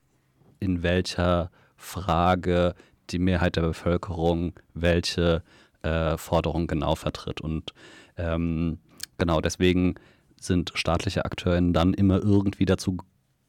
in 0.60 0.84
welcher 0.84 1.52
Frage 1.76 2.76
die 3.10 3.20
Mehrheit 3.20 3.56
der 3.56 3.62
Bevölkerung 3.62 4.54
welche 4.74 5.44
äh, 5.82 6.18
Forderung 6.18 6.68
genau 6.68 6.96
vertritt. 6.96 7.42
Und 7.42 7.74
ähm, 8.18 8.80
genau 9.18 9.42
deswegen 9.42 9.96
sind 10.40 10.72
staatliche 10.76 11.26
AkteurInnen 11.26 11.74
dann 11.74 11.94
immer 11.94 12.22
irgendwie 12.22 12.66
dazu 12.66 12.98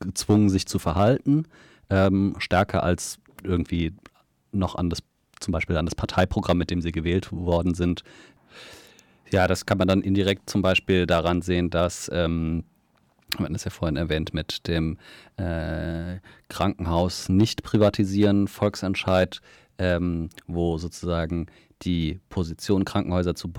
gezwungen, 0.00 0.48
sich 0.48 0.66
zu 0.66 0.78
verhalten, 0.78 1.44
ähm, 1.88 2.34
stärker 2.38 2.82
als 2.82 3.18
irgendwie 3.42 3.94
noch 4.52 4.74
an 4.74 4.90
das, 4.90 5.02
zum 5.40 5.52
Beispiel 5.52 5.76
an 5.76 5.86
das 5.86 5.94
Parteiprogramm, 5.94 6.58
mit 6.58 6.70
dem 6.70 6.80
sie 6.80 6.92
gewählt 6.92 7.32
worden 7.32 7.74
sind. 7.74 8.02
Ja, 9.32 9.46
das 9.46 9.66
kann 9.66 9.78
man 9.78 9.88
dann 9.88 10.02
indirekt 10.02 10.50
zum 10.50 10.62
Beispiel 10.62 11.06
daran 11.06 11.42
sehen, 11.42 11.70
dass 11.70 12.10
ähm, 12.12 12.64
wir 13.36 13.44
hatten 13.44 13.54
es 13.54 13.64
ja 13.64 13.70
vorhin 13.70 13.96
erwähnt 13.96 14.34
mit 14.34 14.66
dem 14.66 14.98
äh, 15.36 16.18
Krankenhaus 16.48 17.28
nicht 17.28 17.62
privatisieren, 17.62 18.48
Volksentscheid, 18.48 19.40
ähm, 19.78 20.30
wo 20.46 20.78
sozusagen 20.78 21.46
die 21.82 22.20
Position, 22.28 22.84
Krankenhäuser 22.84 23.34
zu, 23.34 23.50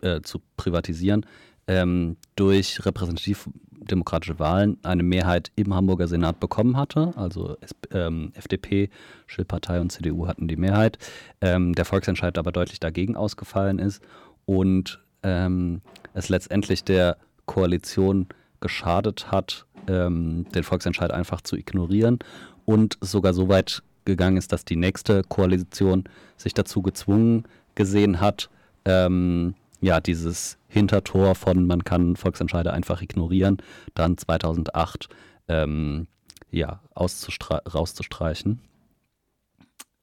äh, 0.00 0.22
zu 0.22 0.40
privatisieren, 0.56 1.26
ähm, 1.68 2.16
durch 2.34 2.84
repräsentativ-demokratische 2.84 4.38
Wahlen 4.38 4.78
eine 4.82 5.02
Mehrheit 5.02 5.52
im 5.54 5.74
Hamburger 5.74 6.08
Senat 6.08 6.40
bekommen 6.40 6.76
hatte. 6.76 7.12
Also 7.14 7.56
ähm, 7.92 8.32
FDP, 8.34 8.90
Schildpartei 9.26 9.80
und 9.80 9.92
CDU 9.92 10.26
hatten 10.26 10.48
die 10.48 10.56
Mehrheit. 10.56 10.98
Ähm, 11.40 11.74
der 11.74 11.84
Volksentscheid 11.84 12.36
aber 12.38 12.50
deutlich 12.50 12.80
dagegen 12.80 13.14
ausgefallen 13.14 13.78
ist 13.78 14.02
und 14.46 15.00
ähm, 15.22 15.82
es 16.14 16.28
letztendlich 16.28 16.84
der 16.84 17.18
Koalition 17.46 18.26
geschadet 18.60 19.30
hat, 19.30 19.66
ähm, 19.86 20.46
den 20.54 20.64
Volksentscheid 20.64 21.12
einfach 21.12 21.42
zu 21.42 21.56
ignorieren 21.56 22.18
und 22.64 22.98
sogar 23.00 23.34
so 23.34 23.48
weit 23.48 23.82
gegangen 24.04 24.36
ist, 24.36 24.52
dass 24.52 24.64
die 24.64 24.76
nächste 24.76 25.22
Koalition 25.22 26.04
sich 26.36 26.54
dazu 26.54 26.82
gezwungen 26.82 27.44
gesehen 27.74 28.20
hat, 28.20 28.48
ähm, 28.84 29.54
ja, 29.80 30.00
dieses 30.00 30.58
Hintertor 30.68 31.34
von 31.34 31.66
man 31.66 31.84
kann 31.84 32.16
Volksentscheide 32.16 32.72
einfach 32.72 33.02
ignorieren, 33.02 33.58
dann 33.94 34.18
2008 34.18 35.08
ähm, 35.48 36.06
ja, 36.50 36.80
rauszustreichen. 36.96 38.60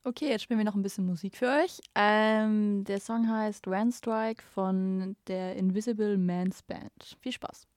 Okay, 0.04 0.30
jetzt 0.30 0.44
spielen 0.44 0.60
wir 0.60 0.66
noch 0.66 0.76
ein 0.76 0.84
bisschen 0.84 1.08
Musik 1.08 1.36
für 1.36 1.48
euch. 1.48 1.80
Ähm, 1.96 2.84
der 2.84 3.00
Song 3.00 3.28
heißt 3.28 3.68
Rand 3.68 3.94
Strike 3.94 4.44
von 4.54 5.16
der 5.28 5.56
Invisible 5.56 6.18
Man's 6.18 6.62
Band. 6.62 7.18
Viel 7.22 7.32
Spaß. 7.32 7.68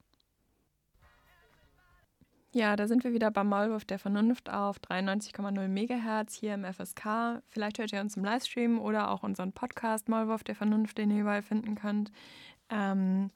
Ja, 2.58 2.74
da 2.74 2.88
sind 2.88 3.04
wir 3.04 3.12
wieder 3.12 3.30
beim 3.30 3.50
Maulwurf 3.50 3.84
der 3.84 4.00
Vernunft 4.00 4.50
auf 4.50 4.80
93,0 4.80 5.68
Megahertz 5.68 6.34
hier 6.34 6.54
im 6.54 6.64
FSK. 6.64 7.40
Vielleicht 7.46 7.78
hört 7.78 7.92
ihr 7.92 8.00
uns 8.00 8.16
im 8.16 8.24
Livestream 8.24 8.80
oder 8.80 9.12
auch 9.12 9.22
unseren 9.22 9.52
Podcast 9.52 10.08
Maulwurf 10.08 10.42
der 10.42 10.56
Vernunft, 10.56 10.98
den 10.98 11.12
ihr 11.12 11.20
überall 11.20 11.42
finden 11.42 11.76
könnt. 11.76 12.10
Ähm, 12.68 13.30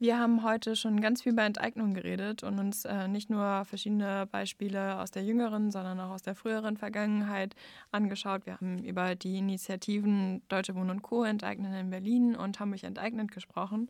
wir 0.00 0.18
haben 0.18 0.42
heute 0.42 0.74
schon 0.74 1.00
ganz 1.00 1.22
viel 1.22 1.32
über 1.32 1.44
Enteignung 1.44 1.94
geredet 1.94 2.42
und 2.42 2.58
uns 2.58 2.84
äh, 2.84 3.06
nicht 3.06 3.30
nur 3.30 3.64
verschiedene 3.64 4.26
Beispiele 4.26 4.98
aus 4.98 5.12
der 5.12 5.22
jüngeren, 5.22 5.70
sondern 5.70 6.00
auch 6.00 6.10
aus 6.10 6.22
der 6.22 6.34
früheren 6.34 6.76
Vergangenheit 6.76 7.54
angeschaut. 7.92 8.44
Wir 8.44 8.54
haben 8.54 8.82
über 8.82 9.14
die 9.14 9.38
Initiativen 9.38 10.42
Deutsche 10.48 10.74
Wohnen 10.74 10.90
und 10.90 11.02
Co. 11.02 11.22
enteignen 11.22 11.72
in 11.74 11.90
Berlin 11.90 12.34
und 12.34 12.58
Hamburg 12.58 12.82
enteignet 12.82 13.30
gesprochen. 13.30 13.88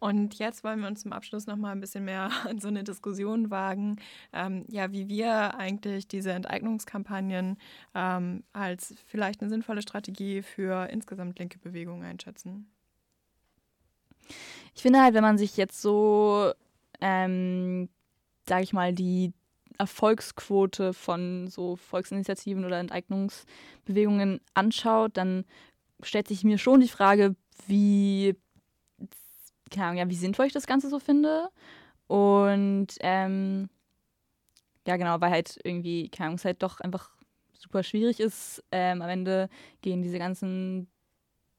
Und 0.00 0.38
jetzt 0.38 0.64
wollen 0.64 0.80
wir 0.80 0.88
uns 0.88 1.02
zum 1.02 1.12
Abschluss 1.12 1.46
noch 1.46 1.56
mal 1.56 1.72
ein 1.72 1.80
bisschen 1.80 2.04
mehr 2.04 2.30
an 2.48 2.58
so 2.58 2.68
eine 2.68 2.82
Diskussion 2.82 3.50
wagen, 3.50 3.96
ähm, 4.32 4.64
ja, 4.68 4.90
wie 4.92 5.08
wir 5.08 5.54
eigentlich 5.56 6.08
diese 6.08 6.32
Enteignungskampagnen 6.32 7.58
ähm, 7.94 8.42
als 8.52 8.94
vielleicht 9.06 9.42
eine 9.42 9.50
sinnvolle 9.50 9.82
Strategie 9.82 10.42
für 10.42 10.88
insgesamt 10.90 11.38
linke 11.38 11.58
Bewegungen 11.58 12.02
einschätzen. 12.02 12.70
Ich 14.74 14.82
finde 14.82 15.02
halt, 15.02 15.14
wenn 15.14 15.22
man 15.22 15.36
sich 15.36 15.56
jetzt 15.56 15.82
so, 15.82 16.52
ähm, 17.00 17.90
sage 18.48 18.62
ich 18.62 18.72
mal, 18.72 18.94
die 18.94 19.34
Erfolgsquote 19.78 20.94
von 20.94 21.48
so 21.48 21.76
Volksinitiativen 21.76 22.64
oder 22.64 22.78
Enteignungsbewegungen 22.78 24.40
anschaut, 24.54 25.16
dann 25.16 25.44
stellt 26.02 26.28
sich 26.28 26.44
mir 26.44 26.56
schon 26.56 26.80
die 26.80 26.88
Frage, 26.88 27.34
wie 27.66 28.36
keine 29.70 29.86
Ahnung, 29.86 29.98
ja, 29.98 30.08
wie 30.08 30.16
sinnvoll 30.16 30.46
ich 30.46 30.52
das 30.52 30.66
Ganze 30.66 30.88
so 30.88 30.98
finde. 30.98 31.48
Und 32.06 32.88
ähm, 33.00 33.68
ja, 34.86 34.96
genau, 34.96 35.20
weil 35.20 35.30
halt 35.30 35.58
irgendwie, 35.64 36.08
keine 36.08 36.26
Ahnung, 36.28 36.36
es 36.38 36.44
halt 36.44 36.62
doch 36.62 36.80
einfach 36.80 37.10
super 37.52 37.82
schwierig 37.82 38.20
ist. 38.20 38.64
Ähm, 38.72 39.02
am 39.02 39.08
Ende 39.08 39.48
gehen 39.82 40.02
diese 40.02 40.18
ganzen 40.18 40.88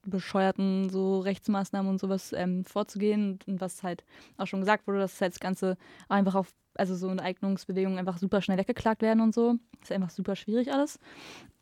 bescheuerten 0.04 0.90
so 0.90 1.20
Rechtsmaßnahmen 1.20 1.88
und 1.88 2.00
sowas 2.00 2.32
ähm, 2.32 2.64
vorzugehen 2.64 3.38
und, 3.46 3.60
was 3.60 3.82
halt 3.82 4.04
auch 4.36 4.46
schon 4.46 4.60
gesagt 4.60 4.86
wurde, 4.86 4.98
dass 4.98 5.20
halt 5.20 5.32
das 5.32 5.40
Ganze 5.40 5.76
einfach 6.08 6.34
auf, 6.34 6.52
also 6.74 6.96
so 6.96 7.08
Enteignungsbewegungen 7.08 7.98
einfach 7.98 8.18
super 8.18 8.42
schnell 8.42 8.58
weggeklagt 8.58 9.00
werden 9.00 9.20
und 9.20 9.34
so. 9.34 9.56
Ist 9.80 9.92
einfach 9.92 10.10
super 10.10 10.34
schwierig 10.34 10.72
alles. 10.72 10.98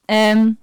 Ähm, 0.09 0.57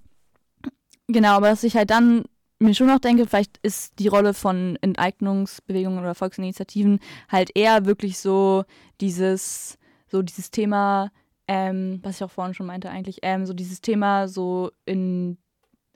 genau, 1.07 1.35
aber 1.35 1.49
dass 1.49 1.63
ich 1.63 1.75
halt 1.75 1.91
dann 1.91 2.23
mir 2.59 2.73
schon 2.73 2.87
noch 2.87 2.99
denke, 2.99 3.25
vielleicht 3.25 3.57
ist 3.61 3.99
die 3.99 4.07
Rolle 4.07 4.33
von 4.33 4.77
Enteignungsbewegungen 4.81 5.99
oder 5.99 6.15
Volksinitiativen 6.15 6.99
halt 7.29 7.51
eher 7.55 7.85
wirklich 7.85 8.17
so 8.19 8.63
dieses, 8.99 9.77
so 10.07 10.21
dieses 10.21 10.49
Thema, 10.51 11.11
ähm, 11.47 11.99
was 12.03 12.17
ich 12.17 12.23
auch 12.23 12.31
vorhin 12.31 12.53
schon 12.53 12.65
meinte 12.65 12.89
eigentlich, 12.89 13.19
ähm, 13.21 13.45
so 13.45 13.53
dieses 13.53 13.81
Thema 13.81 14.27
so 14.27 14.71
in, 14.85 15.37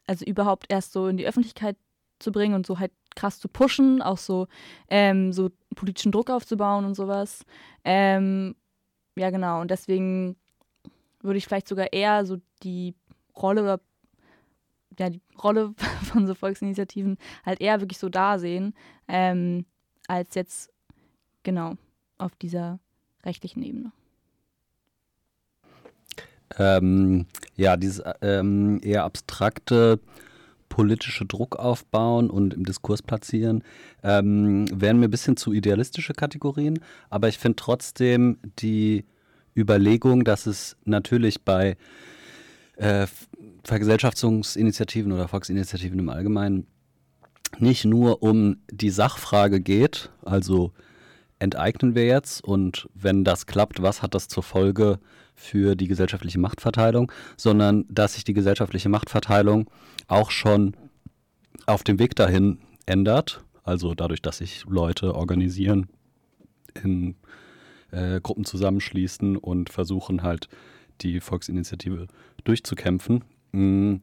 also 0.06 0.24
überhaupt 0.26 0.66
erst 0.70 0.94
so 0.94 1.08
in 1.08 1.18
die 1.18 1.26
Öffentlichkeit 1.26 1.78
zu 2.20 2.32
bringen 2.32 2.54
und 2.54 2.68
so 2.68 2.80
halt 2.80 2.92
krass 3.16 3.40
zu 3.40 3.48
pushen, 3.50 4.02
auch 4.02 4.18
so, 4.18 4.48
ähm, 4.90 5.34
so 5.34 5.50
politischen 5.76 6.12
Druck 6.12 6.30
aufzubauen 6.30 6.86
und 6.86 6.96
sowas. 6.96 7.44
Ähm, 7.84 8.56
ja, 9.16 9.30
genau. 9.32 9.62
Und 9.62 9.72
deswegen 9.72 10.38
würde 11.22 11.38
ich 11.38 11.46
vielleicht 11.46 11.68
sogar 11.68 11.92
eher 11.92 12.26
so 12.26 12.38
die 12.64 12.96
Rolle 13.36 13.64
oder 13.64 13.80
ja, 15.02 15.10
die 15.10 15.22
Rolle 15.44 15.74
von 16.04 16.28
so 16.28 16.36
Volksinitiativen 16.36 17.18
halt 17.46 17.60
eher 17.60 17.82
wirklich 17.82 17.98
so 17.98 18.08
da 18.08 18.40
sehen, 18.40 18.74
ähm, 19.08 19.66
als 20.08 20.36
jetzt 20.36 20.72
genau, 21.44 21.76
auf 22.18 22.36
dieser 22.36 22.80
rechtlichen 23.26 23.64
Ebene. 23.64 23.92
Ähm, 26.58 27.26
ja, 27.56 27.78
dieses 27.78 28.04
ähm, 28.22 28.80
eher 28.84 29.04
abstrakte 29.04 30.00
politische 30.70 31.26
Druck 31.26 31.58
aufbauen 31.58 32.30
und 32.30 32.54
im 32.54 32.66
Diskurs 32.66 33.02
platzieren, 33.02 33.64
ähm, 34.04 34.66
wären 34.72 35.00
mir 35.00 35.08
ein 35.08 35.12
bisschen 35.12 35.36
zu 35.36 35.52
idealistische 35.54 36.14
Kategorien. 36.14 36.80
Aber 37.10 37.28
ich 37.28 37.40
finde 37.40 37.58
trotzdem 37.58 38.38
die 38.60 39.06
Überlegung, 39.56 40.24
dass 40.24 40.46
es 40.46 40.78
natürlich 40.86 41.42
bei 41.42 41.76
äh, 42.82 43.06
Vergesellschaftungsinitiativen 43.64 45.12
oder 45.12 45.28
Volksinitiativen 45.28 46.00
im 46.00 46.10
Allgemeinen 46.10 46.66
nicht 47.60 47.86
nur 47.86 48.24
um 48.24 48.58
die 48.72 48.90
Sachfrage 48.90 49.62
geht, 49.62 50.10
also 50.26 50.72
enteignen 51.38 51.94
wir 51.94 52.06
jetzt 52.06 52.44
und 52.44 52.90
wenn 52.96 53.24
das 53.24 53.46
klappt, 53.46 53.82
was 53.82 54.02
hat 54.02 54.16
das 54.16 54.28
zur 54.28 54.42
Folge 54.42 55.00
für 55.36 55.76
die 55.76 55.88
gesellschaftliche 55.88 56.40
Machtverteilung, 56.40 57.12
sondern 57.38 57.86
dass 57.88 58.14
sich 58.14 58.24
die 58.24 58.34
gesellschaftliche 58.34 58.90
Machtverteilung 58.90 59.70
auch 60.08 60.32
schon 60.32 60.76
auf 61.68 61.84
dem 61.84 62.00
Weg 62.00 62.16
dahin 62.16 62.60
ändert, 62.88 63.44
also 63.64 63.94
dadurch, 63.94 64.24
dass 64.24 64.38
sich 64.38 64.66
Leute 64.68 65.14
organisieren, 65.14 65.88
in 66.84 67.16
äh, 67.92 68.20
Gruppen 68.22 68.46
zusammenschließen 68.46 69.38
und 69.38 69.70
versuchen 69.70 70.24
halt 70.24 70.48
die 71.04 71.20
Volksinitiative 71.20 72.08
durchzukämpfen. 72.44 73.24
Mhm. 73.52 74.02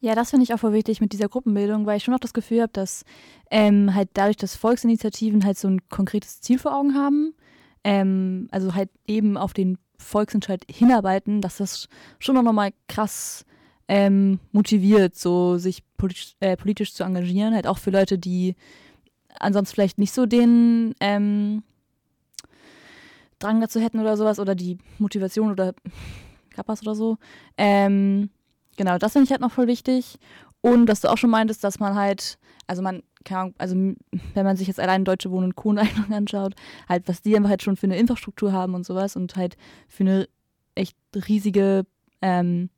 Ja, 0.00 0.16
das 0.16 0.30
finde 0.30 0.42
ich 0.42 0.52
auch 0.52 0.58
voll 0.58 0.72
wichtig 0.72 1.00
mit 1.00 1.12
dieser 1.12 1.28
Gruppenbildung, 1.28 1.86
weil 1.86 1.96
ich 1.96 2.02
schon 2.02 2.14
auch 2.14 2.18
das 2.18 2.34
Gefühl 2.34 2.62
habe, 2.62 2.72
dass 2.72 3.04
ähm, 3.50 3.94
halt 3.94 4.08
dadurch, 4.14 4.36
dass 4.36 4.56
Volksinitiativen 4.56 5.44
halt 5.44 5.56
so 5.56 5.68
ein 5.68 5.88
konkretes 5.90 6.40
Ziel 6.40 6.58
vor 6.58 6.76
Augen 6.76 6.94
haben, 6.94 7.34
ähm, 7.84 8.48
also 8.50 8.74
halt 8.74 8.90
eben 9.06 9.36
auf 9.36 9.52
den 9.52 9.78
Volksentscheid 9.98 10.64
hinarbeiten, 10.68 11.40
dass 11.40 11.58
das 11.58 11.88
schon 12.18 12.36
auch 12.36 12.42
nochmal 12.42 12.72
krass 12.88 13.44
ähm, 13.86 14.40
motiviert, 14.50 15.14
so 15.14 15.56
sich 15.58 15.84
politisch, 15.96 16.34
äh, 16.40 16.56
politisch, 16.56 16.94
zu 16.94 17.04
engagieren, 17.04 17.54
halt 17.54 17.68
auch 17.68 17.78
für 17.78 17.90
Leute, 17.90 18.18
die 18.18 18.56
ansonsten 19.38 19.74
vielleicht 19.74 19.98
nicht 19.98 20.12
so 20.12 20.26
den 20.26 20.94
ähm, 20.98 21.62
Drang 23.42 23.60
dazu 23.60 23.80
hätten 23.80 24.00
oder 24.00 24.16
sowas 24.16 24.38
oder 24.38 24.54
die 24.54 24.78
Motivation 24.98 25.50
oder 25.50 25.74
Kappas 26.50 26.82
oder 26.82 26.94
so. 26.94 27.18
Ähm, 27.56 28.30
Genau, 28.76 28.98
das 28.98 29.12
finde 29.12 29.24
ich 29.24 29.30
halt 29.30 29.40
noch 29.40 29.52
voll 29.52 29.66
wichtig. 29.66 30.18
Und 30.60 30.86
dass 30.86 31.00
du 31.00 31.08
auch 31.08 31.18
schon 31.18 31.30
meintest, 31.30 31.64
dass 31.64 31.80
man 31.80 31.94
halt, 31.94 32.38
also 32.66 32.82
man, 32.82 33.02
Ahnung, 33.28 33.54
also 33.58 33.74
wenn 33.74 34.44
man 34.44 34.56
sich 34.56 34.68
jetzt 34.68 34.80
allein 34.80 35.04
Deutsche 35.04 35.30
Wohnen 35.30 35.46
und 35.46 35.56
Co. 35.56 35.70
anschaut, 36.10 36.54
halt, 36.88 37.08
was 37.08 37.22
die 37.22 37.36
einfach 37.36 37.50
halt 37.50 37.62
schon 37.62 37.76
für 37.76 37.86
eine 37.86 37.98
Infrastruktur 37.98 38.52
haben 38.52 38.74
und 38.74 38.86
sowas 38.86 39.16
und 39.16 39.36
halt 39.36 39.56
für 39.88 40.04
eine 40.04 40.28
echt 40.74 40.96
riesige, 41.28 41.84
ähm, 42.22 42.70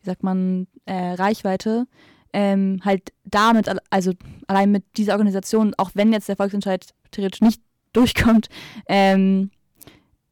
wie 0.00 0.06
sagt 0.06 0.22
man, 0.22 0.68
äh, 0.86 1.12
Reichweite, 1.14 1.86
ähm, 2.32 2.80
halt 2.84 3.12
damit, 3.24 3.68
also 3.90 4.12
allein 4.46 4.70
mit 4.70 4.84
dieser 4.96 5.14
Organisation, 5.14 5.74
auch 5.76 5.90
wenn 5.94 6.12
jetzt 6.12 6.28
der 6.28 6.36
Volksentscheid 6.36 6.86
theoretisch 7.10 7.40
nicht 7.40 7.60
durchkommt, 7.92 8.48
ähm, 8.88 9.50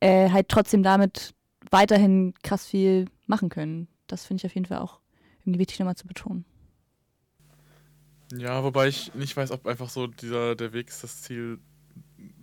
äh, 0.05 0.31
halt 0.31 0.49
trotzdem 0.49 0.83
damit 0.83 1.35
weiterhin 1.71 2.35
krass 2.43 2.67
viel 2.67 3.07
machen 3.27 3.49
können 3.49 3.89
das 4.07 4.25
finde 4.25 4.41
ich 4.41 4.47
auf 4.47 4.55
jeden 4.55 4.67
Fall 4.67 4.79
auch 4.79 5.01
irgendwie 5.41 5.61
wichtig 5.61 5.79
nochmal 5.79 5.97
zu 5.97 6.07
betonen. 6.07 6.45
Ja, 8.33 8.65
wobei 8.65 8.89
ich 8.89 9.15
nicht 9.15 9.37
weiß, 9.37 9.51
ob 9.51 9.67
einfach 9.67 9.89
so 9.89 10.07
dieser 10.07 10.57
der 10.57 10.73
Weg 10.73 10.89
ist 10.89 11.05
das 11.05 11.23
Ziel 11.23 11.59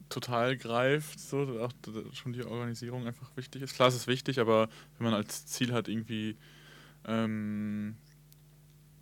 total 0.10 0.58
greift, 0.58 1.20
so 1.20 1.60
auch 1.62 1.72
schon 2.14 2.34
die 2.34 2.44
Organisierung 2.44 3.08
einfach 3.08 3.36
wichtig 3.36 3.62
ist. 3.62 3.76
Klar, 3.76 3.88
es 3.88 3.96
ist 3.96 4.08
wichtig, 4.08 4.40
aber 4.40 4.68
wenn 4.98 5.06
man 5.06 5.14
als 5.14 5.46
Ziel 5.46 5.74
hat, 5.74 5.88
irgendwie 5.88 6.38
ähm, 7.08 7.96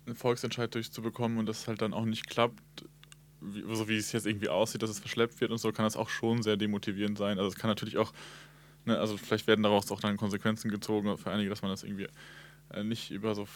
einen 0.06 0.16
Volksentscheid 0.16 0.72
durchzubekommen 0.74 1.38
und 1.38 1.46
das 1.46 1.66
halt 1.68 1.82
dann 1.82 1.92
auch 1.92 2.04
nicht 2.04 2.28
klappt, 2.28 2.62
wie, 3.40 3.62
so 3.74 3.88
wie 3.88 3.96
es 3.96 4.12
jetzt 4.12 4.26
irgendwie 4.26 4.48
aussieht, 4.48 4.82
dass 4.82 4.90
es 4.90 5.00
verschleppt 5.00 5.40
wird 5.40 5.50
und 5.50 5.58
so, 5.58 5.72
kann 5.72 5.84
das 5.84 5.96
auch 5.96 6.08
schon 6.08 6.42
sehr 6.42 6.56
demotivierend 6.56 7.18
sein. 7.18 7.38
Also 7.38 7.48
es 7.48 7.56
kann 7.56 7.68
natürlich 7.70 7.98
auch, 7.98 8.12
ne, 8.84 8.98
also 8.98 9.16
vielleicht 9.16 9.46
werden 9.46 9.62
daraus 9.62 9.90
auch 9.90 10.00
dann 10.00 10.16
Konsequenzen 10.16 10.70
gezogen 10.70 11.16
für 11.18 11.30
einige, 11.30 11.50
dass 11.50 11.62
man 11.62 11.70
das 11.70 11.82
irgendwie 11.82 12.08
äh, 12.72 12.84
nicht 12.84 13.10
über 13.10 13.34
so 13.34 13.48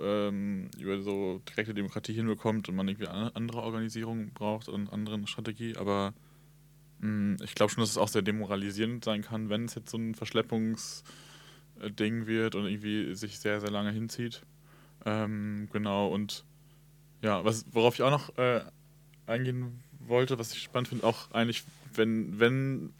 ähm, 0.00 0.70
über 0.78 1.00
so 1.00 1.40
direkte 1.48 1.74
Demokratie 1.74 2.12
hinbekommt 2.12 2.68
und 2.68 2.76
man 2.76 2.88
irgendwie 2.88 3.08
andere 3.08 3.62
Organisierung 3.62 4.30
braucht 4.32 4.68
und 4.68 4.92
andere 4.92 5.26
Strategie, 5.26 5.76
aber 5.76 6.12
mh, 7.00 7.08
mm, 7.08 7.36
ich 7.42 7.54
glaube 7.54 7.72
schon, 7.72 7.82
dass 7.82 7.90
es 7.90 7.98
auch 7.98 8.08
sehr 8.08 8.22
demoralisierend 8.22 9.04
sein 9.04 9.22
kann, 9.22 9.48
wenn 9.48 9.66
es 9.66 9.74
jetzt 9.74 9.90
so 9.90 9.98
ein 9.98 10.14
Verschleppungsding 10.14 11.04
wird 12.26 12.54
und 12.54 12.66
irgendwie 12.66 13.14
sich 13.14 13.38
sehr, 13.38 13.60
sehr 13.60 13.70
lange 13.70 13.92
hinzieht. 13.92 14.42
Ähm, 15.04 15.68
genau, 15.72 16.08
und 16.08 16.44
ja, 17.22 17.44
was, 17.44 17.64
worauf 17.72 17.94
ich 17.94 18.02
auch 18.02 18.10
noch 18.10 18.36
äh, 18.38 18.62
eingehen 19.26 19.82
wollte, 20.00 20.38
was 20.38 20.52
ich 20.52 20.62
spannend 20.62 20.88
finde, 20.88 21.04
auch 21.04 21.30
eigentlich, 21.32 21.64
wenn, 21.94 22.38
wenn 22.38 22.92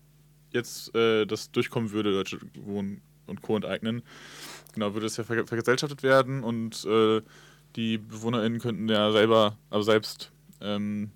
jetzt 0.50 0.94
äh, 0.94 1.26
das 1.26 1.50
durchkommen 1.50 1.92
würde, 1.92 2.12
Deutsche 2.12 2.38
Wohnen 2.64 3.02
und 3.26 3.42
Co. 3.42 3.56
enteignen, 3.56 4.02
genau, 4.72 4.94
würde 4.94 5.06
es 5.06 5.16
ja 5.16 5.24
ver 5.24 5.46
vergesellschaftet 5.46 6.02
werden 6.02 6.44
und 6.44 6.84
äh, 6.84 7.22
die 7.74 7.98
BewohnerInnen 7.98 8.60
könnten 8.60 8.88
ja 8.88 9.12
selber, 9.12 9.58
aber 9.70 9.82
selbst 9.82 10.32
ähm, 10.60 11.10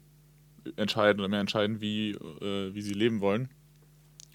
entscheiden 0.77 1.21
oder 1.21 1.29
mehr 1.29 1.41
entscheiden, 1.41 1.81
wie, 1.81 2.11
äh, 2.11 2.75
wie 2.75 2.83
sie 2.83 2.93
leben 2.93 3.21
wollen. 3.21 3.49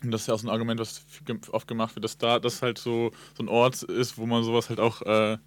Und 0.04 0.12
das 0.12 0.22
ist 0.22 0.28
ja 0.28 0.34
auch 0.34 0.40
so 0.40 0.48
ein 0.48 0.52
Argument, 0.52 0.80
was 0.80 1.06
oft 1.52 1.68
gemacht 1.68 1.96
wird, 1.96 2.04
dass 2.04 2.18
da 2.18 2.40
das 2.40 2.62
halt 2.62 2.78
so, 2.78 3.12
so 3.36 3.44
ein 3.44 3.50
Ort 3.50 3.84
ist, 3.84 4.18
wo 4.18 4.26
man 4.26 4.44
sowas 4.44 4.70
halt 4.70 4.80
auch 4.80 5.02
äh, 5.04 5.38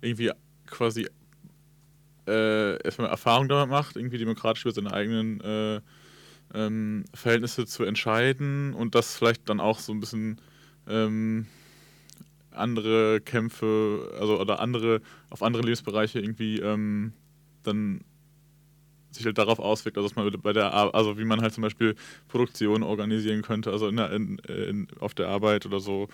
irgendwie 0.00 0.30
quasi 0.66 1.08
äh, 2.26 2.82
erstmal 2.82 3.08
Erfahrung 3.08 3.48
damit 3.48 3.70
macht, 3.70 3.96
irgendwie 3.96 4.18
demokratisch 4.18 4.64
über 4.64 4.72
seine 4.72 4.92
eigenen 4.92 5.40
äh, 5.40 5.80
ähm, 6.54 7.04
Verhältnisse 7.14 7.66
zu 7.66 7.84
entscheiden 7.84 8.74
und 8.74 8.94
das 8.94 9.16
vielleicht 9.16 9.48
dann 9.48 9.60
auch 9.60 9.78
so 9.78 9.92
ein 9.92 10.00
bisschen 10.00 10.40
ähm, 10.88 11.46
andere 12.50 13.20
Kämpfe, 13.20 14.14
also 14.18 14.40
oder 14.40 14.60
andere, 14.60 15.00
auf 15.30 15.42
andere 15.42 15.62
Lebensbereiche 15.62 16.20
irgendwie 16.20 16.58
ähm, 16.58 17.12
dann 17.62 18.00
sich 19.10 19.24
halt 19.24 19.38
darauf 19.38 19.58
auswirkt, 19.58 19.96
also 19.96 20.08
dass 20.08 20.16
man 20.16 20.30
bei 20.42 20.52
der 20.52 20.74
also 20.94 21.18
wie 21.18 21.24
man 21.24 21.40
halt 21.40 21.54
zum 21.54 21.62
Beispiel 21.62 21.94
Produktion 22.28 22.82
organisieren 22.82 23.42
könnte, 23.42 23.70
also 23.70 23.88
in 23.88 23.96
der, 23.96 24.12
in, 24.12 24.38
in, 24.38 24.88
auf 25.00 25.14
der 25.14 25.28
Arbeit 25.28 25.66
oder 25.66 25.80
so 25.80 26.08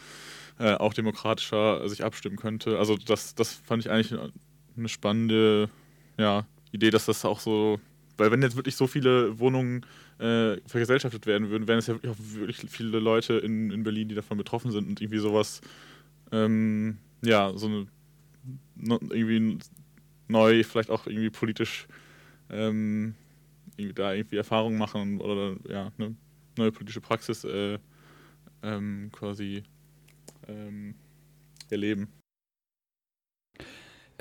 äh, 0.59 0.75
auch 0.75 0.95
demokratischer 0.95 1.89
sich 1.89 2.05
abstimmen 2.05 2.37
könnte. 2.37 2.79
Also 2.79 2.97
das, 2.97 3.35
das 3.35 3.53
fand 3.53 3.85
ich 3.85 3.91
eigentlich 3.91 4.19
eine 4.77 4.89
spannende 4.89 5.69
ja, 6.17 6.47
Idee, 6.71 6.91
dass 6.91 7.07
das 7.07 7.25
auch 7.25 7.41
so, 7.41 7.81
weil 8.17 8.31
wenn 8.31 8.43
jetzt 8.43 8.57
wirklich 8.57 8.77
so 8.77 8.87
viele 8.87 9.39
Wohnungen 9.39 9.85
äh, 10.19 10.57
vergesellschaftet 10.67 11.27
werden 11.27 11.51
würden, 11.51 11.69
wären 11.69 11.79
es 11.79 11.87
ja 11.87 11.97
wirklich 12.01 12.59
viele 12.71 12.99
Leute 12.99 13.35
in, 13.35 13.71
in 13.71 13.83
Berlin, 13.83 14.09
die 14.09 14.15
davon 14.15 14.39
betroffen 14.39 14.71
sind 14.71 14.89
und 14.89 15.01
irgendwie 15.01 15.19
sowas 15.19 15.61
ähm, 16.33 16.99
ja, 17.23 17.53
so 17.57 17.67
eine 17.67 17.87
irgendwie 19.11 19.59
neu, 20.29 20.63
vielleicht 20.65 20.91
auch 20.91 21.07
irgendwie 21.07 21.31
politisch 21.31 21.87
ähm, 22.51 23.15
irgendwie 23.77 23.95
da 23.95 24.13
irgendwie 24.13 24.37
Erfahrungen 24.37 24.79
machen 24.79 25.21
oder 25.21 25.57
ja, 25.69 25.93
eine 25.99 26.15
neue 26.57 26.73
politische 26.73 27.01
Praxis 27.01 27.45
äh, 27.45 27.79
ähm, 28.63 29.11
quasi 29.13 29.63
ähm, 30.49 30.95
erleben. 31.71 32.09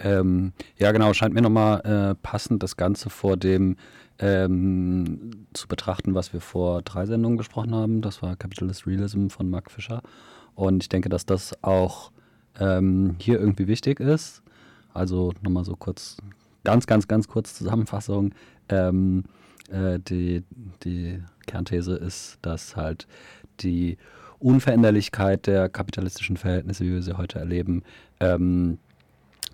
Ähm, 0.04 0.52
ja, 0.78 0.92
genau, 0.92 1.14
scheint 1.14 1.34
mir 1.34 1.42
nochmal 1.42 1.80
äh, 2.12 2.16
passend, 2.22 2.62
das 2.62 2.78
Ganze 2.78 3.10
vor 3.10 3.38
dem 3.38 3.78
ähm, 4.20 5.48
zu 5.54 5.68
betrachten, 5.68 6.14
was 6.14 6.34
wir 6.34 6.42
vor 6.42 6.82
drei 6.82 7.06
Sendungen 7.06 7.38
gesprochen 7.38 7.74
haben. 7.74 8.02
Das 8.02 8.22
war 8.22 8.36
Capitalist 8.36 8.86
Realism 8.86 9.30
von 9.30 9.50
Mark 9.50 9.72
Fischer. 9.72 10.02
Und 10.56 10.84
ich 10.84 10.90
denke, 10.90 11.10
dass 11.10 11.26
das 11.26 11.64
auch 11.64 12.12
ähm, 12.60 13.16
hier 13.18 13.40
irgendwie 13.40 13.68
wichtig 13.68 14.00
ist. 14.00 14.44
Also 14.94 15.34
nochmal 15.42 15.66
so 15.66 15.76
kurz, 15.76 16.18
ganz, 16.64 16.86
ganz, 16.86 17.08
ganz 17.08 17.28
kurz 17.28 17.56
Zusammenfassung. 17.56 18.36
Ähm, 18.70 19.24
äh, 19.72 20.00
die, 20.00 20.44
die 20.84 21.24
Kernthese 21.48 21.96
ist, 21.96 22.38
dass 22.42 22.76
halt 22.76 23.08
die 23.62 23.98
Unveränderlichkeit 24.40 25.48
der 25.48 25.70
kapitalistischen 25.70 26.38
Verhältnisse, 26.38 26.84
wie 26.84 26.92
wir 26.92 27.02
sie 27.02 27.18
heute 27.18 27.40
erleben, 27.40 27.84
ähm, 28.20 28.78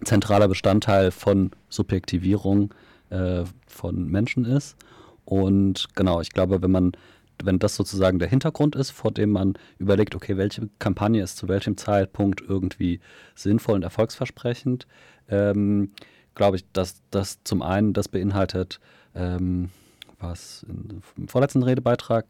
zentraler 0.03 0.47
Bestandteil 0.47 1.11
von 1.11 1.51
Subjektivierung 1.69 2.73
äh, 3.09 3.43
von 3.67 4.07
Menschen 4.07 4.45
ist. 4.45 4.75
Und 5.25 5.87
genau, 5.95 6.21
ich 6.21 6.31
glaube, 6.31 6.61
wenn 6.61 6.71
man 6.71 6.91
wenn 7.43 7.59
das 7.59 7.75
sozusagen 7.75 8.19
der 8.19 8.27
Hintergrund 8.27 8.75
ist, 8.75 8.91
vor 8.91 9.11
dem 9.11 9.31
man 9.31 9.53
überlegt, 9.77 10.15
okay, 10.15 10.37
welche 10.37 10.69
Kampagne 10.79 11.23
ist 11.23 11.37
zu 11.37 11.47
welchem 11.47 11.77
Zeitpunkt 11.77 12.41
irgendwie 12.41 12.99
sinnvoll 13.35 13.75
und 13.75 13.83
erfolgsversprechend, 13.83 14.87
ähm, 15.29 15.91
glaube 16.35 16.57
ich, 16.57 16.65
dass 16.73 17.01
das 17.11 17.39
zum 17.43 17.61
einen 17.61 17.93
das 17.93 18.07
beinhaltet, 18.07 18.79
ähm, 19.15 19.69
was 20.19 20.65
im 21.17 21.27
vorletzten 21.27 21.63
Redebeitrag 21.63 22.25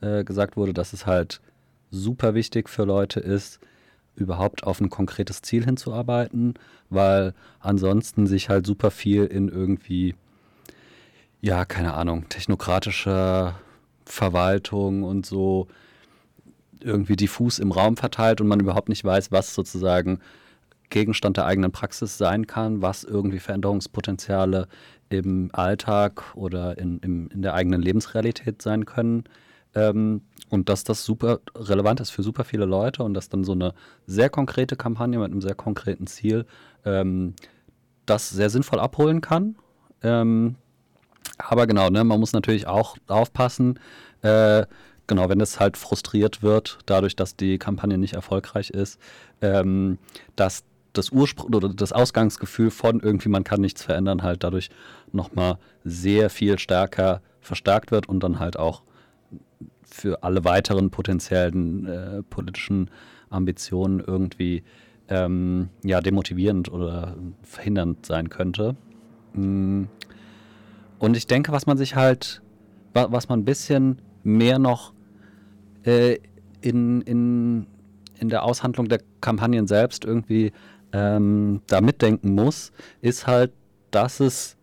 äh, 0.00 0.24
gesagt 0.24 0.56
wurde, 0.56 0.74
dass 0.74 0.92
es 0.92 1.06
halt 1.06 1.40
super 1.90 2.34
wichtig 2.34 2.68
für 2.68 2.84
Leute 2.84 3.20
ist, 3.20 3.60
überhaupt 4.14 4.64
auf 4.64 4.80
ein 4.80 4.90
konkretes 4.90 5.42
Ziel 5.42 5.64
hinzuarbeiten, 5.64 6.54
weil 6.90 7.34
ansonsten 7.60 8.26
sich 8.26 8.48
halt 8.48 8.66
super 8.66 8.90
viel 8.90 9.24
in 9.24 9.48
irgendwie, 9.48 10.14
ja, 11.40 11.64
keine 11.64 11.94
Ahnung, 11.94 12.28
technokratischer 12.28 13.56
Verwaltung 14.04 15.02
und 15.02 15.26
so 15.26 15.68
irgendwie 16.80 17.16
diffus 17.16 17.58
im 17.58 17.72
Raum 17.72 17.96
verteilt 17.96 18.40
und 18.40 18.48
man 18.48 18.60
überhaupt 18.60 18.88
nicht 18.88 19.04
weiß, 19.04 19.32
was 19.32 19.54
sozusagen 19.54 20.18
Gegenstand 20.90 21.38
der 21.38 21.46
eigenen 21.46 21.72
Praxis 21.72 22.18
sein 22.18 22.46
kann, 22.46 22.82
was 22.82 23.04
irgendwie 23.04 23.38
Veränderungspotenziale 23.38 24.68
im 25.08 25.50
Alltag 25.52 26.22
oder 26.34 26.78
in, 26.78 26.98
im, 27.00 27.28
in 27.28 27.42
der 27.42 27.54
eigenen 27.54 27.80
Lebensrealität 27.80 28.60
sein 28.62 28.84
können. 28.84 29.24
Ähm, 29.74 30.22
und 30.52 30.68
dass 30.68 30.84
das 30.84 31.02
super 31.02 31.40
relevant 31.56 32.00
ist 32.00 32.10
für 32.10 32.22
super 32.22 32.44
viele 32.44 32.66
Leute 32.66 33.02
und 33.02 33.14
dass 33.14 33.30
dann 33.30 33.42
so 33.42 33.52
eine 33.52 33.72
sehr 34.06 34.28
konkrete 34.28 34.76
Kampagne 34.76 35.18
mit 35.18 35.32
einem 35.32 35.40
sehr 35.40 35.54
konkreten 35.54 36.06
Ziel 36.06 36.44
ähm, 36.84 37.32
das 38.04 38.28
sehr 38.28 38.50
sinnvoll 38.50 38.78
abholen 38.78 39.22
kann. 39.22 39.56
Ähm, 40.02 40.56
aber 41.38 41.66
genau, 41.66 41.88
ne, 41.88 42.04
man 42.04 42.20
muss 42.20 42.34
natürlich 42.34 42.66
auch 42.66 42.98
aufpassen, 43.06 43.80
äh, 44.20 44.66
genau, 45.06 45.30
wenn 45.30 45.40
es 45.40 45.58
halt 45.58 45.78
frustriert 45.78 46.42
wird, 46.42 46.80
dadurch, 46.84 47.16
dass 47.16 47.34
die 47.34 47.56
Kampagne 47.56 47.96
nicht 47.96 48.12
erfolgreich 48.12 48.68
ist, 48.68 49.00
ähm, 49.40 49.96
dass 50.36 50.64
das 50.92 51.08
Ursprung 51.08 51.54
oder 51.54 51.70
das 51.70 51.94
Ausgangsgefühl 51.94 52.70
von 52.70 53.00
irgendwie 53.00 53.30
man 53.30 53.44
kann 53.44 53.62
nichts 53.62 53.82
verändern 53.84 54.22
halt 54.22 54.44
dadurch 54.44 54.68
nochmal 55.12 55.56
sehr 55.82 56.28
viel 56.28 56.58
stärker 56.58 57.22
verstärkt 57.40 57.90
wird 57.90 58.06
und 58.06 58.22
dann 58.22 58.38
halt 58.38 58.58
auch 58.58 58.82
für 59.94 60.22
alle 60.22 60.44
weiteren 60.44 60.90
potenziellen 60.90 61.86
äh, 61.86 62.22
politischen 62.22 62.90
Ambitionen 63.30 64.00
irgendwie 64.00 64.62
ähm, 65.08 65.68
ja, 65.84 66.00
demotivierend 66.00 66.72
oder 66.72 67.16
verhindernd 67.42 68.06
sein 68.06 68.28
könnte. 68.28 68.76
Mm. 69.34 69.84
Und 70.98 71.16
ich 71.16 71.26
denke, 71.26 71.50
was 71.52 71.66
man 71.66 71.76
sich 71.76 71.96
halt, 71.96 72.42
was 72.94 73.28
man 73.28 73.40
ein 73.40 73.44
bisschen 73.44 74.00
mehr 74.22 74.58
noch 74.58 74.92
äh, 75.84 76.18
in, 76.60 77.00
in, 77.02 77.66
in 78.18 78.28
der 78.28 78.44
Aushandlung 78.44 78.88
der 78.88 79.00
Kampagnen 79.20 79.66
selbst 79.66 80.04
irgendwie 80.04 80.52
ähm, 80.92 81.60
da 81.66 81.80
mitdenken 81.80 82.34
muss, 82.34 82.72
ist 83.00 83.26
halt, 83.26 83.52
dass 83.90 84.20
es 84.20 84.56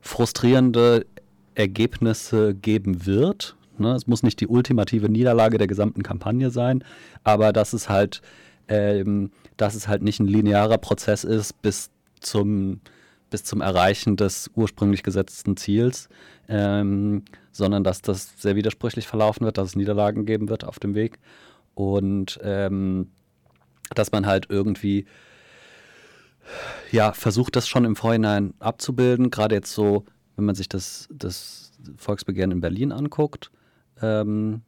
frustrierende 0.00 1.06
Ergebnisse 1.54 2.54
geben 2.54 3.06
wird, 3.06 3.56
Ne? 3.80 3.94
Es 3.94 4.06
muss 4.06 4.22
nicht 4.22 4.40
die 4.40 4.46
ultimative 4.46 5.08
Niederlage 5.08 5.58
der 5.58 5.66
gesamten 5.66 6.02
Kampagne 6.02 6.50
sein, 6.50 6.84
aber 7.24 7.52
dass 7.52 7.72
es 7.72 7.88
halt, 7.88 8.22
ähm, 8.68 9.30
dass 9.56 9.74
es 9.74 9.88
halt 9.88 10.02
nicht 10.02 10.20
ein 10.20 10.26
linearer 10.26 10.78
Prozess 10.78 11.24
ist 11.24 11.60
bis 11.62 11.90
zum, 12.20 12.80
bis 13.30 13.44
zum 13.44 13.60
Erreichen 13.60 14.16
des 14.16 14.50
ursprünglich 14.54 15.02
gesetzten 15.02 15.56
Ziels, 15.56 16.08
ähm, 16.48 17.24
sondern 17.52 17.84
dass 17.84 18.02
das 18.02 18.32
sehr 18.40 18.56
widersprüchlich 18.56 19.06
verlaufen 19.06 19.44
wird, 19.44 19.58
dass 19.58 19.68
es 19.68 19.76
Niederlagen 19.76 20.26
geben 20.26 20.48
wird 20.48 20.64
auf 20.64 20.78
dem 20.78 20.94
Weg 20.94 21.18
und 21.74 22.38
ähm, 22.42 23.08
dass 23.94 24.12
man 24.12 24.26
halt 24.26 24.46
irgendwie 24.48 25.06
ja, 26.90 27.12
versucht 27.12 27.56
das 27.56 27.68
schon 27.68 27.84
im 27.84 27.96
Vorhinein 27.96 28.54
abzubilden, 28.58 29.30
gerade 29.30 29.54
jetzt 29.54 29.72
so, 29.72 30.04
wenn 30.36 30.44
man 30.44 30.54
sich 30.54 30.68
das, 30.68 31.08
das 31.12 31.72
Volksbegehren 31.96 32.50
in 32.50 32.60
Berlin 32.60 32.92
anguckt, 32.92 33.50
ähm, 34.02 34.62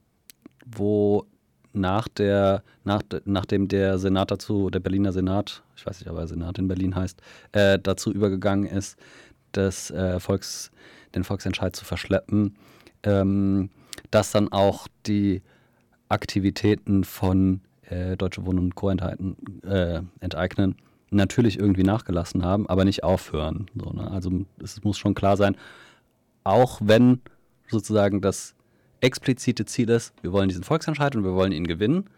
wo 0.66 1.26
nach 1.72 2.08
der, 2.08 2.62
nach, 2.84 3.02
nachdem 3.24 3.68
der 3.68 3.98
Senat 3.98 4.30
dazu, 4.30 4.70
der 4.70 4.80
Berliner 4.80 5.12
Senat, 5.12 5.62
ich 5.76 5.86
weiß 5.86 6.00
nicht, 6.00 6.10
ob 6.10 6.18
er 6.18 6.26
Senat 6.26 6.58
in 6.58 6.68
Berlin 6.68 6.96
heißt, 6.96 7.20
äh, 7.52 7.78
dazu 7.78 8.12
übergegangen 8.12 8.66
ist, 8.66 8.98
das, 9.52 9.90
äh, 9.90 10.20
Volks, 10.20 10.70
den 11.14 11.24
Volksentscheid 11.24 11.74
zu 11.74 11.84
verschleppen, 11.84 12.56
ähm, 13.02 13.70
dass 14.10 14.32
dann 14.32 14.50
auch 14.52 14.88
die 15.06 15.42
Aktivitäten 16.08 17.04
von 17.04 17.60
äh, 17.82 18.16
Deutsche 18.16 18.44
Wohnen 18.46 18.58
und 18.58 18.74
Co. 18.74 18.90
Äh, 18.90 20.02
enteignen 20.20 20.76
natürlich 21.10 21.58
irgendwie 21.58 21.82
nachgelassen 21.82 22.44
haben, 22.44 22.68
aber 22.68 22.84
nicht 22.84 23.04
aufhören. 23.04 23.66
So, 23.74 23.90
ne? 23.90 24.10
Also 24.10 24.30
es 24.62 24.82
muss 24.84 24.98
schon 24.98 25.14
klar 25.14 25.36
sein, 25.36 25.56
auch 26.44 26.80
wenn 26.82 27.20
sozusagen 27.68 28.20
das 28.20 28.54
explizite 29.01 29.64
Ziel 29.64 29.88
ist, 29.90 30.12
wir 30.22 30.32
wollen 30.32 30.48
diesen 30.48 30.64
Volksentscheid 30.64 31.14
und 31.16 31.24
wir 31.24 31.34
wollen 31.34 31.53
ihn 31.53 31.66
gewinnen, 31.66 32.09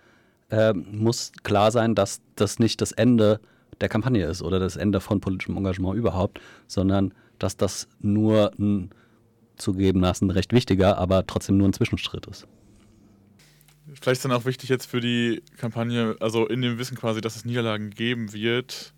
äh, 0.51 0.73
muss 0.73 1.33
klar 1.43 1.71
sein, 1.71 1.95
dass 1.95 2.21
das 2.37 2.59
nicht 2.59 2.81
das 2.81 2.93
Ende 2.93 3.41
der 3.81 3.89
Kampagne 3.89 4.25
ist 4.27 4.43
oder 4.43 4.59
das 4.59 4.77
Ende 4.77 5.01
von 5.01 5.21
politischem 5.21 5.57
Engagement 5.57 5.97
überhaupt, 5.97 6.41
sondern 6.67 7.15
dass 7.39 7.57
das 7.57 7.89
nur 8.01 8.53
ein 8.59 8.91
zugegebenermaßen 9.57 10.31
recht 10.31 10.53
wichtiger, 10.53 10.99
aber 10.99 11.27
trotzdem 11.27 11.57
nur 11.57 11.69
ein 11.69 11.73
Zwischenschritt 11.73 12.27
ist. 12.27 12.47
Vielleicht 14.01 14.19
ist 14.19 14.25
dann 14.25 14.33
auch 14.33 14.45
wichtig 14.45 14.69
jetzt 14.69 14.87
für 14.87 15.01
die 15.01 15.43
Kampagne, 15.57 16.17
also 16.21 16.47
in 16.47 16.63
dem 16.63 16.79
Wissen 16.79 16.97
quasi, 16.97 17.21
dass 17.21 17.37
es 17.37 17.45
Niederlagen 17.45 17.91
geben 17.91 18.33
wird, 18.33 18.95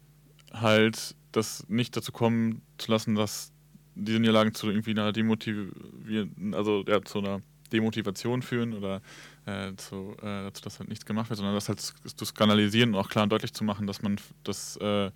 halt 0.53 1.17
das 1.33 1.65
nicht 1.69 1.97
dazu 1.97 2.13
kommen 2.13 2.63
zu 2.79 2.91
lassen, 2.91 3.15
dass 3.15 3.53
diese 3.95 4.19
Niederlagen 4.19 4.55
zu 4.55 4.69
irgendwie 4.69 4.91
einer 4.91 5.13
demotivierenden, 5.13 6.55
also 6.55 6.85
ja, 6.87 7.03
zu 7.03 7.19
einer 7.19 7.41
Demotivation 7.73 8.43
führen 8.43 8.75
oder 8.75 9.03
äh, 9.47 9.75
zu, 9.77 10.15
äh, 10.19 10.45
dazu, 10.45 10.63
dass 10.63 10.79
halt 10.79 10.89
nichts 10.89 11.07
gemacht 11.07 11.31
wird, 11.31 11.39
sondern 11.39 11.55
das 11.55 11.69
halt 11.69 11.81
zu 11.81 12.25
skandalisieren 12.25 12.95
und 12.95 13.01
auch 13.01 13.09
klar 13.09 13.25
und 13.25 13.31
deutlich 13.31 13.53
zu 13.53 13.65
machen, 13.65 13.87
dass 13.87 14.03
man 14.03 14.19
das 14.43 14.77
äh, 14.77 15.11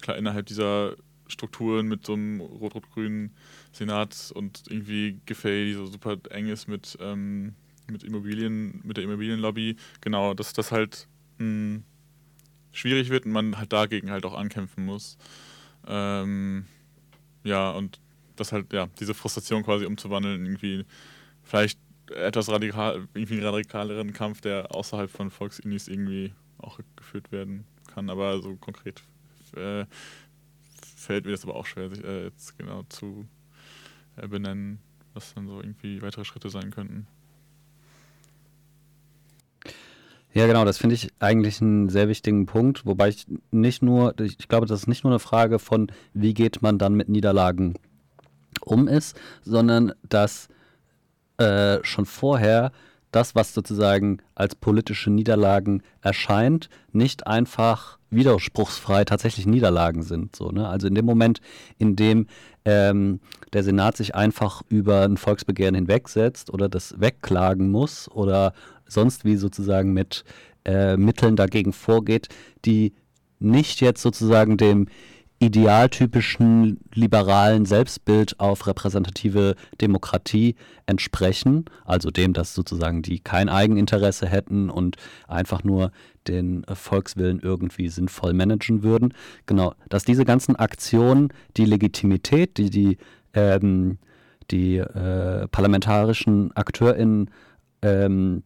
klar 0.00 0.16
innerhalb 0.16 0.46
dieser 0.46 0.96
Strukturen 1.28 1.86
mit 1.88 2.06
so 2.06 2.14
einem 2.14 2.40
rot-rot-grünen 2.40 3.34
Senat 3.72 4.32
und 4.34 4.62
irgendwie 4.68 5.20
Gefäll, 5.26 5.66
die 5.66 5.74
so 5.74 5.86
super 5.86 6.16
eng 6.30 6.48
ist 6.48 6.68
mit, 6.68 6.96
ähm, 7.00 7.54
mit 7.90 8.02
Immobilien, 8.02 8.80
mit 8.84 8.96
der 8.96 9.04
Immobilienlobby, 9.04 9.76
genau, 10.00 10.34
dass 10.34 10.52
das 10.52 10.72
halt 10.72 11.06
mh, 11.38 11.44
hm, 11.44 11.84
schwierig 12.72 13.10
wird 13.10 13.26
und 13.26 13.32
man 13.32 13.58
halt 13.58 13.72
dagegen 13.72 14.10
halt 14.10 14.24
auch 14.24 14.34
ankämpfen 14.34 14.84
muss. 14.84 15.18
Ähm, 15.86 16.66
ja, 17.44 17.70
und 17.70 18.00
das 18.36 18.52
halt, 18.52 18.72
ja, 18.72 18.88
diese 19.00 19.14
Frustration 19.14 19.64
quasi 19.64 19.84
umzuwandeln, 19.84 20.44
irgendwie 20.44 20.84
vielleicht 21.48 21.80
etwas 22.14 22.48
radikal, 22.48 23.08
irgendwie 23.14 23.40
radikaleren 23.40 24.12
Kampf, 24.12 24.40
der 24.40 24.74
außerhalb 24.74 25.10
von 25.10 25.30
Volksunis 25.30 25.88
irgendwie 25.88 26.32
auch 26.58 26.78
geführt 26.96 27.32
werden 27.32 27.64
kann. 27.92 28.10
Aber 28.10 28.40
so 28.40 28.54
konkret 28.56 29.02
äh, 29.56 29.84
fällt 30.96 31.24
mir 31.24 31.32
das 31.32 31.44
aber 31.44 31.56
auch 31.56 31.66
schwer, 31.66 31.88
sich 31.88 32.04
äh, 32.04 32.24
jetzt 32.24 32.56
genau 32.58 32.82
zu 32.88 33.26
äh, 34.16 34.28
benennen, 34.28 34.78
was 35.14 35.34
dann 35.34 35.46
so 35.46 35.60
irgendwie 35.60 36.02
weitere 36.02 36.24
Schritte 36.24 36.50
sein 36.50 36.70
könnten. 36.70 37.06
Ja, 40.34 40.46
genau, 40.46 40.64
das 40.66 40.76
finde 40.76 40.94
ich 40.94 41.08
eigentlich 41.18 41.62
einen 41.62 41.88
sehr 41.88 42.08
wichtigen 42.08 42.44
Punkt, 42.44 42.84
wobei 42.84 43.08
ich 43.08 43.26
nicht 43.50 43.82
nur, 43.82 44.18
ich 44.20 44.48
glaube, 44.48 44.66
das 44.66 44.80
ist 44.80 44.86
nicht 44.86 45.02
nur 45.02 45.12
eine 45.12 45.18
Frage 45.18 45.58
von, 45.58 45.90
wie 46.12 46.34
geht 46.34 46.60
man 46.60 46.78
dann 46.78 46.94
mit 46.94 47.08
Niederlagen 47.08 47.74
um 48.60 48.86
ist, 48.86 49.18
sondern 49.42 49.94
dass 50.06 50.48
äh, 51.38 51.78
schon 51.82 52.06
vorher 52.06 52.72
das, 53.10 53.34
was 53.34 53.54
sozusagen 53.54 54.18
als 54.34 54.54
politische 54.54 55.10
Niederlagen 55.10 55.82
erscheint, 56.02 56.68
nicht 56.92 57.26
einfach 57.26 57.98
widerspruchsfrei 58.10 59.04
tatsächlich 59.04 59.46
Niederlagen 59.46 60.02
sind. 60.02 60.36
So, 60.36 60.50
ne? 60.50 60.68
Also 60.68 60.86
in 60.86 60.94
dem 60.94 61.04
Moment, 61.04 61.40
in 61.78 61.96
dem 61.96 62.26
ähm, 62.64 63.20
der 63.52 63.62
Senat 63.62 63.96
sich 63.96 64.14
einfach 64.14 64.62
über 64.68 65.02
ein 65.02 65.16
Volksbegehren 65.16 65.74
hinwegsetzt 65.74 66.52
oder 66.52 66.68
das 66.68 67.00
wegklagen 67.00 67.70
muss 67.70 68.10
oder 68.10 68.52
sonst 68.86 69.24
wie 69.24 69.36
sozusagen 69.36 69.92
mit 69.92 70.24
äh, 70.64 70.96
Mitteln 70.96 71.36
dagegen 71.36 71.72
vorgeht, 71.72 72.28
die 72.64 72.94
nicht 73.38 73.80
jetzt 73.80 74.02
sozusagen 74.02 74.56
dem 74.56 74.88
idealtypischen 75.40 76.80
liberalen 76.92 77.64
Selbstbild 77.64 78.40
auf 78.40 78.66
repräsentative 78.66 79.54
Demokratie 79.80 80.56
entsprechen, 80.86 81.66
also 81.84 82.10
dem, 82.10 82.32
dass 82.32 82.54
sozusagen 82.54 83.02
die 83.02 83.20
kein 83.20 83.48
Eigeninteresse 83.48 84.26
hätten 84.26 84.68
und 84.68 84.96
einfach 85.28 85.62
nur 85.62 85.92
den 86.26 86.64
Volkswillen 86.72 87.40
irgendwie 87.40 87.88
sinnvoll 87.88 88.32
managen 88.32 88.82
würden. 88.82 89.14
Genau, 89.46 89.74
dass 89.88 90.04
diese 90.04 90.24
ganzen 90.24 90.56
Aktionen 90.56 91.28
die 91.56 91.64
Legitimität, 91.64 92.58
die 92.58 92.70
die, 92.70 92.98
ähm, 93.32 93.98
die 94.50 94.78
äh, 94.78 95.46
parlamentarischen 95.48 96.50
AkteurInnen 96.56 97.30
ähm, 97.82 98.42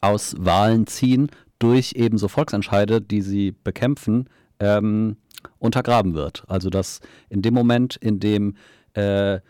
aus 0.00 0.34
Wahlen 0.38 0.86
ziehen, 0.86 1.28
durch 1.58 1.92
eben 1.92 2.16
so 2.16 2.28
Volksentscheide, 2.28 3.02
die 3.02 3.20
sie 3.20 3.52
bekämpfen, 3.52 4.30
ähm, 4.60 5.16
untergraben 5.58 6.14
wird. 6.14 6.44
Also 6.48 6.70
dass 6.70 7.00
in 7.28 7.42
dem 7.42 7.54
Moment, 7.54 7.96
in 7.96 8.20
dem 8.20 8.56
äh, 8.94 9.40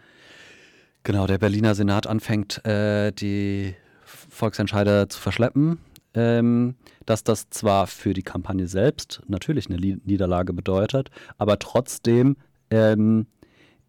genau 1.03 1.26
der 1.26 1.38
Berliner 1.38 1.74
Senat 1.74 2.07
anfängt, 2.07 2.64
äh, 2.64 3.12
die 3.12 3.74
Volksentscheider 4.05 5.09
zu 5.09 5.20
verschleppen, 5.20 5.78
ähm, 6.14 6.74
dass 7.07 7.24
das 7.24 7.51
zwar 7.51 7.86
für 7.86 8.14
die 8.14 8.22
Kampagne 8.22 8.66
selbst 8.66 9.22
natürlich 9.26 9.68
eine 9.68 9.78
Niederlage 9.78 10.53
bedeutet, 10.53 11.11
aber 11.38 11.59
trotzdem 11.59 12.36
ähm, 12.70 13.26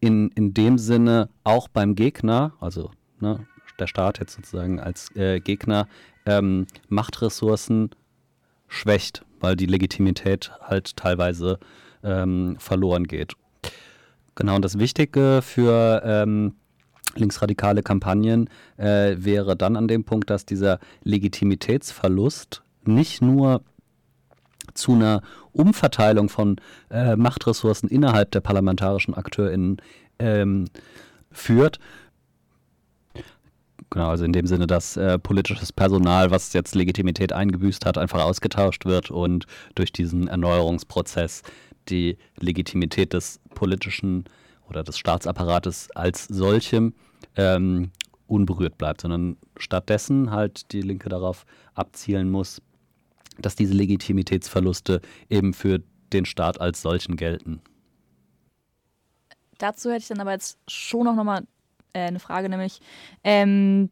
in, 0.00 0.30
in 0.30 0.54
dem 0.54 0.78
Sinne 0.78 1.28
auch 1.44 1.68
beim 1.68 1.94
Gegner, 1.94 2.54
also 2.60 2.90
ne, 3.20 3.46
der 3.78 3.86
Staat 3.86 4.18
jetzt 4.18 4.34
sozusagen 4.34 4.80
als 4.80 5.14
äh, 5.16 5.40
Gegner, 5.40 5.88
ähm, 6.26 6.66
Machtressourcen 6.88 7.90
schwächt, 8.68 9.24
weil 9.40 9.56
die 9.56 9.66
Legitimität 9.66 10.52
halt 10.60 10.96
teilweise 10.96 11.58
ähm, 12.02 12.56
verloren 12.58 13.04
geht. 13.04 13.34
Genau, 14.34 14.56
und 14.56 14.64
das 14.64 14.78
Wichtige 14.78 15.40
für 15.42 16.02
ähm, 16.04 16.54
linksradikale 17.14 17.82
Kampagnen 17.82 18.48
äh, 18.76 19.16
wäre 19.18 19.56
dann 19.56 19.76
an 19.76 19.88
dem 19.88 20.04
Punkt, 20.04 20.30
dass 20.30 20.46
dieser 20.46 20.78
Legitimitätsverlust 21.04 22.62
nicht 22.84 23.22
nur 23.22 23.62
zu 24.74 24.92
einer 24.92 25.22
Umverteilung 25.52 26.28
von 26.28 26.56
äh, 26.90 27.16
Machtressourcen 27.16 27.88
innerhalb 27.88 28.30
der 28.30 28.40
parlamentarischen 28.40 29.14
AkteurInnen 29.14 29.82
ähm, 30.18 30.66
führt. 31.30 31.78
Genau, 33.90 34.08
also 34.08 34.24
in 34.24 34.32
dem 34.32 34.46
Sinne, 34.46 34.66
dass 34.66 34.96
äh, 34.96 35.18
politisches 35.18 35.72
Personal, 35.72 36.30
was 36.30 36.54
jetzt 36.54 36.74
Legitimität 36.74 37.34
eingebüßt 37.34 37.84
hat, 37.84 37.98
einfach 37.98 38.24
ausgetauscht 38.24 38.86
wird 38.86 39.10
und 39.10 39.46
durch 39.74 39.92
diesen 39.92 40.28
Erneuerungsprozess 40.28 41.42
die 41.88 42.18
Legitimität 42.38 43.12
des 43.12 43.40
politischen 43.54 44.24
oder 44.68 44.82
des 44.82 44.98
Staatsapparates 44.98 45.90
als 45.92 46.24
solchem 46.26 46.94
ähm, 47.36 47.90
unberührt 48.26 48.78
bleibt, 48.78 49.02
sondern 49.02 49.36
stattdessen 49.56 50.30
halt 50.30 50.72
die 50.72 50.82
Linke 50.82 51.08
darauf 51.08 51.44
abzielen 51.74 52.30
muss, 52.30 52.62
dass 53.38 53.56
diese 53.56 53.74
Legitimitätsverluste 53.74 55.00
eben 55.28 55.52
für 55.54 55.82
den 56.12 56.24
Staat 56.24 56.60
als 56.60 56.82
solchen 56.82 57.16
gelten. 57.16 57.60
Dazu 59.58 59.90
hätte 59.90 60.02
ich 60.02 60.08
dann 60.08 60.20
aber 60.20 60.32
jetzt 60.32 60.58
schon 60.68 61.04
noch 61.04 61.22
mal 61.22 61.46
äh, 61.92 62.00
eine 62.00 62.18
Frage, 62.18 62.48
nämlich, 62.48 62.80
ähm, 63.22 63.90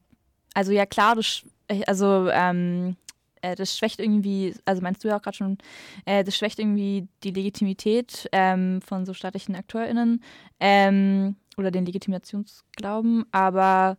also 0.54 0.72
ja 0.72 0.86
klar, 0.86 1.16
das, 1.16 1.42
also 1.86 2.28
ähm, 2.30 2.96
äh, 3.42 3.54
das 3.54 3.76
schwächt 3.76 4.00
irgendwie, 4.00 4.54
also 4.64 4.82
meinst 4.82 5.02
du 5.04 5.08
ja 5.08 5.16
auch 5.16 5.22
gerade 5.22 5.36
schon, 5.36 5.58
äh, 6.04 6.24
das 6.24 6.36
schwächt 6.36 6.58
irgendwie 6.58 7.08
die 7.22 7.30
Legitimität 7.30 8.28
ähm, 8.32 8.80
von 8.82 9.06
so 9.06 9.14
staatlichen 9.14 9.54
AkteurInnen 9.54 10.22
ähm, 10.60 11.36
oder 11.56 11.70
den 11.70 11.86
Legitimationsglauben, 11.86 13.24
aber 13.32 13.96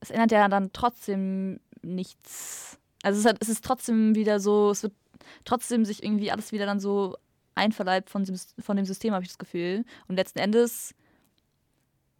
es 0.00 0.10
ändert 0.10 0.32
ja 0.32 0.48
dann 0.48 0.72
trotzdem 0.72 1.60
nichts. 1.82 2.78
Also 3.02 3.20
es, 3.20 3.26
hat, 3.26 3.36
es 3.40 3.48
ist 3.48 3.64
trotzdem 3.64 4.14
wieder 4.14 4.40
so, 4.40 4.70
es 4.70 4.82
wird 4.82 4.94
trotzdem 5.44 5.84
sich 5.84 6.02
irgendwie 6.02 6.30
alles 6.30 6.52
wieder 6.52 6.66
dann 6.66 6.80
so 6.80 7.16
einverleibt 7.54 8.10
von, 8.10 8.24
von 8.58 8.76
dem 8.76 8.86
System, 8.86 9.12
habe 9.12 9.24
ich 9.24 9.30
das 9.30 9.38
Gefühl. 9.38 9.84
Und 10.06 10.16
letzten 10.16 10.38
Endes 10.38 10.94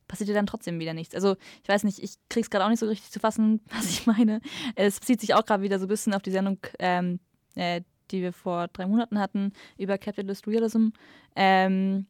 passiert 0.08 0.28
ja 0.28 0.34
dann 0.34 0.46
trotzdem 0.46 0.80
wieder 0.80 0.94
nichts. 0.94 1.14
Also 1.14 1.36
ich 1.62 1.68
weiß 1.68 1.84
nicht, 1.84 1.98
ich 2.00 2.14
kriege 2.28 2.44
es 2.44 2.50
gerade 2.50 2.64
auch 2.64 2.70
nicht 2.70 2.80
so 2.80 2.86
richtig 2.86 3.10
zu 3.10 3.20
fassen, 3.20 3.60
was 3.70 3.88
ich 3.88 4.06
meine. 4.06 4.40
Es 4.74 4.98
bezieht 4.98 5.20
sich 5.20 5.34
auch 5.34 5.44
gerade 5.44 5.62
wieder 5.62 5.78
so 5.78 5.84
ein 5.84 5.88
bisschen 5.88 6.14
auf 6.14 6.22
die 6.22 6.30
Sendung, 6.30 6.58
ähm, 6.78 7.20
äh, 7.54 7.82
die 8.10 8.22
wir 8.22 8.32
vor 8.32 8.68
drei 8.68 8.86
Monaten 8.86 9.18
hatten, 9.18 9.52
über 9.76 9.98
Capitalist 9.98 10.46
Realism. 10.46 10.88
Ähm, 11.36 12.06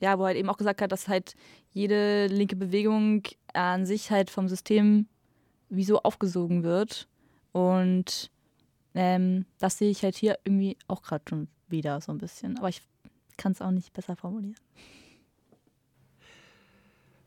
ja, 0.00 0.18
wo 0.18 0.24
halt 0.24 0.36
eben 0.36 0.48
auch 0.50 0.58
gesagt 0.58 0.82
hat, 0.82 0.92
dass 0.92 1.08
halt 1.08 1.34
jede 1.72 2.26
linke 2.26 2.56
Bewegung 2.56 3.22
an 3.54 3.86
sich 3.86 4.10
halt 4.10 4.30
vom 4.30 4.48
System 4.48 5.08
wie 5.68 5.84
so 5.84 6.02
aufgesogen 6.02 6.62
wird. 6.62 7.08
Und 7.52 8.30
ähm, 8.94 9.46
das 9.58 9.78
sehe 9.78 9.90
ich 9.90 10.02
halt 10.02 10.16
hier 10.16 10.38
irgendwie 10.44 10.76
auch 10.88 11.02
gerade 11.02 11.24
schon 11.28 11.48
wieder 11.68 12.00
so 12.00 12.12
ein 12.12 12.18
bisschen. 12.18 12.58
Aber 12.58 12.68
ich 12.68 12.82
kann 13.36 13.52
es 13.52 13.62
auch 13.62 13.70
nicht 13.70 13.92
besser 13.92 14.16
formulieren. 14.16 14.56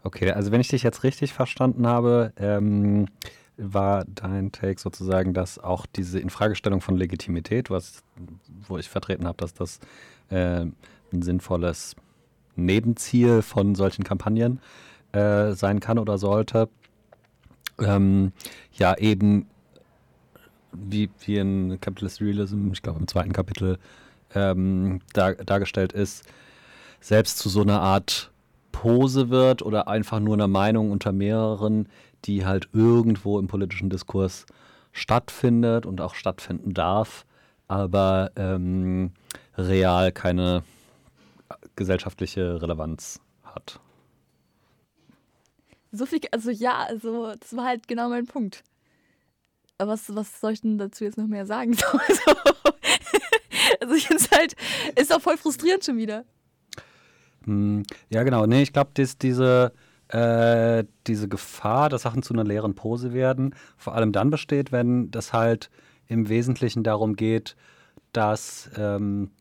Okay, 0.04 0.32
also 0.32 0.52
wenn 0.52 0.62
ich 0.62 0.70
dich 0.70 0.84
jetzt 0.84 1.04
richtig 1.04 1.34
verstanden 1.34 1.86
habe, 1.86 2.32
ähm, 2.38 3.08
war 3.58 4.06
dein 4.06 4.52
Take 4.52 4.80
sozusagen, 4.80 5.34
dass 5.34 5.60
auch 5.60 5.86
diese 5.86 6.20
Infragestellung 6.20 6.80
von 6.80 6.96
Legitimität, 6.96 7.70
was, 7.70 8.04
wo 8.68 8.78
ich 8.78 8.90
vertreten 8.90 9.28
habe, 9.28 9.38
dass 9.38 9.54
das 9.54 9.80
äh, 10.30 10.62
ein 11.12 11.22
sinnvolles 11.22 11.96
Nebenziel 12.56 13.42
von 13.42 13.76
solchen 13.76 14.04
Kampagnen 14.04 14.62
äh, 15.12 15.52
sein 15.52 15.80
kann 15.80 16.00
oder 16.00 16.18
sollte, 16.18 16.70
ähm, 17.80 18.32
ja 18.74 18.98
eben 18.98 19.48
wie, 20.72 21.10
wie 21.26 21.38
in 21.38 21.80
Capitalist 21.82 22.22
Realism, 22.22 22.72
ich 22.72 22.82
glaube 22.82 23.00
im 23.00 23.08
zweiten 23.08 23.34
Kapitel, 23.34 23.78
ähm, 24.36 25.02
dar, 25.14 25.36
dargestellt 25.36 25.94
ist, 25.94 26.24
selbst 27.02 27.40
zu 27.40 27.50
so 27.50 27.62
einer 27.62 27.82
Art 27.82 28.32
Pose 28.80 29.30
wird 29.30 29.62
oder 29.62 29.90
einfach 29.90 30.22
nur 30.22 30.36
eine 30.36 30.48
Meinung 30.48 30.92
unter 30.92 31.12
mehreren, 31.12 31.90
die 32.24 32.46
halt 32.46 32.70
irgendwo 32.72 33.38
im 33.38 33.50
politischen 33.50 33.90
Diskurs 33.90 34.46
stattfindet 34.94 35.86
und 35.86 36.00
auch 36.00 36.16
stattfinden 36.16 36.74
darf, 36.74 37.26
aber 37.68 38.32
ähm, 38.38 39.12
real 39.58 40.14
keine 40.14 40.64
gesellschaftliche 41.76 42.62
Relevanz 42.62 43.20
hat. 43.44 43.82
So 45.92 46.06
viel, 46.06 46.22
also 46.32 46.50
ja, 46.50 46.84
also 46.84 47.34
das 47.38 47.58
war 47.58 47.66
halt 47.66 47.86
genau 47.90 48.08
mein 48.08 48.28
Punkt. 48.28 48.64
Aber 49.78 49.92
was, 49.92 50.16
was 50.16 50.40
soll 50.40 50.54
ich 50.54 50.62
denn 50.62 50.78
dazu 50.78 51.04
jetzt 51.04 51.18
noch 51.18 51.28
mehr 51.28 51.46
sagen? 51.46 51.76
also, 52.08 52.32
also 53.82 54.16
es 54.16 54.32
halt, 54.32 54.56
ist 54.96 55.14
auch 55.14 55.20
voll 55.20 55.36
frustrierend 55.36 55.84
schon 55.84 55.98
wieder. 55.98 56.24
Hm, 57.50 57.84
ja, 58.10 58.22
genau. 58.24 58.46
Nee, 58.46 58.62
ich 58.62 58.74
glaube, 58.74 58.92
diese, 58.96 59.74
äh, 60.10 60.84
diese 61.08 61.28
Gefahr, 61.28 61.90
dass 61.90 62.04
Sachen 62.04 62.22
zu 62.22 62.34
einer 62.34 62.44
leeren 62.44 62.76
Pose 62.76 63.12
werden, 63.12 63.56
vor 63.76 63.96
allem 63.96 64.12
dann 64.12 64.30
besteht, 64.30 64.72
wenn 64.72 65.10
das 65.10 65.34
halt 65.34 65.72
im 66.08 66.30
Wesentlichen 66.30 66.84
darum 66.84 67.16
geht, 67.16 67.56
dass 68.14 68.70
ähm, 68.78 69.32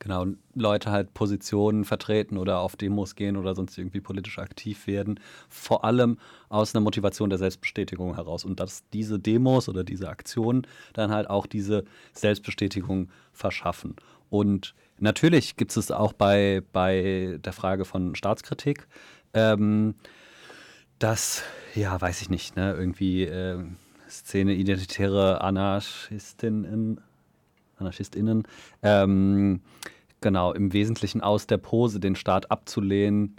genau 0.00 0.26
Leute 0.54 0.90
halt 0.90 1.14
Positionen 1.14 1.84
vertreten 1.84 2.36
oder 2.36 2.58
auf 2.58 2.74
Demos 2.74 3.14
gehen 3.14 3.36
oder 3.36 3.54
sonst 3.54 3.78
irgendwie 3.78 4.00
politisch 4.00 4.40
aktiv 4.40 4.88
werden, 4.88 5.20
vor 5.48 5.84
allem 5.84 6.18
aus 6.48 6.74
einer 6.74 6.82
Motivation 6.82 7.30
der 7.30 7.38
Selbstbestätigung 7.38 8.16
heraus 8.16 8.44
und 8.44 8.58
dass 8.58 8.88
diese 8.92 9.20
Demos 9.20 9.68
oder 9.68 9.84
diese 9.84 10.08
Aktionen 10.08 10.66
dann 10.94 11.12
halt 11.12 11.30
auch 11.30 11.46
diese 11.46 11.84
Selbstbestätigung 12.12 13.08
verschaffen. 13.32 13.94
Und 14.30 14.74
Natürlich 14.98 15.56
gibt 15.56 15.76
es 15.76 15.90
auch 15.90 16.12
bei, 16.12 16.62
bei 16.72 17.38
der 17.44 17.52
Frage 17.52 17.84
von 17.84 18.14
Staatskritik, 18.14 18.86
ähm, 19.34 19.94
dass, 20.98 21.42
ja, 21.74 22.00
weiß 22.00 22.22
ich 22.22 22.30
nicht, 22.30 22.56
ne, 22.56 22.72
irgendwie 22.72 23.24
äh, 23.24 23.62
Szene 24.08 24.54
identitäre 24.54 25.42
Anarchistinnen, 25.42 27.00
Anarchistinnen, 27.76 28.44
ähm, 28.82 29.60
genau, 30.22 30.52
im 30.52 30.72
Wesentlichen 30.72 31.20
aus 31.20 31.46
der 31.46 31.58
Pose, 31.58 32.00
den 32.00 32.16
Staat 32.16 32.50
abzulehnen, 32.50 33.36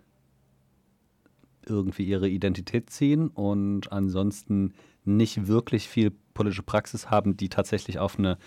irgendwie 1.66 2.06
ihre 2.06 2.30
Identität 2.30 2.90
ziehen 2.92 3.30
und 3.30 3.92
ansonsten 3.92 4.74
nicht 5.04 5.48
wirklich 5.48 5.88
viel 5.88 6.12
politische 6.34 6.64
Praxis 6.64 7.10
haben, 7.10 7.36
die 7.36 7.50
tatsächlich 7.50 7.98
auf 8.00 8.20
eine 8.20 8.38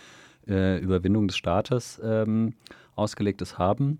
äh, 0.49 0.79
Überwindung 0.79 1.29
des 1.29 1.37
Staates 1.37 2.01
ähm, 2.03 2.55
ausgelegtes 2.95 3.59
haben. 3.59 3.99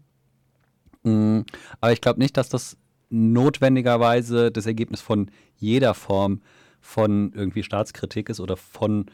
Mm, 1.03 1.41
aber 1.81 1.93
ich 1.93 2.01
glaube 2.01 2.21
nicht, 2.21 2.37
dass 2.37 2.49
das 2.49 2.77
notwendigerweise 3.11 4.51
das 4.51 4.67
Ergebnis 4.67 5.01
von 5.01 5.31
jeder 5.57 5.95
Form 5.95 6.41
von 6.81 7.33
irgendwie 7.35 7.63
Staatskritik 7.63 8.29
ist 8.29 8.41
oder 8.41 8.57
von, 8.57 9.07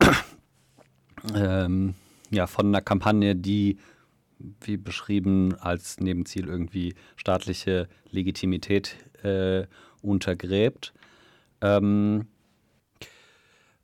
ähm, 1.34 1.94
ja, 2.30 2.46
von 2.46 2.66
einer 2.66 2.82
Kampagne, 2.82 3.34
die, 3.36 3.78
wie 4.60 4.76
beschrieben, 4.76 5.54
als 5.58 6.00
Nebenziel 6.00 6.48
irgendwie 6.48 6.94
staatliche 7.16 7.88
Legitimität 8.10 8.96
äh, 9.22 9.66
untergräbt. 10.02 10.92
Ähm, 11.60 12.26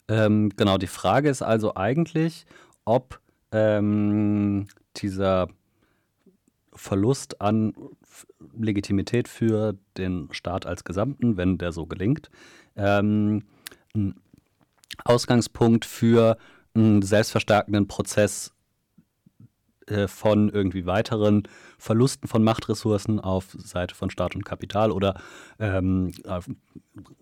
ähm, 0.09 0.51
genau, 0.56 0.78
die 0.78 0.86
Frage 0.86 1.28
ist 1.28 1.43
also 1.43 1.74
eigentlich, 1.74 2.47
ob 2.85 3.20
ähm, 3.52 4.66
dieser 4.97 5.48
Verlust 6.72 7.40
an 7.40 7.74
Legitimität 8.56 9.28
für 9.28 9.76
den 9.97 10.28
Staat 10.32 10.66
als 10.66 10.85
Gesamten, 10.85 11.36
wenn 11.36 11.59
der 11.59 11.72
so 11.72 11.86
gelingt, 11.86 12.30
ähm, 12.76 13.44
ein 13.94 14.14
Ausgangspunkt 15.05 15.85
für 15.85 16.39
einen 16.74 17.02
selbstverstärkenden 17.02 17.89
Prozess 17.89 18.52
von 20.06 20.48
irgendwie 20.48 20.86
weiteren 20.86 21.44
Verlusten 21.78 22.28
von 22.28 22.44
Machtressourcen 22.44 23.20
auf 23.20 23.56
Seite 23.59 23.94
von 23.94 24.10
Staat 24.10 24.35
und 24.35 24.44
Kapital 24.44 24.90
oder 24.90 25.20
ähm, 25.59 26.12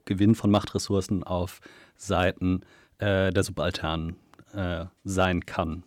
Gewinn 0.05 0.35
von 0.35 0.51
Machtressourcen 0.51 1.23
auf 1.23 1.61
Seiten 1.97 2.63
äh, 2.99 3.31
der 3.31 3.43
Subalternen 3.43 4.17
äh, 4.55 4.87
sein 5.05 5.45
kann. 5.47 5.85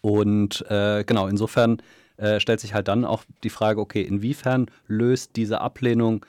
Und 0.00 0.64
äh, 0.68 1.04
genau, 1.04 1.28
insofern 1.28 1.80
äh, 2.16 2.38
stellt 2.38 2.60
sich 2.60 2.74
halt 2.74 2.88
dann 2.88 3.04
auch 3.04 3.24
die 3.42 3.50
Frage, 3.50 3.80
okay, 3.80 4.02
inwiefern 4.02 4.70
löst 4.86 5.36
diese 5.36 5.60
Ablehnung 5.60 6.26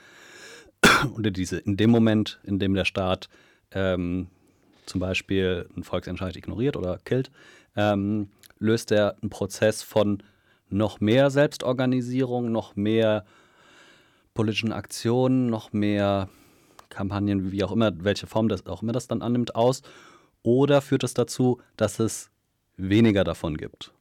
oder 1.16 1.30
diese 1.30 1.58
in 1.58 1.76
dem 1.76 1.90
Moment, 1.90 2.40
in 2.44 2.58
dem 2.58 2.74
der 2.74 2.84
Staat 2.84 3.28
ähm, 3.72 4.28
zum 4.86 5.00
Beispiel 5.00 5.68
einen 5.74 5.84
Volksentscheid 5.84 6.36
ignoriert 6.36 6.76
oder 6.76 6.98
killt, 7.04 7.30
ähm, 7.76 8.30
löst 8.58 8.90
er 8.90 9.16
einen 9.20 9.30
Prozess 9.30 9.82
von 9.82 10.22
noch 10.68 11.00
mehr 11.00 11.30
Selbstorganisierung, 11.30 12.50
noch 12.50 12.76
mehr 12.76 13.24
politischen 14.34 14.72
Aktionen, 14.72 15.46
noch 15.46 15.72
mehr 15.72 16.28
Kampagnen, 16.88 17.52
wie 17.52 17.64
auch 17.64 17.72
immer, 17.72 17.92
welche 18.04 18.26
Form 18.26 18.48
das 18.48 18.66
auch 18.66 18.82
immer 18.82 18.92
das 18.92 19.08
dann 19.08 19.22
annimmt, 19.22 19.54
aus? 19.54 19.82
Oder 20.42 20.80
führt 20.80 21.04
es 21.04 21.14
dazu, 21.14 21.60
dass 21.76 21.98
es 21.98 22.30
weniger 22.76 23.24
davon 23.24 23.56
gibt? 23.56 23.92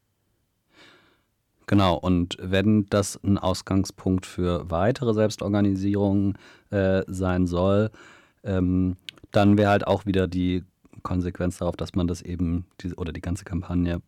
Genau, 1.67 1.95
und 1.95 2.37
wenn 2.39 2.85
das 2.87 3.19
ein 3.23 3.39
Ausgangspunkt 3.39 4.27
für 4.27 4.69
weitere 4.69 5.13
Selbstorganisierungen 5.13 6.37
äh, 6.69 7.01
sein 7.07 7.47
soll, 7.47 7.89
ähm, 8.43 8.97
dann 9.31 9.57
wäre 9.57 9.71
halt 9.71 9.87
auch 9.87 10.05
wieder 10.05 10.27
die 10.27 10.63
Konsequenz 11.01 11.57
darauf, 11.57 11.75
dass 11.75 11.95
man 11.95 12.07
das 12.07 12.21
eben, 12.21 12.65
die, 12.81 12.93
oder 12.93 13.11
die 13.11 13.21
ganze 13.21 13.45
Kampagne 13.45 14.01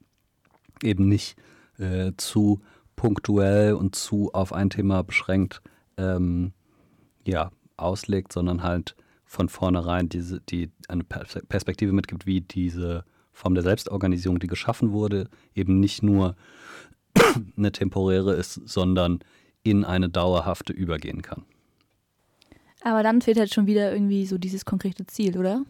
eben 0.84 1.08
nicht 1.08 1.38
äh, 1.78 2.12
zu 2.18 2.62
punktuell 2.95 3.74
und 3.74 3.95
zu 3.95 4.32
auf 4.34 4.54
ein 4.54 4.70
Thema 4.70 5.04
beschränkt 5.04 5.62
ähm, 5.98 6.54
ja, 7.26 7.52
auslegt, 7.78 8.34
sondern 8.34 8.64
halt 8.64 8.95
von 9.26 9.49
vornherein 9.49 10.10
diese, 10.10 10.41
die 10.41 10.72
eine 10.88 11.04
Perspektive 11.04 11.91
mitgibt, 11.91 12.26
wie 12.26 12.41
diese 12.41 13.04
Form 13.34 13.54
der 13.54 13.64
Selbstorganisierung, 13.64 14.40
die 14.40 14.48
geschaffen 14.48 14.91
wurde, 14.91 15.30
eben 15.54 15.80
nicht 15.80 16.02
nur 16.02 16.36
eine 17.58 17.72
temporäre 17.72 18.34
ist, 18.34 18.54
sondern 18.66 19.20
in 19.64 19.84
eine 19.84 20.10
dauerhafte 20.10 20.74
übergehen 20.74 21.22
kann. 21.22 21.44
Aber 22.82 23.04
dann 23.04 23.22
fehlt 23.22 23.38
halt 23.38 23.54
schon 23.54 23.68
wieder 23.68 23.91
irgendwie 23.91 24.26
so 24.26 24.38
dieses 24.38 24.66
konkrete 24.66 25.06
Ziel, 25.06 25.38
oder? 25.38 25.64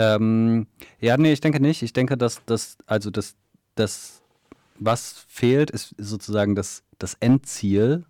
Ähm, 0.00 0.66
ja, 0.98 1.18
nee, 1.18 1.32
ich 1.32 1.40
denke 1.40 1.60
nicht. 1.60 1.82
Ich 1.82 1.92
denke, 1.92 2.16
dass 2.16 2.42
das, 2.46 2.78
also 2.86 3.10
das, 3.10 3.36
das, 3.74 4.22
was 4.78 5.26
fehlt, 5.28 5.70
ist 5.70 5.94
sozusagen 5.98 6.54
das, 6.54 6.82
das 6.98 7.14
Endziel, 7.20 8.06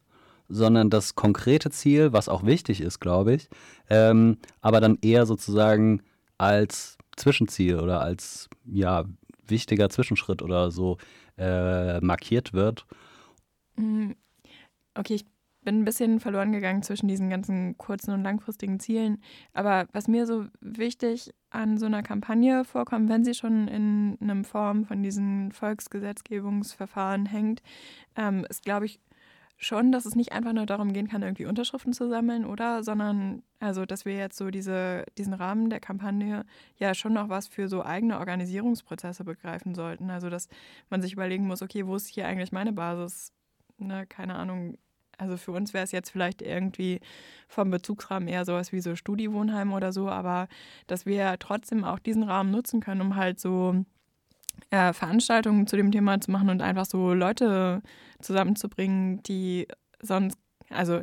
sondern 0.49 0.89
das 0.89 1.17
konkrete 1.17 1.71
Ziel, 1.71 2.13
was 2.13 2.29
auch 2.29 2.45
wichtig 2.45 2.81
ist, 2.81 3.01
glaube 3.01 3.35
ich, 3.35 3.49
ähm, 3.89 4.39
aber 4.61 4.81
dann 4.81 4.99
eher 5.03 5.27
sozusagen 5.27 6.03
als 6.39 6.97
Zwischenziel 7.17 7.81
oder 7.81 8.01
als 8.01 8.49
ja 8.65 9.05
wichtiger 9.47 9.91
Zwischenschritt 9.91 10.43
oder 10.43 10.71
so 10.71 10.97
äh, 11.39 12.01
markiert 12.01 12.53
wird. 12.53 12.87
Mm, 13.77 14.13
okay, 14.95 15.15
ich 15.15 15.25
bin 15.63 15.81
ein 15.81 15.85
bisschen 15.85 16.21
verloren 16.21 16.53
gegangen 16.53 16.83
zwischen 16.83 17.09
diesen 17.09 17.29
ganzen 17.29 17.77
kurzen 17.77 18.13
und 18.13 18.23
langfristigen 18.23 18.81
Zielen. 18.81 19.23
Aber 19.53 19.87
was 19.93 20.09
mir 20.09 20.27
so 20.27 20.47
wichtig 20.61 21.33
an 21.51 21.79
so 21.79 21.87
einer 21.87 22.03
Kampagne 22.03 22.65
vorkommt, 22.65 23.09
wenn 23.09 23.25
sie 23.25 23.35
schon 23.35 23.69
in 23.69 24.19
einem 24.21 24.45
Form 24.45 24.85
von 24.85 25.03
diesen 25.03 25.53
Volksgesetzgebungsverfahren 25.53 27.27
hängt, 27.27 27.63
ähm, 28.17 28.47
ist, 28.49 28.63
glaube 28.63 28.87
ich, 28.87 29.01
schon, 29.63 29.93
dass 29.93 30.07
es 30.07 30.17
nicht 30.17 30.33
einfach 30.33 30.55
nur 30.55 30.65
darum 30.65 30.93
gehen 30.95 31.09
kann, 31.09 31.23
irgendwie 31.23 31.45
Unterschriften 31.45 31.93
zu 31.93 32.09
sammeln, 32.09 32.47
oder? 32.47 32.83
Sondern, 32.83 33.43
also, 33.59 33.85
dass 33.85 34.07
wir 34.07 34.17
jetzt 34.17 34.39
so 34.39 34.51
diese, 34.51 35.05
diesen 35.19 35.35
Rahmen 35.35 35.69
der 35.69 35.81
Kampagne 35.81 36.47
ja 36.77 36.95
schon 36.95 37.13
noch 37.13 37.29
was 37.29 37.47
für 37.47 37.69
so 37.69 37.85
eigene 37.85 38.19
Organisierungsprozesse 38.19 39.25
begreifen 39.25 39.75
sollten. 39.75 40.11
Also, 40.11 40.31
dass 40.31 40.49
man 40.89 41.03
sich 41.03 41.13
überlegen 41.13 41.47
muss, 41.47 41.61
okay, 41.61 41.87
wo 41.87 41.95
ist 41.97 42.07
hier 42.07 42.27
eigentlich 42.27 42.53
meine 42.53 42.73
Basis? 42.73 43.33
Ne, 43.77 44.07
keine 44.07 44.35
Ahnung, 44.35 44.79
also 45.21 45.37
für 45.37 45.53
uns 45.53 45.75
wäre 45.75 45.85
es 45.85 45.93
jetzt 45.93 46.11
vielleicht 46.11 46.43
irgendwie 46.43 47.01
vom 47.49 47.71
Bezugsrahmen 47.71 48.29
eher 48.29 48.45
sowas 48.45 48.73
wie 48.73 48.81
so 48.81 48.97
Studiewohnheim 48.97 49.73
oder 49.73 49.93
so, 49.93 50.09
aber 50.09 50.49
dass 50.87 51.07
wir 51.07 51.37
trotzdem 51.39 51.85
auch 51.85 51.99
diesen 51.99 52.23
Rahmen 52.23 52.51
nutzen 52.51 52.81
können, 52.81 53.01
um 53.01 53.17
halt 53.17 53.41
so 53.41 53.85
äh, 54.71 54.93
Veranstaltungen 54.93 55.67
zu 55.67 55.77
dem 55.77 55.93
Thema 55.93 56.21
zu 56.21 56.31
machen 56.31 56.51
und 56.51 56.63
einfach 56.63 56.87
so 56.87 57.13
Leute 57.13 57.83
zusammenzubringen, 58.21 59.23
die 59.25 59.67
sonst, 60.01 60.39
also 60.71 61.03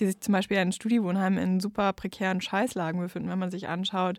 die 0.00 0.06
sich 0.06 0.20
zum 0.20 0.32
Beispiel 0.32 0.56
in 0.58 0.72
Studiewohnheimen 0.72 1.38
in 1.38 1.60
super 1.60 1.92
prekären 1.92 2.40
Scheißlagen 2.40 3.00
befinden, 3.00 3.28
wenn 3.28 3.38
man 3.38 3.50
sich 3.50 3.68
anschaut, 3.68 4.18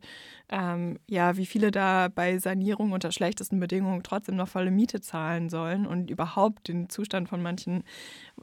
ähm, 0.50 1.00
ja, 1.08 1.38
wie 1.38 1.46
viele 1.46 1.72
da 1.72 2.10
bei 2.14 2.38
Sanierung 2.38 2.92
unter 2.92 3.12
schlechtesten 3.12 3.60
Bedingungen 3.60 4.04
trotzdem 4.04 4.36
noch 4.36 4.48
volle 4.48 4.72
Miete 4.72 5.02
zahlen 5.02 5.50
sollen 5.50 5.86
und 5.86 6.10
überhaupt 6.10 6.68
den 6.68 6.90
Zustand 6.90 7.30
von 7.30 7.42
manchen 7.42 7.84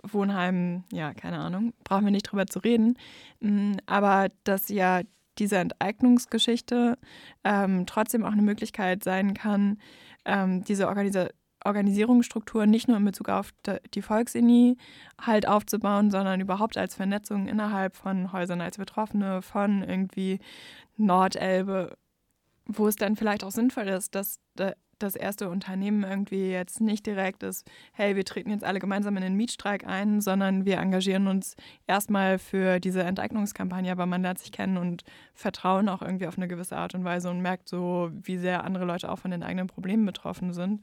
Wohnheimen, 0.03 0.85
ja, 0.93 1.15
keine 1.15 1.39
Ahnung, 1.39 1.73
brauchen 1.85 2.05
wir 2.05 2.13
nicht 2.13 2.31
drüber 2.31 2.47
zu 2.47 2.59
reden. 2.61 2.99
Mm, 3.41 3.73
aber 3.87 4.29
dass 4.45 4.69
ja 4.69 5.03
diese 5.39 5.59
Enteignungsgeschichte 5.59 6.99
ähm, 7.45 7.87
trotzdem 7.87 8.25
auch 8.25 8.33
eine 8.33 8.43
Möglichkeit 8.43 9.05
sein 9.05 9.35
kann, 9.35 9.79
ähm, 10.25 10.65
diese 10.65 10.89
Organisation 10.89 11.37
Organisierungsstruktur 11.67 12.67
nicht 12.67 12.89
nur 12.89 12.97
in 12.97 13.05
Bezug 13.05 13.29
auf 13.29 13.53
die 13.95 14.03
Volksini 14.03 14.77
halt 15.21 15.47
aufzubauen, 15.47 16.11
sondern 16.11 16.41
überhaupt 16.41 16.77
als 16.77 16.95
Vernetzung 16.95 17.47
innerhalb 17.47 17.97
von 17.97 18.33
Häusern 18.33 18.61
als 18.61 18.79
Betroffene 18.79 19.43
von 19.43 19.83
irgendwie 19.83 20.39
Nordelbe, 20.97 21.97
wo 22.67 22.89
es 22.89 22.97
dann 22.97 23.17
vielleicht 23.17 23.45
auch 23.45 23.51
sinnvoll 23.53 23.89
ist, 23.89 24.15
dass 24.15 24.41
das 24.99 25.15
erste 25.15 25.51
Unternehmen 25.51 26.05
irgendwie 26.05 26.51
jetzt 26.51 26.81
nicht 26.81 27.05
direkt 27.07 27.43
ist, 27.43 27.71
hey, 27.93 28.17
wir 28.17 28.25
treten 28.25 28.51
jetzt 28.51 28.65
alle 28.65 28.79
gemeinsam 28.79 29.17
in 29.17 29.23
den 29.23 29.35
Mietstreik 29.35 29.87
ein, 29.87 30.23
sondern 30.23 30.65
wir 30.65 30.79
engagieren 30.79 31.27
uns 31.27 31.55
erstmal 31.87 32.39
für 32.39 32.81
diese 32.81 33.03
Enteignungskampagne, 33.03 33.93
aber 33.93 34.07
man 34.07 34.23
lernt 34.23 34.39
sich 34.39 34.53
kennen 34.53 34.79
und 34.79 35.05
vertrauen 35.35 35.91
auch 35.91 36.01
irgendwie 36.01 36.27
auf 36.27 36.39
eine 36.39 36.49
gewisse 36.49 36.77
Art 36.79 36.95
und 36.95 37.05
Weise 37.05 37.29
und 37.31 37.41
merkt 37.41 37.69
so, 37.69 38.11
wie 38.15 38.39
sehr 38.39 38.65
andere 38.65 38.87
Leute 38.87 39.11
auch 39.11 39.19
von 39.19 39.31
den 39.31 39.43
eigenen 39.43 39.67
Problemen 39.67 40.07
betroffen 40.07 40.55
sind. 40.55 40.81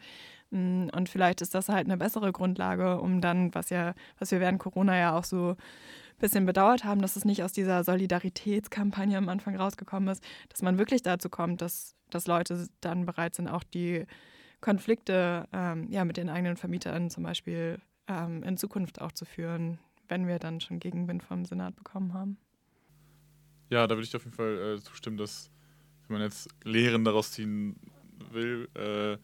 Mm, 0.54 0.90
und 0.96 1.10
vielleicht 1.10 1.42
ist 1.42 1.56
das 1.56 1.68
halt 1.68 1.88
eine 1.88 1.98
bessere 1.98 2.32
Grundlage, 2.32 3.00
um 3.00 3.22
dann, 3.22 3.54
was 3.56 3.72
ja, 3.72 3.96
was 4.20 4.32
wir 4.32 4.40
während 4.40 4.60
Corona 4.60 4.98
ja 4.98 5.18
auch 5.18 5.24
so 5.24 5.52
ein 5.52 6.20
bisschen 6.20 6.46
bedauert 6.46 6.84
haben, 6.84 7.02
dass 7.02 7.16
es 7.16 7.26
nicht 7.26 7.44
aus 7.44 7.52
dieser 7.52 7.84
Solidaritätskampagne 7.84 9.18
am 9.18 9.30
Anfang 9.30 9.56
rausgekommen 9.56 10.10
ist, 10.10 10.24
dass 10.50 10.62
man 10.62 10.78
wirklich 10.78 11.02
dazu 11.02 11.30
kommt, 11.30 11.62
dass, 11.62 11.96
dass 12.12 12.28
Leute 12.28 12.68
dann 12.82 13.08
bereit 13.08 13.36
sind, 13.36 13.48
auch 13.48 13.64
die 13.64 14.06
Konflikte 14.62 15.48
ähm, 15.52 15.88
ja, 15.90 16.06
mit 16.06 16.18
den 16.18 16.30
eigenen 16.30 16.56
Vermietern 16.56 17.10
zum 17.10 17.24
Beispiel 17.24 17.82
ähm, 18.08 18.44
in 18.44 18.56
Zukunft 18.56 19.02
auch 19.02 19.12
zu 19.12 19.26
führen, 19.26 19.80
wenn 20.08 20.28
wir 20.28 20.38
dann 20.38 20.62
schon 20.62 20.80
Gegenwind 20.80 21.24
vom 21.24 21.46
Senat 21.46 21.76
bekommen 21.76 22.14
haben. 22.14 22.38
Ja, 23.70 23.88
da 23.88 23.96
würde 23.96 24.06
ich 24.06 24.16
auf 24.16 24.24
jeden 24.24 24.36
Fall 24.36 24.76
äh, 24.78 24.82
zustimmen, 24.82 25.18
dass 25.18 25.50
wenn 26.08 26.20
man 26.20 26.22
jetzt 26.22 26.48
Lehren 26.64 27.04
daraus 27.04 27.32
ziehen 27.32 27.76
will, 28.32 28.70
äh, 28.76 29.18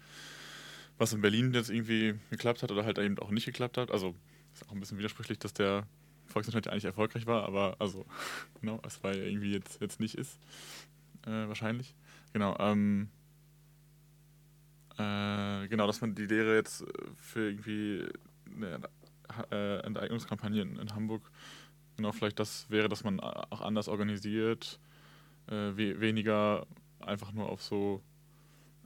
was 1.00 1.14
in 1.14 1.22
Berlin 1.22 1.54
jetzt 1.54 1.70
irgendwie 1.70 2.16
geklappt 2.30 2.62
hat 2.62 2.72
oder 2.72 2.86
halt 2.86 3.00
eben 3.00 3.18
auch 3.20 3.32
nicht 3.32 3.46
geklappt 3.46 3.78
hat. 3.78 3.90
Also 3.90 4.14
ist 4.54 4.68
auch 4.68 4.74
ein 4.74 4.80
bisschen 4.80 4.98
widersprüchlich, 4.98 5.40
dass 5.40 5.54
der 5.54 5.88
Volksentscheid 6.26 6.66
ja 6.66 6.72
eigentlich 6.72 6.86
erfolgreich 6.86 7.26
war, 7.26 7.44
aber 7.46 7.78
also, 7.80 8.06
genau, 8.62 8.80
es 8.86 9.02
war 9.04 9.16
ja 9.16 9.24
irgendwie 9.24 9.54
jetzt, 9.54 9.82
jetzt 9.82 10.00
nicht 10.00 10.16
ist. 10.16 10.38
Äh, 11.26 11.48
wahrscheinlich. 11.48 11.96
Genau, 12.34 12.56
ähm, 12.60 13.10
äh, 14.98 15.68
genau, 15.68 15.88
dass 15.88 16.02
man 16.02 16.14
die 16.14 16.26
Lehre 16.26 16.56
jetzt 16.56 16.84
für 17.16 17.50
irgendwie 17.50 18.06
eine 18.54 18.82
äh, 19.52 19.80
Enteignungskampagne 19.86 20.62
in, 20.62 20.76
in, 20.78 20.94
Hamburg, 20.94 21.32
genau, 21.98 22.12
vielleicht 22.12 22.40
das 22.40 22.70
wäre, 22.70 22.90
dass 22.90 23.04
man 23.04 23.20
auch 23.20 23.62
anders 23.62 23.88
organisiert, 23.88 24.80
äh, 25.48 25.76
we 25.76 26.00
weniger 26.00 26.68
einfach 27.00 27.32
nur 27.32 27.50
auf 27.50 27.62
so 27.62 28.04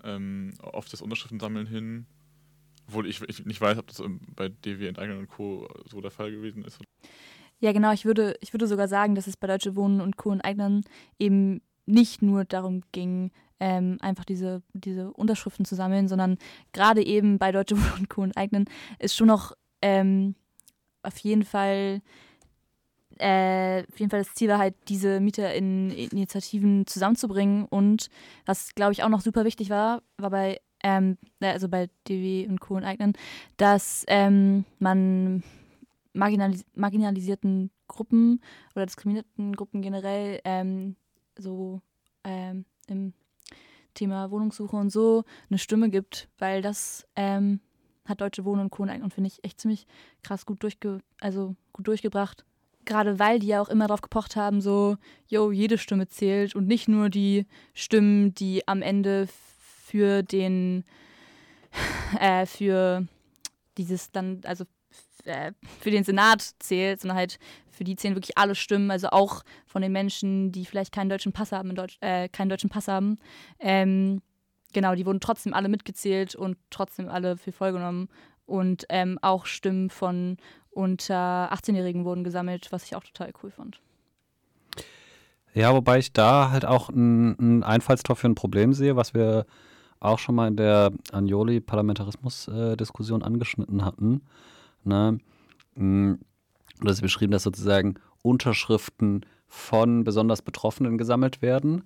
ähm, 0.03 0.53
auf 0.61 0.87
das 0.89 1.01
Unterschriftensammeln 1.01 1.67
hin. 1.67 2.05
Obwohl 2.87 3.07
ich, 3.07 3.21
ich 3.21 3.45
nicht 3.45 3.61
weiß, 3.61 3.77
ob 3.77 3.87
das 3.87 4.03
bei 4.35 4.49
DW 4.49 4.87
Enteignen 4.87 5.19
und 5.19 5.29
Co. 5.29 5.69
so 5.85 6.01
der 6.01 6.11
Fall 6.11 6.31
gewesen 6.31 6.65
ist. 6.65 6.79
Ja, 7.59 7.71
genau. 7.71 7.93
Ich 7.93 8.03
würde, 8.03 8.35
ich 8.41 8.53
würde 8.53 8.67
sogar 8.67 8.87
sagen, 8.87 9.15
dass 9.15 9.27
es 9.27 9.37
bei 9.37 9.47
Deutsche 9.47 9.75
Wohnen 9.75 10.01
und 10.01 10.17
Co. 10.17 10.33
Enteignen 10.33 10.83
eben 11.17 11.61
nicht 11.85 12.21
nur 12.21 12.43
darum 12.45 12.81
ging, 12.91 13.31
ähm, 13.59 13.97
einfach 14.01 14.25
diese, 14.25 14.61
diese 14.73 15.13
Unterschriften 15.13 15.63
zu 15.63 15.75
sammeln, 15.75 16.09
sondern 16.09 16.37
gerade 16.73 17.05
eben 17.05 17.39
bei 17.39 17.51
Deutsche 17.51 17.77
Wohnen 17.77 17.99
und 17.99 18.09
Co. 18.09 18.23
Enteignen 18.23 18.65
ist 18.99 19.15
schon 19.15 19.27
noch 19.27 19.53
ähm, 19.81 20.35
auf 21.03 21.17
jeden 21.19 21.43
Fall 21.43 22.01
äh, 23.19 23.83
auf 23.89 23.99
jeden 23.99 24.09
Fall 24.09 24.19
das 24.23 24.33
Ziel 24.33 24.49
war 24.49 24.57
halt, 24.57 24.75
diese 24.87 25.19
MieterInnen-Initiativen 25.19 26.87
zusammenzubringen. 26.87 27.65
Und 27.65 28.09
was, 28.45 28.75
glaube 28.75 28.93
ich, 28.93 29.03
auch 29.03 29.09
noch 29.09 29.21
super 29.21 29.45
wichtig 29.45 29.69
war, 29.69 30.01
war 30.17 30.29
bei, 30.29 30.59
ähm, 30.83 31.17
äh, 31.39 31.51
also 31.51 31.69
bei 31.69 31.89
DW 32.07 32.47
und 32.47 32.59
Co. 32.59 32.77
enteignen, 32.77 33.13
dass 33.57 34.05
ähm, 34.07 34.65
man 34.79 35.43
marginalis 36.13 36.65
marginalisierten 36.75 37.71
Gruppen 37.87 38.41
oder 38.75 38.85
diskriminierten 38.85 39.55
Gruppen 39.55 39.81
generell 39.81 40.39
ähm, 40.45 40.95
so 41.37 41.81
ähm, 42.23 42.65
im 42.87 43.13
Thema 43.93 44.31
Wohnungssuche 44.31 44.75
und 44.75 44.89
so 44.89 45.23
eine 45.49 45.57
Stimme 45.57 45.89
gibt, 45.89 46.27
weil 46.39 46.61
das 46.61 47.05
ähm, 47.15 47.59
hat 48.05 48.21
Deutsche 48.21 48.45
Wohnen 48.45 48.61
und 48.61 48.69
Co. 48.69 48.83
und 48.83 49.13
finde 49.13 49.27
ich 49.27 49.43
echt 49.43 49.59
ziemlich 49.59 49.87
krass 50.23 50.45
gut, 50.45 50.63
durchge 50.63 50.99
also 51.19 51.55
gut 51.71 51.87
durchgebracht. 51.87 52.45
Gerade 52.85 53.19
weil 53.19 53.39
die 53.39 53.47
ja 53.47 53.61
auch 53.61 53.69
immer 53.69 53.87
darauf 53.87 54.01
gepocht 54.01 54.35
haben, 54.35 54.61
so, 54.61 54.97
yo, 55.27 55.51
jede 55.51 55.77
Stimme 55.77 56.07
zählt 56.07 56.55
und 56.55 56.67
nicht 56.67 56.87
nur 56.87 57.09
die 57.09 57.45
Stimmen, 57.73 58.33
die 58.33 58.67
am 58.67 58.81
Ende 58.81 59.27
für 59.85 60.23
den, 60.23 60.83
äh, 62.19 62.45
für 62.45 63.07
dieses 63.77 64.11
dann, 64.11 64.41
also 64.45 64.65
äh, 65.25 65.53
für 65.79 65.91
den 65.91 66.03
Senat 66.03 66.41
zählt, 66.59 67.01
sondern 67.01 67.17
halt 67.17 67.39
für 67.71 67.83
die 67.83 67.95
zählen 67.95 68.15
wirklich 68.15 68.37
alle 68.37 68.55
Stimmen, 68.55 68.91
also 68.91 69.09
auch 69.09 69.43
von 69.65 69.81
den 69.81 69.91
Menschen, 69.91 70.51
die 70.51 70.65
vielleicht 70.65 70.91
keinen 70.91 71.09
deutschen 71.09 71.33
Pass 71.33 71.51
haben, 71.51 71.73
Deutsch, 71.75 71.97
äh, 72.01 72.29
keinen 72.29 72.49
deutschen 72.49 72.69
Pass 72.69 72.87
haben. 72.87 73.17
Ähm, 73.59 74.21
genau, 74.73 74.95
die 74.95 75.05
wurden 75.05 75.19
trotzdem 75.19 75.53
alle 75.53 75.69
mitgezählt 75.69 76.35
und 76.35 76.57
trotzdem 76.69 77.09
alle 77.09 77.37
für 77.37 77.51
voll 77.51 77.71
genommen. 77.71 78.09
Und 78.45 78.85
ähm, 78.89 79.17
auch 79.21 79.45
Stimmen 79.45 79.89
von 79.89 80.37
unter 80.73 81.53
18-Jährigen 81.53 82.05
wurden 82.05 82.23
gesammelt, 82.23 82.71
was 82.71 82.85
ich 82.85 82.95
auch 82.95 83.03
total 83.03 83.31
cool 83.41 83.51
fand. 83.51 83.79
Ja, 85.53 85.73
wobei 85.73 85.99
ich 85.99 86.13
da 86.13 86.51
halt 86.51 86.63
auch 86.65 86.89
ein, 86.89 87.63
Einfallstor 87.63 88.15
für 88.15 88.27
ein 88.27 88.35
Problem 88.35 88.73
sehe, 88.73 88.95
was 88.95 89.13
wir 89.13 89.45
auch 89.99 90.17
schon 90.19 90.35
mal 90.35 90.47
in 90.47 90.55
der 90.57 90.91
Anjoli-Parlamentarismus-Diskussion 91.11 93.21
äh, 93.21 93.25
angeschnitten 93.25 93.85
hatten. 93.85 94.21
Ne? 94.83 95.19
Mm, 95.75 96.13
das 96.81 96.95
ist 96.95 97.01
beschrieben, 97.01 97.31
dass 97.31 97.43
sozusagen 97.43 97.99
Unterschriften 98.21 99.25
von 99.47 100.03
besonders 100.03 100.41
Betroffenen 100.41 100.97
gesammelt 100.97 101.43
werden. 101.43 101.83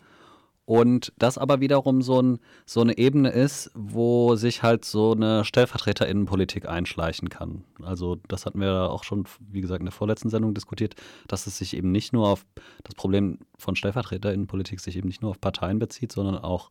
Und 0.68 1.14
das 1.18 1.38
aber 1.38 1.62
wiederum 1.62 2.02
so, 2.02 2.22
ein, 2.22 2.40
so 2.66 2.82
eine 2.82 2.98
Ebene 2.98 3.30
ist, 3.30 3.72
wo 3.74 4.36
sich 4.36 4.64
halt 4.64 4.84
so 4.84 5.14
eine 5.14 5.46
Stellvertreterinnenpolitik 5.46 6.68
einschleichen 6.68 7.30
kann. 7.30 7.64
Also 7.82 8.18
das 8.28 8.46
hatten 8.46 8.60
wir 8.60 8.90
auch 8.92 9.06
schon, 9.06 9.24
wie 9.50 9.62
gesagt, 9.62 9.80
in 9.80 9.86
der 9.86 9.94
vorletzten 9.94 10.30
Sendung 10.30 10.54
diskutiert, 10.54 10.96
dass 11.30 11.48
es 11.48 11.58
sich 11.58 11.74
eben 11.74 11.94
nicht 11.94 12.12
nur 12.12 12.28
auf 12.28 12.46
das 12.84 12.96
Problem 12.96 13.40
von 13.58 13.78
Stellvertreterinnenpolitik 13.78 14.82
sich 14.82 14.98
eben 14.98 15.08
nicht 15.08 15.22
nur 15.22 15.32
auf 15.32 15.40
Parteien 15.40 15.80
bezieht, 15.80 16.12
sondern 16.12 16.38
auch 16.38 16.70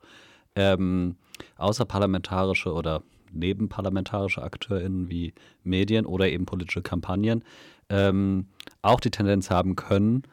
ähm, 0.56 1.16
außerparlamentarische 1.56 2.74
oder 2.74 3.02
nebenparlamentarische 3.32 4.42
AkteurInnen 4.42 5.08
wie 5.08 5.32
Medien 5.64 6.04
oder 6.04 6.28
eben 6.28 6.44
politische 6.44 6.82
Kampagnen 6.82 7.44
ähm, 7.88 8.48
auch 8.82 9.00
die 9.00 9.10
Tendenz 9.10 9.48
haben 9.48 9.74
können, 9.74 10.24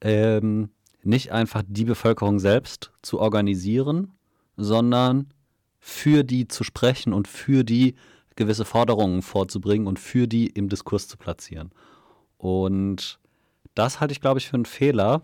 ähm, 0.00 0.70
nicht 1.02 1.32
einfach 1.32 1.62
die 1.66 1.84
Bevölkerung 1.84 2.38
selbst 2.38 2.92
zu 3.02 3.18
organisieren, 3.18 4.12
sondern 4.56 5.32
für 5.78 6.22
die 6.22 6.46
zu 6.46 6.64
sprechen 6.64 7.12
und 7.12 7.26
für 7.26 7.64
die 7.64 7.94
gewisse 8.36 8.64
Forderungen 8.64 9.22
vorzubringen 9.22 9.86
und 9.86 9.98
für 9.98 10.28
die 10.28 10.46
im 10.46 10.68
Diskurs 10.68 11.08
zu 11.08 11.16
platzieren. 11.16 11.70
Und 12.38 13.18
das 13.74 14.00
halte 14.00 14.12
ich, 14.12 14.20
glaube 14.20 14.38
ich, 14.38 14.48
für 14.48 14.54
einen 14.54 14.64
Fehler. 14.64 15.22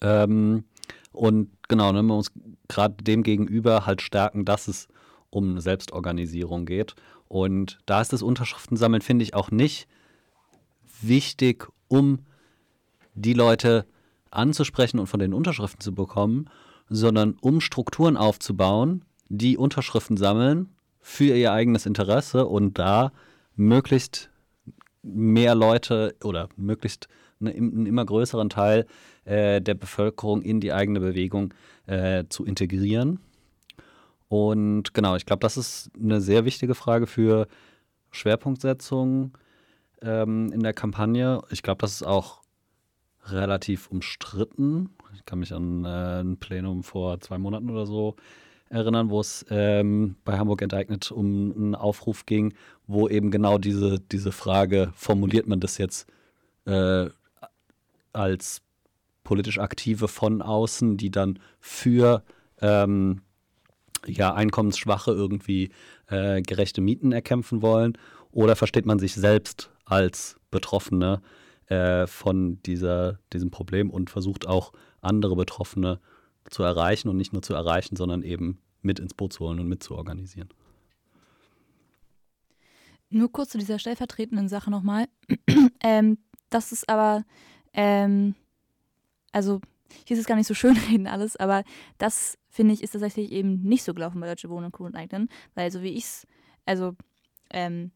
Ähm, 0.00 0.64
und 1.12 1.50
genau, 1.68 1.92
ne, 1.92 2.02
man 2.02 2.16
muss 2.16 2.32
gerade 2.68 3.02
dem 3.02 3.22
gegenüber 3.22 3.86
halt 3.86 4.02
stärken, 4.02 4.44
dass 4.44 4.68
es 4.68 4.88
um 5.30 5.60
Selbstorganisierung 5.60 6.66
geht. 6.66 6.94
Und 7.28 7.78
da 7.86 8.00
ist 8.00 8.12
das 8.12 8.22
Unterschriftensammeln, 8.22 9.02
finde 9.02 9.22
ich, 9.22 9.34
auch 9.34 9.50
nicht 9.50 9.88
wichtig, 11.00 11.68
um 11.88 12.20
die 13.14 13.34
Leute 13.34 13.86
anzusprechen 14.34 14.98
und 14.98 15.06
von 15.06 15.20
den 15.20 15.34
Unterschriften 15.34 15.80
zu 15.80 15.94
bekommen, 15.94 16.48
sondern 16.88 17.36
um 17.40 17.60
Strukturen 17.60 18.16
aufzubauen, 18.16 19.04
die 19.28 19.56
Unterschriften 19.56 20.16
sammeln 20.16 20.68
für 21.00 21.36
ihr 21.36 21.52
eigenes 21.52 21.86
Interesse 21.86 22.46
und 22.46 22.78
da 22.78 23.12
möglichst 23.56 24.30
mehr 25.02 25.54
Leute 25.54 26.14
oder 26.22 26.48
möglichst 26.56 27.08
einen 27.40 27.86
immer 27.86 28.04
größeren 28.04 28.48
Teil 28.48 28.86
äh, 29.24 29.60
der 29.60 29.74
Bevölkerung 29.74 30.42
in 30.42 30.60
die 30.60 30.72
eigene 30.72 31.00
Bewegung 31.00 31.52
äh, 31.86 32.24
zu 32.28 32.44
integrieren. 32.44 33.20
Und 34.28 34.94
genau, 34.94 35.16
ich 35.16 35.26
glaube, 35.26 35.40
das 35.40 35.56
ist 35.56 35.90
eine 36.00 36.20
sehr 36.20 36.44
wichtige 36.44 36.74
Frage 36.74 37.06
für 37.06 37.46
Schwerpunktsetzung 38.10 39.36
ähm, 40.00 40.50
in 40.52 40.60
der 40.60 40.72
Kampagne. 40.72 41.42
Ich 41.50 41.62
glaube, 41.62 41.80
das 41.82 41.92
ist 41.92 42.02
auch 42.02 42.43
relativ 43.26 43.88
umstritten. 43.88 44.90
Ich 45.14 45.24
kann 45.24 45.38
mich 45.38 45.52
an 45.52 45.84
äh, 45.84 46.20
ein 46.20 46.36
Plenum 46.38 46.82
vor 46.82 47.20
zwei 47.20 47.38
Monaten 47.38 47.70
oder 47.70 47.86
so 47.86 48.16
erinnern, 48.68 49.10
wo 49.10 49.20
es 49.20 49.44
ähm, 49.50 50.16
bei 50.24 50.38
Hamburg 50.38 50.62
enteignet 50.62 51.10
um 51.12 51.52
einen 51.56 51.74
Aufruf 51.74 52.26
ging, 52.26 52.54
wo 52.86 53.08
eben 53.08 53.30
genau 53.30 53.58
diese, 53.58 54.00
diese 54.00 54.32
Frage, 54.32 54.92
formuliert 54.96 55.46
man 55.46 55.60
das 55.60 55.78
jetzt 55.78 56.08
äh, 56.66 57.08
als 58.12 58.62
politisch 59.22 59.58
Aktive 59.58 60.08
von 60.08 60.42
außen, 60.42 60.96
die 60.96 61.10
dann 61.10 61.38
für 61.60 62.22
ähm, 62.60 63.22
ja, 64.06 64.34
Einkommensschwache 64.34 65.12
irgendwie 65.12 65.70
äh, 66.08 66.42
gerechte 66.42 66.80
Mieten 66.80 67.12
erkämpfen 67.12 67.62
wollen? 67.62 67.96
Oder 68.32 68.56
versteht 68.56 68.86
man 68.86 68.98
sich 68.98 69.14
selbst 69.14 69.70
als 69.84 70.36
Betroffene 70.50 71.22
äh, 71.66 72.06
von 72.06 72.62
dieser, 72.62 73.18
diesem 73.32 73.50
Problem 73.50 73.90
und 73.90 74.10
versucht 74.10 74.46
auch 74.46 74.72
andere 75.00 75.36
Betroffene 75.36 76.00
zu 76.50 76.62
erreichen 76.62 77.08
und 77.08 77.16
nicht 77.16 77.32
nur 77.32 77.42
zu 77.42 77.54
erreichen, 77.54 77.96
sondern 77.96 78.22
eben 78.22 78.60
mit 78.82 78.98
ins 78.98 79.14
Boot 79.14 79.32
zu 79.32 79.40
holen 79.40 79.60
und 79.60 79.68
mit 79.68 79.82
zu 79.82 79.94
organisieren? 79.94 80.48
Nur 83.10 83.30
kurz 83.30 83.50
zu 83.50 83.58
dieser 83.58 83.78
stellvertretenden 83.78 84.48
Sache 84.48 84.70
nochmal. 84.70 85.08
ähm, 85.80 86.18
das 86.50 86.72
ist 86.72 86.88
aber, 86.88 87.24
ähm, 87.72 88.34
also 89.32 89.60
hier 90.04 90.16
ist 90.16 90.20
es 90.20 90.26
gar 90.26 90.36
nicht 90.36 90.46
so 90.46 90.54
schön 90.54 90.76
reden 90.90 91.06
alles, 91.06 91.36
aber 91.36 91.64
das 91.98 92.38
finde 92.48 92.74
ich, 92.74 92.82
ist 92.82 92.92
tatsächlich 92.92 93.32
eben 93.32 93.62
nicht 93.62 93.84
so 93.84 93.94
gelaufen 93.94 94.20
bei 94.20 94.26
Deutsche 94.26 94.50
Wohnen 94.50 94.66
und 94.66 94.72
Co. 94.72 94.86
enteignen, 94.86 95.28
weil 95.54 95.70
so 95.70 95.82
wie 95.82 95.90
ich 95.90 96.04
es, 96.04 96.26
also, 96.66 96.96
ähm, 97.50 97.92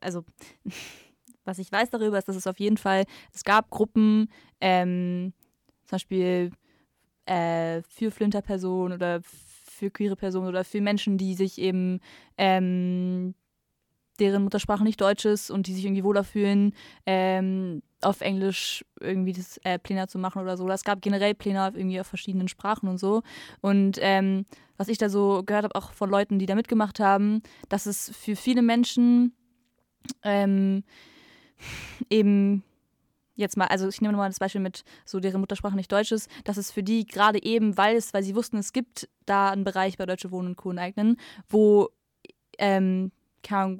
also, 0.00 0.24
was 1.44 1.58
ich 1.58 1.70
weiß 1.70 1.90
darüber 1.90 2.18
ist, 2.18 2.28
dass 2.28 2.36
es 2.36 2.46
auf 2.46 2.58
jeden 2.58 2.76
Fall, 2.76 3.04
es 3.32 3.44
gab 3.44 3.70
Gruppen, 3.70 4.28
ähm, 4.60 5.32
zum 5.84 5.96
Beispiel 5.96 6.50
äh, 7.26 7.82
für 7.88 8.10
Flinterpersonen 8.10 8.94
oder 8.94 9.20
für 9.22 9.90
queere 9.90 10.16
Personen 10.16 10.48
oder 10.48 10.64
für 10.64 10.80
Menschen, 10.80 11.18
die 11.18 11.34
sich 11.34 11.58
eben 11.58 12.00
ähm, 12.38 13.34
deren 14.20 14.44
Muttersprache 14.44 14.84
nicht 14.84 15.00
Deutsch 15.00 15.24
ist 15.24 15.50
und 15.50 15.66
die 15.66 15.74
sich 15.74 15.84
irgendwie 15.84 16.04
wohler 16.04 16.24
fühlen, 16.24 16.72
ähm, 17.06 17.82
auf 18.00 18.20
Englisch 18.20 18.84
irgendwie 19.00 19.32
das 19.32 19.58
äh, 19.64 19.78
Pläne 19.78 20.06
zu 20.06 20.18
machen 20.18 20.42
oder 20.42 20.56
so. 20.56 20.68
Es 20.68 20.84
gab 20.84 21.02
generell 21.02 21.34
Pläne 21.34 21.72
irgendwie 21.74 22.00
auf 22.00 22.06
verschiedenen 22.06 22.48
Sprachen 22.48 22.88
und 22.88 22.98
so. 22.98 23.22
Und 23.60 23.98
ähm, 24.00 24.46
was 24.76 24.88
ich 24.88 24.98
da 24.98 25.08
so 25.08 25.42
gehört 25.44 25.64
habe, 25.64 25.74
auch 25.74 25.92
von 25.92 26.10
Leuten, 26.10 26.38
die 26.38 26.46
da 26.46 26.54
mitgemacht 26.54 27.00
haben, 27.00 27.42
dass 27.68 27.86
es 27.86 28.12
für 28.14 28.36
viele 28.36 28.62
Menschen 28.62 29.34
ähm, 30.22 30.84
eben 32.10 32.62
jetzt 33.36 33.56
mal, 33.56 33.66
also 33.66 33.88
ich 33.88 34.00
nehme 34.00 34.12
nochmal 34.12 34.28
das 34.28 34.38
Beispiel 34.38 34.60
mit 34.60 34.84
so 35.04 35.20
deren 35.20 35.40
Muttersprache 35.40 35.76
nicht 35.76 35.90
Deutsch 35.90 36.12
ist, 36.12 36.30
dass 36.44 36.56
es 36.56 36.70
für 36.70 36.82
die 36.82 37.06
gerade 37.06 37.42
eben, 37.42 37.76
weil 37.76 37.96
es, 37.96 38.14
weil 38.14 38.22
sie 38.22 38.34
wussten, 38.34 38.58
es 38.58 38.72
gibt 38.72 39.08
da 39.26 39.50
einen 39.50 39.64
Bereich 39.64 39.98
bei 39.98 40.06
Deutsche 40.06 40.30
Wohnen 40.30 40.48
und 40.48 40.56
Co. 40.56 40.70
eignen, 40.70 41.16
wo 41.48 41.88
ähm, 42.58 43.10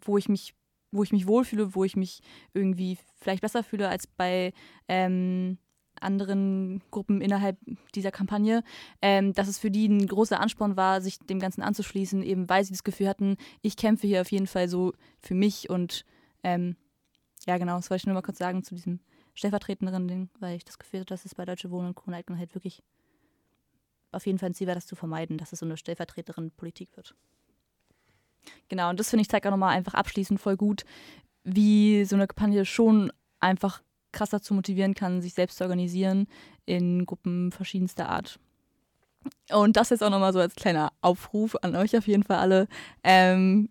wo 0.05 0.19
ich 0.19 0.29
mich, 0.29 0.55
wo 0.93 1.03
ich 1.03 1.13
mich 1.13 1.27
wohlfühle, 1.27 1.75
wo 1.75 1.85
ich 1.85 1.97
mich 1.97 2.21
irgendwie 2.53 2.99
vielleicht 3.21 3.41
besser 3.41 3.63
fühle 3.63 3.89
als 3.89 4.07
bei 4.07 4.53
ähm, 4.89 5.59
anderen 6.01 6.83
Gruppen 6.91 7.21
innerhalb 7.21 7.57
dieser 7.95 8.11
Kampagne, 8.11 8.63
ähm, 9.01 9.33
dass 9.33 9.49
es 9.49 9.59
für 9.59 9.71
die 9.71 9.89
ein 9.89 10.07
großer 10.07 10.41
Ansporn 10.41 10.77
war, 10.77 11.01
sich 11.01 11.19
dem 11.19 11.39
Ganzen 11.39 11.63
anzuschließen, 11.63 12.23
eben 12.23 12.49
weil 12.49 12.65
sie 12.65 12.73
das 12.73 12.85
Gefühl 12.85 13.09
hatten, 13.09 13.37
ich 13.63 13.77
kämpfe 13.77 14.07
hier 14.07 14.21
auf 14.21 14.31
jeden 14.31 14.47
Fall 14.47 14.69
so 14.69 14.93
für 15.19 15.35
mich 15.35 15.71
und 15.71 16.05
ähm, 16.43 16.77
ja 17.47 17.59
genau, 17.59 17.77
das 17.77 17.91
wollte 17.91 18.03
ich 18.03 18.07
nur 18.07 18.15
mal 18.15 18.23
kurz 18.23 18.39
sagen 18.39 18.63
zu 18.63 18.75
diesem 18.75 19.01
stellvertretenderen 19.35 20.09
Ding, 20.09 20.31
weil 20.41 20.57
ich 20.57 20.65
das 20.65 20.79
Gefühl 20.79 21.01
hatte, 21.01 21.15
dass 21.15 21.25
es 21.25 21.35
bei 21.35 21.45
Deutsche 21.45 21.71
Wohnen 21.71 21.89
und 21.89 21.97
Kroneignung 21.97 22.39
halt 22.39 22.55
wirklich 22.55 22.83
auf 24.13 24.27
jeden 24.27 24.39
Fall 24.39 24.51
ein 24.51 24.55
Ziel 24.55 24.69
war, 24.69 24.75
das 24.75 24.87
zu 24.87 24.97
vermeiden, 24.97 25.39
dass 25.39 25.53
es 25.53 25.59
so 25.59 25.67
eine 25.67 25.77
stellvertreterin 25.77 26.53
Politik 26.53 26.97
wird. 26.97 27.15
Genau, 28.69 28.91
und 28.91 29.01
das 29.01 29.11
finde 29.11 29.23
ich 29.23 29.29
zeigt 29.29 29.47
auch 29.47 29.51
nochmal 29.51 29.77
einfach 29.77 29.95
abschließend 29.95 30.41
voll 30.41 30.57
gut, 30.57 30.85
wie 31.43 32.05
so 32.05 32.17
eine 32.17 32.27
Kampagne 32.27 32.65
schon 32.65 33.13
einfach 33.41 33.83
krass 34.13 34.31
dazu 34.31 34.55
motivieren 34.55 34.95
kann, 34.95 35.21
sich 35.21 35.35
selbst 35.35 35.59
zu 35.59 35.65
organisieren 35.65 36.27
in 36.65 37.05
Gruppen 37.05 37.51
verschiedenster 37.53 38.09
Art. 38.09 38.39
Und 39.51 39.77
das 39.77 39.91
jetzt 39.91 40.03
auch 40.03 40.11
nochmal 40.11 40.33
so 40.33 40.39
als 40.39 40.55
kleiner 40.55 40.93
Aufruf 41.01 41.57
an 41.63 41.75
euch 41.77 41.97
auf 41.97 42.07
jeden 42.07 42.23
Fall 42.23 42.39
alle. 42.39 42.69
Ähm, 43.03 43.71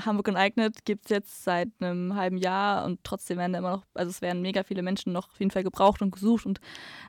Hamburg 0.00 0.28
enteignet 0.28 0.84
gibt 0.84 1.04
es 1.04 1.10
jetzt 1.10 1.44
seit 1.44 1.68
einem 1.80 2.14
halben 2.14 2.38
Jahr 2.38 2.84
und 2.84 3.04
trotzdem 3.04 3.38
werden 3.38 3.54
immer 3.54 3.70
noch, 3.70 3.84
also 3.94 4.10
es 4.10 4.22
werden 4.22 4.40
mega 4.40 4.62
viele 4.62 4.82
Menschen 4.82 5.12
noch 5.12 5.28
auf 5.28 5.38
jeden 5.38 5.50
Fall 5.50 5.62
gebraucht 5.62 6.00
und 6.00 6.12
gesucht 6.12 6.46
und 6.46 6.60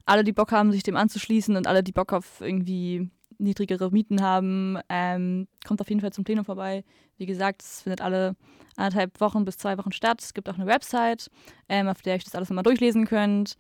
alle, 0.06 0.24
die 0.24 0.34
Bock 0.34 0.52
haben, 0.52 0.72
sich 0.72 0.84
dem 0.84 0.98
anzuschließen 0.98 1.56
und 1.56 1.68
alle, 1.68 1.84
die 1.84 1.94
Bock 1.94 2.12
auf 2.12 2.42
irgendwie 2.42 3.10
niedrigere 3.38 3.92
Mieten 3.92 4.22
haben, 4.22 4.78
ähm, 4.90 5.48
kommt 5.66 5.82
auf 5.82 5.90
jeden 5.90 6.02
Fall 6.02 6.14
zum 6.14 6.24
Plenum 6.24 6.46
vorbei. 6.46 6.84
Wie 7.18 7.26
gesagt, 7.26 7.62
es 7.62 7.82
findet 7.82 8.02
alle 8.02 8.36
anderthalb 8.76 9.20
Wochen 9.22 9.46
bis 9.46 9.58
zwei 9.58 9.78
Wochen 9.78 9.92
statt. 9.92 10.22
Es 10.22 10.34
gibt 10.34 10.50
auch 10.50 10.56
eine 10.56 10.66
Website, 10.66 11.30
ähm, 11.70 11.88
auf 11.88 12.02
der 12.02 12.14
ihr 12.14 12.18
euch 12.18 12.24
das 12.24 12.36
alles 12.36 12.50
nochmal 12.50 12.64
durchlesen 12.64 13.06
könnt. 13.06 13.56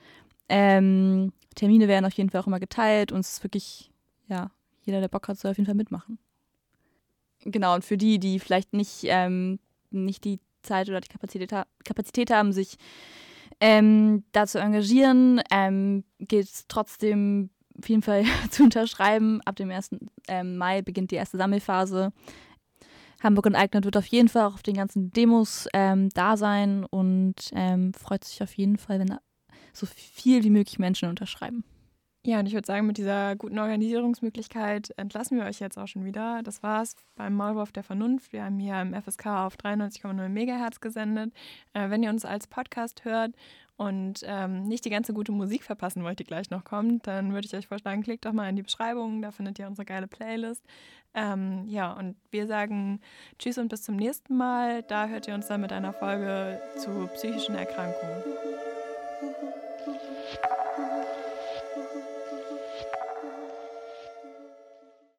Ähm, 0.50 1.32
Termine 1.56 1.88
werden 1.88 2.06
auf 2.06 2.14
jeden 2.14 2.30
Fall 2.30 2.42
auch 2.42 2.48
immer 2.48 2.60
geteilt 2.60 3.12
und 3.12 3.22
es 3.22 3.34
ist 3.34 3.44
wirklich, 3.44 3.92
ja, 4.28 4.52
jeder, 4.82 5.00
der 5.00 5.08
Bock 5.08 5.28
hat, 5.28 5.38
soll 5.38 5.52
auf 5.52 5.58
jeden 5.58 5.68
Fall 5.68 5.76
mitmachen. 5.76 6.20
Genau, 7.46 7.76
und 7.76 7.84
für 7.84 7.98
die, 7.98 8.20
die 8.20 8.40
vielleicht 8.40 8.74
nicht, 8.74 9.02
ähm, 9.04 9.60
nicht 9.92 10.24
die 10.24 10.40
Zeit 10.62 10.90
oder 10.90 11.02
die 11.02 11.10
Kapazität, 11.10 11.52
Kapazität 11.84 12.32
haben, 12.32 12.54
sich 12.54 12.78
ähm, 13.60 14.24
da 14.32 14.48
zu 14.48 14.60
engagieren, 14.60 15.42
ähm, 15.52 16.04
geht 16.20 16.46
es 16.46 16.66
trotzdem 16.68 17.50
auf 17.78 17.90
jeden 17.90 18.02
Fall 18.02 18.24
zu 18.50 18.64
unterschreiben. 18.64 19.42
Ab 19.46 19.56
dem 19.56 19.72
1. 19.72 19.92
Ähm, 20.28 20.58
Mai 20.58 20.82
beginnt 20.82 21.12
die 21.12 21.16
erste 21.16 21.38
Sammelphase. 21.38 22.12
Hamburg 23.22 23.46
enteignet 23.46 23.86
wird 23.86 23.96
auf 23.96 24.06
jeden 24.08 24.28
Fall 24.28 24.46
auch 24.46 24.56
auf 24.56 24.64
den 24.64 24.76
ganzen 24.76 25.12
Demos 25.12 25.68
ähm, 25.74 26.10
da 26.10 26.36
sein 26.36 26.86
und 26.86 27.36
ähm, 27.54 27.94
freut 27.94 28.26
sich 28.26 28.44
auf 28.44 28.54
jeden 28.56 28.78
Fall, 28.78 29.00
wenn 29.00 29.18
so 29.72 29.86
viel 29.86 30.44
wie 30.44 30.50
möglich 30.50 30.78
Menschen 30.78 31.10
unterschreiben. 31.10 31.64
Ja, 32.26 32.40
und 32.40 32.46
ich 32.46 32.54
würde 32.54 32.66
sagen, 32.66 32.88
mit 32.88 32.98
dieser 32.98 33.36
guten 33.36 33.60
Organisierungsmöglichkeit 33.60 34.94
entlassen 34.96 35.38
wir 35.38 35.46
euch 35.46 35.60
jetzt 35.60 35.78
auch 35.78 35.88
schon 35.88 36.06
wieder. 36.06 36.42
Das 36.42 36.64
war's 36.64 36.96
beim 37.16 37.36
Maulwurf 37.36 37.74
der 37.74 37.84
Vernunft. 37.84 38.32
Wir 38.32 38.46
haben 38.46 38.60
hier 38.60 38.80
im 38.82 38.94
FSK 38.94 39.26
auf 39.28 39.58
93,0 39.58 40.30
Megahertz 40.30 40.80
gesendet. 40.80 41.34
Äh, 41.74 41.90
wenn 41.90 42.02
ihr 42.02 42.10
uns 42.10 42.24
als 42.24 42.48
Podcast 42.48 43.04
hört 43.04 43.34
und 43.76 44.22
ähm, 44.24 44.64
nicht 44.70 44.86
die 44.86 44.90
ganze 44.90 45.14
gute 45.14 45.34
Musik 45.34 45.64
verpassen 45.64 46.06
wollt, 46.06 46.20
die 46.20 46.24
gleich 46.24 46.50
noch 46.50 46.64
kommt, 46.64 47.08
dann 47.08 47.34
würde 47.34 47.46
ich 47.46 47.56
euch 47.56 47.68
vorschlagen, 47.68 48.04
klickt 48.04 48.24
doch 48.24 48.32
mal 48.32 48.48
in 48.48 48.56
die 48.56 48.64
Beschreibung. 48.64 49.22
Da 49.22 49.32
findet 49.32 49.60
ihr 49.60 49.68
unsere 49.68 49.84
geile 49.84 50.08
Playlist. 50.08 50.64
Ähm, 51.14 51.66
ja, 51.68 51.92
und 51.92 52.16
wir 52.32 52.48
sagen 52.48 53.02
Tschüss 53.38 53.58
und 53.58 53.68
bis 53.68 53.84
zum 53.84 53.98
nächsten 53.98 54.38
Mal. 54.38 54.84
Da 54.84 55.08
hört 55.08 55.28
ihr 55.28 55.34
uns 55.34 55.48
dann 55.48 55.60
mit 55.60 55.74
einer 55.74 55.92
Folge 55.92 56.62
zu 56.78 57.10
psychischen 57.16 57.56
Erkrankungen. 57.56 58.24